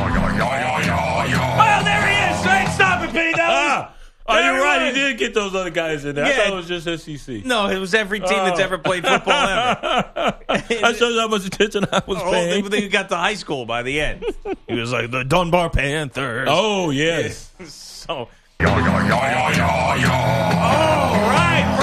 Oh, 1.59 1.83
there 1.83 2.07
he 2.07 2.15
is! 2.33 2.45
Hey, 2.45 2.65
stop 2.73 3.03
it, 3.03 3.11
Pete! 3.11 3.35
That 3.35 3.49
ah! 3.49 3.87
was- 3.89 3.96
Oh, 4.29 4.37
you're 4.39 4.61
right. 4.61 4.87
He 4.93 4.99
did 4.99 5.17
get 5.17 5.33
those 5.33 5.55
other 5.55 5.69
guys 5.69 6.03
in 6.03 6.15
there. 6.15 6.25
I 6.25 6.29
Yeah. 6.29 6.37
thought 6.37 6.53
it 6.53 6.55
was 6.55 6.67
just 6.67 7.05
SEC. 7.05 7.45
No, 7.45 7.67
it 7.69 7.77
was 7.77 7.93
every 7.93 8.19
team 8.19 8.27
that's 8.29 8.59
ever 8.59 8.77
played 8.77 9.05
football 9.05 9.33
ever. 9.33 10.37
that 10.47 10.95
shows 10.97 11.17
how 11.17 11.27
much 11.29 11.45
attention 11.45 11.85
I 11.91 12.01
was 12.05 12.17
Oh, 12.21 12.31
paying. 12.31 12.69
They, 12.69 12.83
you 12.83 12.89
got 12.89 13.07
to 13.09 13.15
high 13.15 13.35
school 13.35 13.65
by 13.65 13.83
the 13.83 14.01
end. 14.01 14.25
He 14.67 14.73
was 14.75 14.91
like 14.91 15.11
the 15.11 15.23
Dunbar 15.23 15.69
Panthers. 15.69 16.47
Oh, 16.51 16.89
yes. 16.89 17.51
so. 17.65 18.27
All 18.59 18.65
right, 18.65 19.05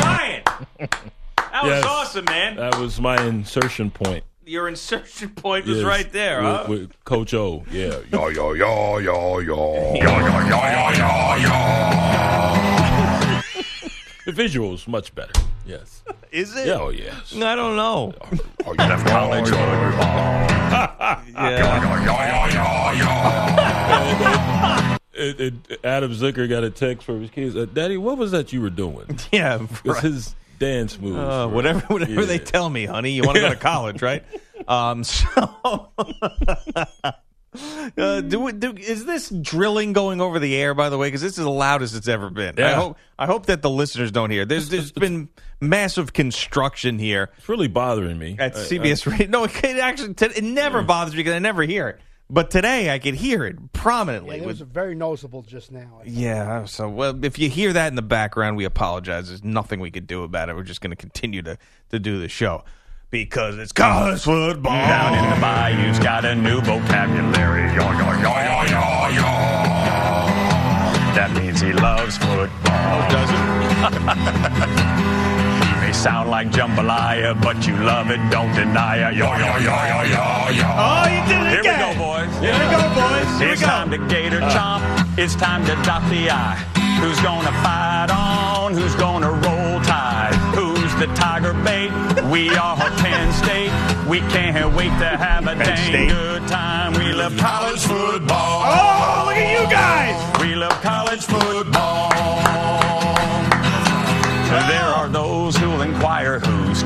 Brian. 0.02 0.42
That 1.36 1.62
was 1.62 1.70
Yes. 1.72 1.84
awesome, 1.84 2.24
man. 2.26 2.56
That 2.56 2.78
was 2.78 3.00
my 3.00 3.22
insertion 3.24 3.90
point. 3.90 4.24
Your 4.46 4.68
insertion 4.68 5.30
point 5.36 5.66
was 5.66 5.78
Yes. 5.78 5.86
right 5.86 6.12
there, 6.12 6.42
with, 6.42 6.50
huh? 6.52 6.64
with 6.68 7.04
Coach 7.04 7.32
O. 7.34 7.64
Yeah. 7.70 7.98
Yo, 8.12 8.28
yo, 8.28 8.52
yo, 8.52 8.98
yo, 8.98 9.38
yo. 9.38 9.90
The 14.26 14.32
visuals 14.32 14.88
much 14.88 15.14
better. 15.14 15.32
Yes. 15.66 16.02
Is 16.32 16.56
it? 16.56 16.66
Yeah, 16.66 16.78
oh, 16.80 16.88
yes. 16.90 17.34
I 17.34 17.54
don't 17.54 17.76
know. 17.76 18.12
Left 18.76 19.06
college 19.06 19.50
It, 25.16 25.40
it, 25.68 25.80
Adam 25.84 26.10
Zucker 26.12 26.48
got 26.48 26.64
a 26.64 26.70
text 26.70 27.04
from 27.06 27.20
his 27.22 27.30
kids. 27.30 27.54
Uh, 27.54 27.66
Daddy, 27.72 27.96
what 27.96 28.18
was 28.18 28.32
that 28.32 28.52
you 28.52 28.60
were 28.60 28.70
doing? 28.70 29.06
Yeah, 29.32 29.62
It's 29.62 29.84
right. 29.84 30.02
his 30.02 30.34
dance 30.58 30.98
moves. 30.98 31.18
Uh, 31.18 31.48
whatever, 31.48 31.80
whatever 31.88 32.12
Yeah. 32.20 32.26
they 32.26 32.38
tell 32.38 32.68
me, 32.68 32.86
honey. 32.86 33.12
You 33.12 33.22
want 33.24 33.36
to 33.36 33.42
go 33.42 33.50
to 33.50 33.56
college, 33.56 34.02
right? 34.02 34.24
Um, 34.68 35.02
so, 35.04 35.26
uh, 35.98 37.12
do, 38.20 38.52
do 38.52 38.74
is 38.76 39.04
this 39.04 39.28
drilling 39.28 39.92
going 39.92 40.20
over 40.20 40.38
the 40.38 40.56
air? 40.56 40.74
By 40.74 40.88
the 40.88 40.98
way, 40.98 41.08
because 41.08 41.20
this 41.20 41.38
is 41.38 41.44
the 41.44 41.50
loudest 41.50 41.94
it's 41.94 42.08
ever 42.08 42.30
been. 42.30 42.60
I 42.60 42.72
hope 42.72 42.96
I 43.18 43.26
hope 43.26 43.46
that 43.46 43.62
the 43.62 43.70
listeners 43.70 44.10
don't 44.10 44.30
hear. 44.30 44.44
There's 44.44 44.68
there's 44.70 44.92
been 44.92 45.28
massive 45.60 46.12
construction 46.12 46.98
here 46.98 47.30
It's 47.38 47.48
really 47.48 47.68
bothering 47.68 48.18
me. 48.18 48.36
at 48.38 48.56
I- 48.56 48.60
CBS 48.60 49.06
Radio. 49.10 49.28
No, 49.28 49.44
it, 49.44 49.64
it 49.64 49.78
actually 49.78 50.14
it 50.34 50.44
never 50.44 50.82
bothers 50.82 51.14
me 51.14 51.18
because 51.18 51.34
I 51.34 51.38
never 51.40 51.62
hear 51.62 51.88
it. 51.88 52.00
But 52.30 52.50
today 52.50 52.90
I 52.92 52.98
could 52.98 53.14
hear 53.16 53.44
it 53.44 53.72
prominently. 53.72 54.36
Yeah, 54.36 54.42
it 54.42 54.46
with- 54.46 54.60
was 54.60 54.68
very 54.68 54.94
noticeable 54.94 55.42
just 55.42 55.70
now. 55.70 56.00
yeah, 56.04 56.64
so 56.64 56.88
well, 56.88 57.22
if 57.24 57.38
you 57.38 57.50
hear 57.50 57.72
that 57.74 57.88
in 57.88 57.96
the 57.96 58.02
background, 58.02 58.56
we 58.56 58.64
apologize. 58.64 59.28
There's 59.28 59.44
nothing 59.44 59.78
we 59.78 59.90
could 59.90 60.06
do 60.06 60.22
about 60.22 60.48
it. 60.48 60.56
We're 60.56 60.62
just 60.62 60.80
going 60.80 60.90
to 60.90 60.96
continue 60.96 61.42
to 61.42 61.58
to 61.90 61.98
do 61.98 62.18
the 62.18 62.28
show 62.28 62.64
because 63.10 63.58
it's 63.58 63.72
college 63.72 64.22
football. 64.22 64.72
Down 64.72 65.18
in 65.22 65.30
the 65.34 65.40
bayou's 65.40 65.98
got 65.98 66.24
a 66.24 66.34
new 66.34 66.62
vocabulary. 66.62 67.66
Yo, 67.74 67.92
yo, 67.92 68.12
yo, 68.22 68.22
yo, 68.22 68.62
yo, 68.72 69.08
yo. 69.14 69.28
That 71.14 71.30
means 71.36 71.60
he 71.60 71.72
loves 71.74 72.16
football. 72.16 72.48
Oh, 72.66 73.06
does 73.10 73.30
it? 73.30 73.34
Sound 75.94 76.28
like 76.28 76.48
jambalaya, 76.50 77.40
but 77.40 77.66
you 77.66 77.74
love 77.78 78.10
it, 78.10 78.18
don't 78.30 78.52
deny 78.54 78.96
it. 79.10 79.16
Yo, 79.16 79.24
yo, 79.24 79.38
yo, 79.38 79.56
yo, 79.56 80.02
yo, 80.14 80.50
yo. 80.52 80.68
Oh, 80.76 81.06
you 81.08 81.20
did 81.30 81.40
it 81.40 81.50
Here 81.50 81.60
again. 81.60 81.88
we 81.88 81.94
go, 81.94 82.04
boys. 82.04 82.38
Here 82.44 82.52
we 82.52 82.66
go, 82.76 82.82
boys. 82.92 83.38
Here 83.38 83.46
we 83.48 83.52
it's 83.52 83.60
go. 83.62 83.66
time 83.68 83.90
to 83.90 83.98
gator 84.08 84.40
chomp. 84.52 84.82
It's 85.16 85.34
time 85.34 85.64
to 85.64 85.74
dot 85.86 86.02
the 86.10 86.28
I. 86.30 86.56
Who's 87.00 87.18
gonna 87.22 87.52
fight 87.64 88.10
on? 88.10 88.74
Who's 88.74 88.94
gonna 88.96 89.30
roll 89.30 89.80
tide? 89.80 90.34
Who's 90.54 90.92
the 90.96 91.06
tiger 91.14 91.54
bait? 91.64 91.90
We 92.30 92.50
are 92.50 92.76
Penn 93.00 93.32
State. 93.32 93.72
We 94.06 94.20
can't 94.34 94.74
wait 94.76 94.92
to 95.00 95.08
have 95.16 95.46
a 95.46 95.54
dang 95.54 95.88
State. 95.88 96.08
good 96.10 96.46
time. 96.48 96.92
We 96.94 97.12
love 97.14 97.34
college 97.38 97.80
football. 97.80 98.62
Oh, 98.66 99.24
look 99.26 99.36
at 99.36 99.50
you 99.62 99.66
guys. 99.70 100.40
We 100.42 100.54
love 100.54 100.72
college 100.82 101.24
football. 101.24 101.73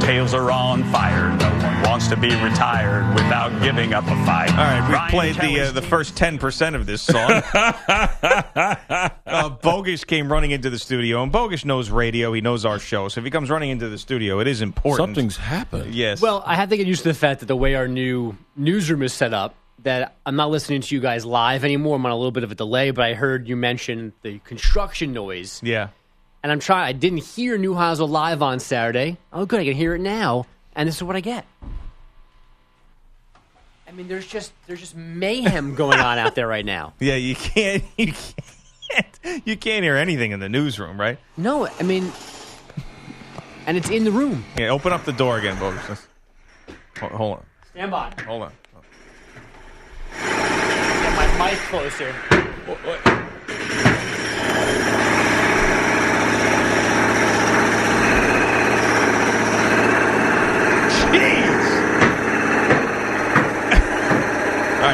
Tails 0.08 0.32
are 0.32 0.50
on 0.50 0.84
fire. 0.84 1.28
No 1.36 1.50
one 1.50 1.82
wants 1.82 2.08
to 2.08 2.16
be 2.16 2.34
retired 2.42 3.12
without 3.12 3.50
giving 3.62 3.92
up 3.92 4.04
a 4.04 4.24
fight. 4.24 4.48
All 4.52 4.56
right, 4.56 4.88
we 4.88 4.94
Ryan 4.94 5.10
played 5.10 5.34
the 5.36 5.60
uh, 5.60 5.72
the 5.72 5.82
first 5.82 6.16
ten 6.16 6.38
percent 6.38 6.74
of 6.76 6.86
this 6.86 7.02
song. 7.02 7.30
uh, 7.52 7.90
Bogish 9.26 10.06
came 10.06 10.32
running 10.32 10.52
into 10.52 10.70
the 10.70 10.78
studio, 10.78 11.22
and 11.22 11.30
Bogus 11.30 11.66
knows 11.66 11.90
radio. 11.90 12.32
He 12.32 12.40
knows 12.40 12.64
our 12.64 12.78
show, 12.78 13.08
so 13.08 13.20
if 13.20 13.26
he 13.26 13.30
comes 13.30 13.50
running 13.50 13.68
into 13.68 13.90
the 13.90 13.98
studio, 13.98 14.40
it 14.40 14.46
is 14.46 14.62
important. 14.62 15.08
Something's 15.08 15.36
happened. 15.36 15.94
Yes. 15.94 16.22
Well, 16.22 16.42
I 16.46 16.54
have 16.54 16.70
to 16.70 16.78
get 16.78 16.86
used 16.86 17.02
to 17.02 17.08
the 17.08 17.14
fact 17.14 17.40
that 17.40 17.46
the 17.46 17.56
way 17.56 17.74
our 17.74 17.86
new 17.86 18.34
newsroom 18.56 19.02
is 19.02 19.12
set 19.12 19.34
up, 19.34 19.56
that 19.82 20.16
I'm 20.24 20.36
not 20.36 20.48
listening 20.48 20.80
to 20.80 20.94
you 20.94 21.02
guys 21.02 21.26
live 21.26 21.64
anymore. 21.64 21.96
I'm 21.96 22.06
on 22.06 22.12
a 22.12 22.16
little 22.16 22.32
bit 22.32 22.44
of 22.44 22.50
a 22.50 22.54
delay, 22.54 22.92
but 22.92 23.04
I 23.04 23.12
heard 23.12 23.46
you 23.46 23.56
mention 23.56 24.14
the 24.22 24.38
construction 24.38 25.12
noise. 25.12 25.60
yeah. 25.62 25.88
And 26.42 26.52
I'm 26.52 26.60
trying, 26.60 26.84
I 26.86 26.92
didn't 26.92 27.24
hear 27.24 27.58
New 27.58 27.70
Newhouse 27.70 27.98
live 27.98 28.42
on 28.42 28.60
Saturday. 28.60 29.18
Oh, 29.32 29.44
good, 29.44 29.60
I 29.60 29.64
can 29.64 29.74
hear 29.74 29.94
it 29.94 30.00
now. 30.00 30.46
And 30.74 30.88
this 30.88 30.96
is 30.96 31.02
what 31.02 31.16
I 31.16 31.20
get. 31.20 31.44
I 33.88 33.90
mean, 33.92 34.06
there's 34.06 34.26
just 34.26 34.52
there's 34.66 34.80
just 34.80 34.94
mayhem 34.94 35.74
going 35.76 35.98
on 35.98 36.18
out 36.18 36.34
there 36.34 36.46
right 36.46 36.64
now. 36.64 36.92
Yeah, 37.00 37.16
you 37.16 37.34
can't, 37.34 37.82
you 37.96 38.12
can't, 38.12 39.42
you 39.44 39.56
can't 39.56 39.82
hear 39.82 39.96
anything 39.96 40.30
in 40.30 40.40
the 40.40 40.48
newsroom, 40.48 41.00
right? 41.00 41.18
No, 41.36 41.66
I 41.66 41.82
mean, 41.82 42.12
and 43.66 43.76
it's 43.76 43.90
in 43.90 44.04
the 44.04 44.12
room. 44.12 44.44
Yeah, 44.56 44.68
open 44.68 44.92
up 44.92 45.04
the 45.04 45.12
door 45.12 45.38
again, 45.38 45.56
Bogish. 45.56 46.06
Hold, 47.00 47.38
on, 47.38 47.46
Stand 47.70 47.90
by. 47.90 48.12
hold 48.26 48.42
on. 48.42 48.52
Get 50.12 51.16
my 51.16 51.50
mic 51.50 51.58
closer. 51.58 52.14
All 52.68 53.07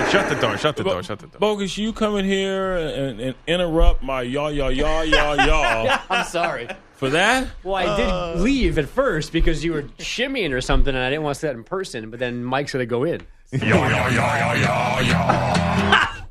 right, 0.00 0.10
shut 0.10 0.28
the 0.28 0.34
door. 0.34 0.56
Shut 0.56 0.76
the 0.76 0.84
door. 0.84 1.02
Shut 1.02 1.18
the 1.18 1.26
door. 1.26 1.40
Bogus, 1.40 1.78
you 1.78 1.92
come 1.92 2.16
in 2.16 2.24
here 2.24 2.76
and, 2.76 3.20
and 3.20 3.34
interrupt 3.46 4.02
my 4.02 4.22
yaw, 4.22 4.48
yaw, 4.48 4.68
yaw, 4.68 5.02
yaw, 5.02 5.34
yaw. 5.34 6.00
I'm 6.10 6.26
sorry. 6.26 6.68
For 6.94 7.10
that? 7.10 7.48
Well, 7.62 7.74
I 7.74 7.96
did 7.96 8.08
uh. 8.08 8.34
leave 8.36 8.78
at 8.78 8.88
first 8.88 9.32
because 9.32 9.64
you 9.64 9.72
were 9.72 9.82
shimmying 9.98 10.52
or 10.52 10.60
something, 10.60 10.94
and 10.94 11.04
I 11.04 11.10
didn't 11.10 11.24
want 11.24 11.34
to 11.34 11.40
see 11.40 11.46
that 11.48 11.56
in 11.56 11.64
person. 11.64 12.10
But 12.10 12.20
then 12.20 12.44
Mike's 12.44 12.72
going 12.72 12.82
to 12.82 12.86
go 12.86 13.04
in. 13.04 13.22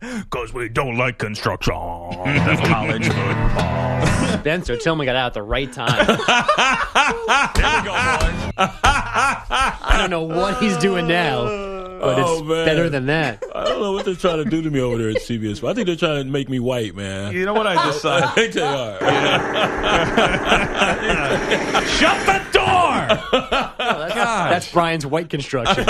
Because 0.03 0.47
we 0.53 0.67
don't 0.67 0.97
like 0.97 1.17
construction. 1.17 1.73
college 1.73 3.07
football. 3.07 4.07
Spencer, 4.39 4.75
tell 4.75 4.93
him 4.93 4.99
we 4.99 5.05
got 5.05 5.15
out 5.15 5.27
at 5.27 5.33
the 5.33 5.41
right 5.41 5.71
time. 5.71 6.05
There 6.05 6.17
we 6.17 7.85
go, 7.85 7.93
boys. 7.93 8.79
I 8.83 9.95
don't 9.97 10.09
know 10.09 10.23
what 10.23 10.61
he's 10.61 10.75
doing 10.77 11.07
now, 11.07 11.45
but 12.03 12.19
Oh, 12.19 12.39
it's 12.39 12.47
man. 12.47 12.65
better 12.65 12.89
than 12.89 13.05
that. 13.07 13.43
I 13.55 13.63
don't 13.65 13.81
know 13.81 13.91
what 13.93 14.05
they're 14.05 14.15
trying 14.15 14.43
to 14.43 14.49
do 14.49 14.61
to 14.61 14.69
me 14.69 14.79
over 14.81 14.97
there 14.97 15.09
at 15.09 15.15
CBS. 15.17 15.61
But 15.61 15.71
I 15.71 15.73
think 15.73 15.87
they're 15.87 15.95
trying 15.95 16.23
to 16.25 16.29
make 16.29 16.49
me 16.49 16.59
white, 16.59 16.95
man. 16.95 17.33
You 17.33 17.45
know 17.45 17.53
what 17.53 17.65
I 17.67 17.91
decided? 17.91 18.23
I 18.25 18.31
think 18.33 18.53
they 18.53 18.61
are. 18.61 18.99
Shut 21.87 22.25
the 22.25 22.41
door! 22.51 22.63
Oh, 23.85 23.99
that's, 23.99 24.15
that's 24.15 24.71
Brian's 24.71 25.05
white 25.05 25.29
construction. 25.29 25.83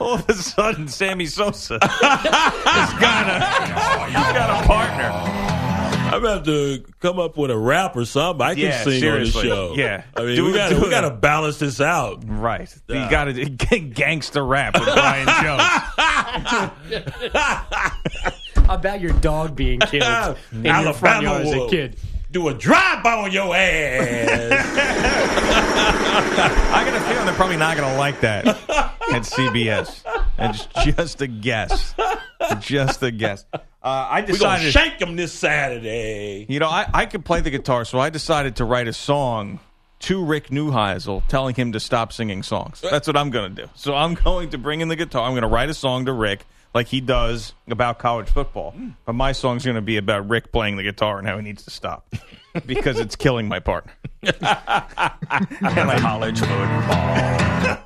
All 0.00 0.14
of 0.14 0.28
a 0.28 0.34
sudden, 0.34 0.88
Sammy 0.88 1.26
Sosa 1.26 1.78
has 1.80 2.92
got 3.00 3.28
a, 3.28 3.40
he's 4.06 4.32
got 4.32 4.64
a 4.64 4.66
partner. 4.66 5.59
I'm 6.14 6.22
gonna 6.22 6.34
have 6.36 6.44
to 6.44 6.84
come 7.00 7.18
up 7.18 7.36
with 7.36 7.50
a 7.50 7.56
rap 7.58 7.96
or 7.96 8.04
something. 8.04 8.42
I 8.44 8.54
can 8.54 8.64
Yeah, 8.64 8.82
sing 8.84 9.00
seriously. 9.00 9.50
on 9.50 9.56
the 9.70 9.74
show. 9.74 9.74
Yeah. 9.76 10.02
I 10.16 10.22
mean, 10.22 10.36
Do 10.36 10.44
we 10.44 10.52
got 10.52 10.72
we 10.72 10.90
got 10.90 11.02
to 11.02 11.10
balance 11.10 11.58
this 11.58 11.80
out. 11.80 12.22
Right. 12.26 12.72
Yeah. 12.88 13.04
You 13.04 13.10
got 13.10 13.24
to 13.24 13.32
get 13.44 13.94
gangster 13.94 14.44
rap 14.44 14.74
with 14.74 14.84
Brian 14.84 15.26
Jones. 15.42 15.62
About 18.68 19.00
your 19.00 19.12
dog 19.14 19.56
being 19.56 19.80
killed 19.80 20.36
in 20.52 20.64
your 20.64 20.92
front 20.94 21.22
yard 21.22 21.42
as 21.46 21.52
a 21.52 21.56
will 21.58 21.68
kid. 21.70 21.96
Do 22.30 22.46
a 22.48 22.54
drive 22.54 23.02
by 23.02 23.14
on 23.14 23.32
your 23.32 23.54
ass. 23.56 24.52
I 26.72 26.84
got 26.84 26.94
a 26.94 27.00
feeling 27.00 27.26
they're 27.26 27.34
probably 27.34 27.56
not 27.56 27.76
going 27.76 27.90
to 27.90 27.98
like 27.98 28.20
that 28.20 28.46
at 28.46 29.22
CBS. 29.22 30.04
It's 30.38 30.68
just 30.84 31.20
a 31.22 31.26
guess. 31.26 31.92
Just 32.60 33.02
a 33.02 33.10
guess. 33.10 33.44
Uh, 33.52 33.58
I 33.82 34.20
we 34.20 34.26
gonna 34.26 34.32
decided. 34.32 34.72
shake 34.72 34.98
them 35.00 35.16
this 35.16 35.32
Saturday. 35.32 36.46
You 36.48 36.60
know, 36.60 36.68
I, 36.68 36.86
I 36.94 37.06
could 37.06 37.24
play 37.24 37.40
the 37.40 37.50
guitar, 37.50 37.84
so 37.84 37.98
I 37.98 38.10
decided 38.10 38.56
to 38.56 38.64
write 38.64 38.86
a 38.86 38.92
song 38.92 39.58
to 40.00 40.24
Rick 40.24 40.48
Neuheisel 40.48 41.26
telling 41.28 41.54
him 41.56 41.72
to 41.72 41.80
stop 41.80 42.12
singing 42.12 42.42
songs. 42.42 42.80
That's 42.80 43.06
what 43.06 43.16
I'm 43.16 43.30
going 43.30 43.54
to 43.54 43.62
do. 43.64 43.70
So 43.74 43.94
I'm 43.94 44.14
going 44.14 44.50
to 44.50 44.58
bring 44.58 44.80
in 44.82 44.88
the 44.88 44.96
guitar. 44.96 45.24
I'm 45.24 45.32
going 45.32 45.42
to 45.42 45.48
write 45.48 45.68
a 45.68 45.74
song 45.74 46.06
to 46.06 46.12
Rick 46.12 46.46
like 46.74 46.88
he 46.88 47.00
does 47.00 47.52
about 47.68 47.98
college 47.98 48.28
football. 48.28 48.72
Hmm. 48.72 48.90
But 49.04 49.14
my 49.14 49.32
song's 49.32 49.64
going 49.64 49.76
to 49.76 49.80
be 49.82 49.96
about 49.96 50.28
Rick 50.28 50.52
playing 50.52 50.76
the 50.76 50.82
guitar 50.82 51.18
and 51.18 51.26
how 51.26 51.36
he 51.36 51.42
needs 51.42 51.64
to 51.64 51.70
stop 51.70 52.12
because 52.66 52.98
it's 52.98 53.16
killing 53.16 53.48
my 53.48 53.60
partner. 53.60 53.92
college 56.00 56.40
football. 56.40 57.76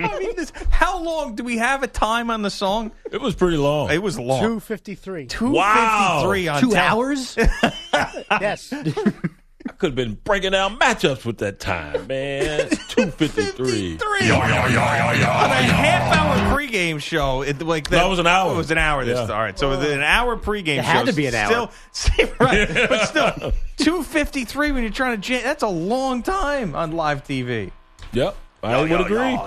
I 0.00 0.16
mean, 0.20 0.36
this, 0.36 0.52
how 0.70 1.02
long 1.02 1.34
do 1.34 1.42
we 1.42 1.58
have 1.58 1.82
a 1.82 1.88
time 1.88 2.30
on 2.30 2.42
the 2.42 2.50
song? 2.50 2.92
It 3.10 3.20
was 3.20 3.34
pretty 3.34 3.56
long. 3.56 3.90
It 3.90 4.00
was 4.02 4.16
long. 4.18 4.40
253. 4.40 5.26
Two 5.26 5.54
fifty-three 5.54 6.48
on 6.48 6.60
Two 6.60 6.70
10. 6.70 6.78
hours? 6.78 7.36
yes. 8.30 8.72
I 8.72 9.72
could 9.72 9.88
have 9.88 9.94
been 9.96 10.14
breaking 10.14 10.52
down 10.52 10.78
matchups 10.78 11.24
with 11.24 11.38
that 11.38 11.58
time, 11.58 12.06
man. 12.06 12.68
Two 12.88 13.10
fifty 13.10 13.42
three. 13.42 13.96
Three. 13.96 14.30
On 14.30 14.40
a 14.40 15.54
half-hour 15.54 16.54
pregame 16.68 17.00
show, 17.00 17.42
it, 17.42 17.60
like 17.62 17.90
that, 17.90 17.96
No, 17.98 18.08
was 18.08 18.18
an 18.18 18.26
hour. 18.26 18.52
It 18.52 18.56
was 18.56 18.70
an 18.70 18.78
hour. 18.78 19.04
This 19.04 19.16
Yeah. 19.18 19.34
all 19.34 19.40
right. 19.40 19.58
So 19.58 19.72
an 19.72 20.02
hour 20.02 20.36
pregame 20.36 20.78
It 20.78 20.84
show. 20.84 20.90
had 20.90 21.06
to 21.06 21.12
be 21.12 21.26
an 21.26 21.34
hour. 21.34 21.70
Still, 21.92 22.28
right? 22.40 22.68
But 22.88 23.06
still, 23.06 23.52
two 23.76 24.02
fifty-three 24.02 24.72
when 24.72 24.82
you're 24.82 24.92
trying 24.92 25.16
to. 25.20 25.28
Jam, 25.28 25.42
that's 25.42 25.62
a 25.62 25.68
long 25.68 26.22
time 26.22 26.74
on 26.74 26.92
live 26.92 27.24
TV. 27.24 27.70
Yep, 28.12 28.36
I 28.62 28.80
would 28.80 29.00
agree. 29.00 29.38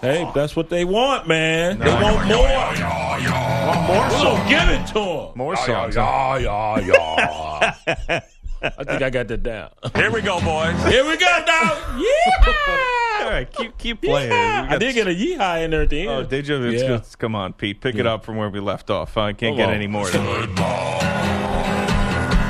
Hey, 0.00 0.30
that's 0.34 0.54
what 0.54 0.68
they 0.68 0.84
want, 0.84 1.26
man. 1.26 1.78
They 1.78 1.86
want 1.86 2.26
more. 2.28 2.42
Want 2.44 3.86
more 3.86 4.10
So 4.10 4.16
songs? 4.36 4.48
give 4.50 4.68
it 4.68 4.86
to 4.88 4.94
them. 4.94 5.28
More 5.34 5.56
songs. 5.56 5.96
Yeah, 5.96 6.38
yeah, 6.38 7.74
yeah. 8.08 8.20
I 8.64 8.84
think 8.84 9.02
I 9.02 9.10
got 9.10 9.28
that 9.28 9.42
down. 9.42 9.70
Here 9.94 10.10
we 10.10 10.20
go, 10.22 10.40
boys. 10.40 10.74
Here 10.84 11.04
we 11.04 11.16
go, 11.16 11.42
dog. 11.46 12.00
Yeah. 12.00 13.20
All 13.20 13.30
right, 13.30 13.50
keep 13.50 13.76
keep 13.78 14.02
playing. 14.02 14.30
Yeehaw. 14.30 14.68
We 14.70 14.74
I 14.74 14.78
did 14.78 14.94
get 14.94 15.06
a 15.06 15.10
yeehaw 15.10 15.62
in 15.64 15.70
there 15.70 15.82
at 15.82 15.90
the 15.90 16.06
oh, 16.08 16.18
end. 16.18 16.26
Oh, 16.26 16.28
did 16.28 16.48
you? 16.48 16.62
It's 16.64 16.82
Yeah. 16.82 16.88
good. 16.88 17.02
Come 17.18 17.34
on, 17.34 17.52
Pete. 17.52 17.80
Pick 17.80 17.96
it 17.96 18.06
up 18.06 18.24
from 18.24 18.36
where 18.36 18.48
we 18.50 18.60
left 18.60 18.90
off. 18.90 19.16
I 19.16 19.32
can't 19.32 19.52
Come 19.52 19.56
get 19.56 19.68
on. 19.68 19.74
any 19.74 19.86
more. 19.86 20.06
Football. 20.06 21.00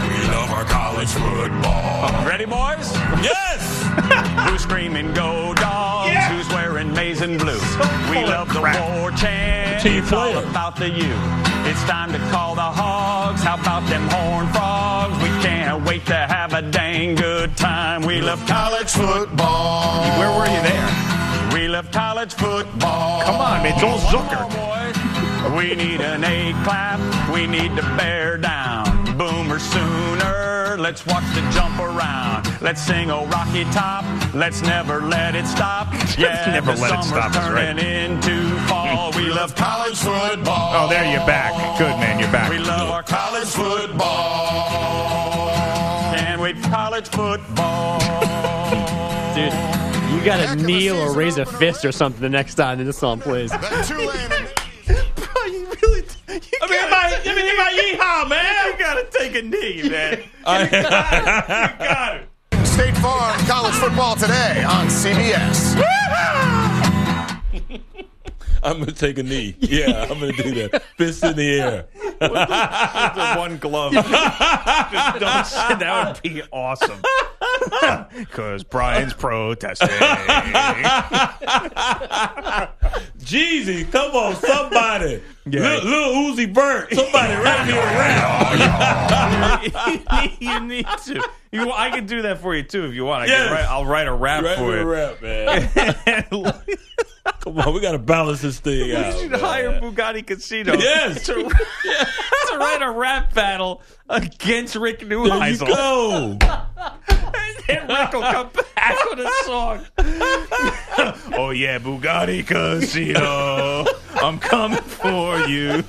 We 0.08 0.30
love 0.30 0.50
our 0.50 0.64
college 0.64 1.08
football. 1.08 2.26
Ready, 2.26 2.44
boys? 2.46 2.92
Yes. 3.22 3.82
Who's 4.50 4.62
screaming 4.62 5.12
go 5.14 5.54
dogs? 5.54 6.12
Who's 6.28 6.48
wearing 6.54 6.92
maize 6.92 7.20
and 7.20 7.38
blue? 7.38 7.58
We 8.14 8.24
love 8.24 8.48
of 8.48 8.54
the 8.54 8.60
war 8.60 9.10
chant. 9.12 9.82
Team 9.82 10.02
it's 10.02 10.12
all 10.12 10.38
about 10.38 10.76
the 10.76 10.88
U. 10.88 11.14
It's 11.66 11.82
time 11.84 12.12
to 12.12 12.18
call 12.30 12.54
the 12.54 12.62
hogs. 12.62 13.42
How 13.42 13.54
about 13.54 13.88
them 13.88 14.06
horn 14.08 14.46
frogs? 14.52 15.16
We 15.22 15.28
can't 15.42 15.84
wait 15.84 16.06
to 16.06 16.14
have 16.14 16.52
a 16.52 16.62
dang 16.62 17.14
good 17.14 17.56
time. 17.56 18.02
We 18.02 18.20
love 18.20 18.44
college 18.46 18.90
football. 18.90 20.02
Where 20.18 20.30
were 20.36 20.46
you 20.46 20.62
there? 20.62 21.52
We 21.52 21.68
love 21.68 21.90
college 21.90 22.34
football. 22.34 23.22
Come 23.22 23.40
on, 23.40 23.62
man, 23.62 23.78
Joel 23.78 23.98
Zucker. 23.98 25.56
We 25.56 25.74
need 25.74 26.00
an 26.00 26.24
A 26.24 26.52
clap. 26.64 27.00
We 27.32 27.46
need 27.46 27.74
to 27.76 27.82
bear 27.96 28.38
down. 28.38 29.03
Boomer 29.16 29.58
sooner. 29.58 30.76
Let's 30.78 31.06
watch 31.06 31.24
the 31.34 31.40
jump 31.52 31.78
around. 31.78 32.60
Let's 32.60 32.82
sing 32.82 33.10
a 33.10 33.24
rocky 33.26 33.64
top. 33.64 34.04
Let's 34.34 34.62
never 34.62 35.00
let 35.02 35.34
it 35.34 35.46
stop. 35.46 35.88
Yeah, 36.18 36.48
Never 36.52 36.74
the 36.74 36.80
let 36.80 37.00
it 37.00 37.04
stop 37.04 37.30
is 37.32 37.50
right. 37.50 37.76
into 37.76 38.56
fall. 38.68 39.10
We 39.16 39.28
love 39.30 39.56
college 39.56 39.96
football. 39.96 40.84
Oh, 40.84 40.88
there 40.88 41.04
you're 41.10 41.26
back. 41.26 41.52
Good 41.76 41.88
man, 41.98 42.20
you're 42.20 42.30
back. 42.30 42.50
We 42.50 42.58
love 42.58 42.88
our 42.88 43.02
college 43.02 43.48
football. 43.48 45.50
Can't 46.14 46.40
wait 46.40 46.62
college 46.62 47.08
football. 47.08 47.98
Dude, 49.34 49.52
you 50.12 50.24
got 50.24 50.36
to 50.46 50.54
kneel 50.64 50.96
or 51.00 51.12
raise 51.14 51.36
a 51.38 51.44
fist 51.44 51.84
or 51.84 51.90
something 51.90 52.20
the 52.22 52.28
next 52.28 52.54
time 52.54 52.78
that 52.78 52.84
this 52.84 52.98
song 52.98 53.18
plays. 53.20 53.50
You 56.74 56.86
really, 56.86 57.24
you 57.24 57.30
I 57.30 57.34
mean, 57.34 57.56
my, 57.56 57.70
I 57.70 57.96
mean, 57.96 57.98
my 57.98 57.98
yeehaw, 57.98 58.28
man. 58.28 58.66
You 58.66 58.78
gotta 58.78 59.04
take 59.10 59.34
a 59.36 59.42
knee, 59.42 59.88
man. 59.88 60.22
I- 60.46 60.62
you 60.64 60.70
got 60.70 62.16
it. 62.16 62.28
State 62.66 62.96
Farm 62.96 63.38
College 63.46 63.74
Football 63.74 64.16
today 64.16 64.64
on 64.64 64.86
CBS. 64.88 65.80
I'm 68.64 68.78
gonna 68.78 68.92
take 68.92 69.18
a 69.18 69.22
knee. 69.22 69.54
Yeah, 69.60 70.06
I'm 70.10 70.18
gonna 70.18 70.32
do 70.32 70.54
that. 70.68 70.82
Fist 70.96 71.22
in 71.22 71.36
the 71.36 71.60
air. 71.60 71.86
the 72.18 73.34
one 73.36 73.58
glove. 73.58 73.92
Just 73.92 74.06
don't 75.20 75.46
say- 75.46 75.74
that 75.76 76.20
would 76.22 76.22
be 76.22 76.42
awesome. 76.50 77.00
Because 78.16 78.64
Brian's 78.64 79.12
protesting. 79.14 79.88
Jeezy, 83.18 83.90
come 83.90 84.10
on, 84.14 84.36
somebody. 84.36 85.22
Yeah. 85.46 85.60
Little, 85.60 85.90
little 85.90 86.14
Uzi 86.34 86.54
Vert, 86.54 86.94
somebody 86.94 87.34
write 87.34 87.66
me 87.66 87.72
a 87.72 87.76
rap. 87.76 88.40
Oh, 90.10 90.28
you 90.40 90.60
need 90.60 90.86
to. 91.04 91.22
You, 91.52 91.70
I 91.72 91.90
can 91.90 92.06
do 92.06 92.22
that 92.22 92.40
for 92.40 92.54
you 92.54 92.62
too 92.62 92.84
if 92.86 92.94
you 92.94 93.04
want. 93.04 93.22
I 93.24 93.26
Yes. 93.26 93.44
can 93.48 93.52
write, 93.52 93.64
I'll 93.66 93.84
write 93.86 94.06
a 94.08 94.12
rap 94.12 94.42
Write 94.44 94.58
for 94.58 94.68
me 94.70 94.74
a 94.76 94.80
you. 94.80 94.84
rap, 94.84 95.22
man. 95.22 96.22
Come 97.40 97.58
on, 97.58 97.74
we 97.74 97.80
gotta 97.80 97.98
balance 97.98 98.40
this 98.42 98.60
thing 98.60 98.86
We 98.88 98.96
out. 98.96 99.14
should 99.18 99.30
man. 99.30 99.40
hire 99.40 99.80
Bugatti 99.80 100.26
Casino. 100.26 100.74
Yes. 100.74 101.24
To, 101.26 101.34
to 101.34 102.58
write 102.58 102.80
a 102.82 102.90
rap 102.90 103.32
battle 103.34 103.82
against 104.08 104.76
Rick 104.76 105.00
There 105.00 105.18
you 105.18 105.24
Neuheisel. 105.24 105.66
go. 105.66 106.38
And 107.68 107.88
Rick 107.88 108.12
will 108.12 108.22
come 108.22 108.50
back 108.76 108.96
with 109.10 109.20
a 109.20 109.30
song. 109.44 109.86
oh 111.36 111.50
yeah, 111.50 111.78
Bugatti 111.78 112.46
Casino. 112.46 113.86
I'm 114.16 114.38
coming 114.38 114.82
for 114.82 115.38
you. 115.46 115.82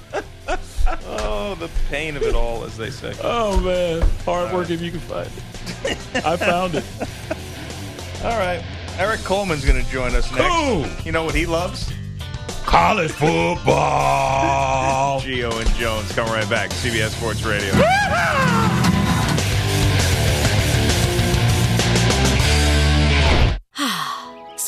Oh, 1.08 1.56
the 1.60 1.70
pain 1.90 2.16
of 2.16 2.24
it 2.24 2.36
all, 2.36 2.64
as 2.64 2.78
they 2.78 2.90
say. 2.90 3.14
Oh 3.24 3.60
man, 3.60 4.08
hard 4.24 4.54
work 4.54 4.70
if 4.70 4.82
you 4.82 4.92
can 4.92 5.00
find 5.02 5.30
it. 5.84 5.98
I 6.26 6.38
found 6.38 6.76
it. 6.76 6.86
All 8.24 8.38
right. 8.38 8.64
Eric 8.98 9.20
Coleman's 9.22 9.66
going 9.66 9.84
to 9.84 9.92
join 9.92 10.16
us 10.16 10.32
next. 10.32 10.48
Cool. 10.48 10.86
You 11.04 11.12
know 11.12 11.26
what 11.26 11.36
he 11.36 11.46
loves? 11.46 11.92
College 12.66 13.12
football. 13.12 13.62
Gio 15.22 15.52
and 15.60 15.70
Jones. 15.76 16.12
Come 16.14 16.28
right 16.28 16.50
back. 16.50 16.70
CBS 16.72 17.10
Sports 17.10 17.44
Radio. 17.44 17.74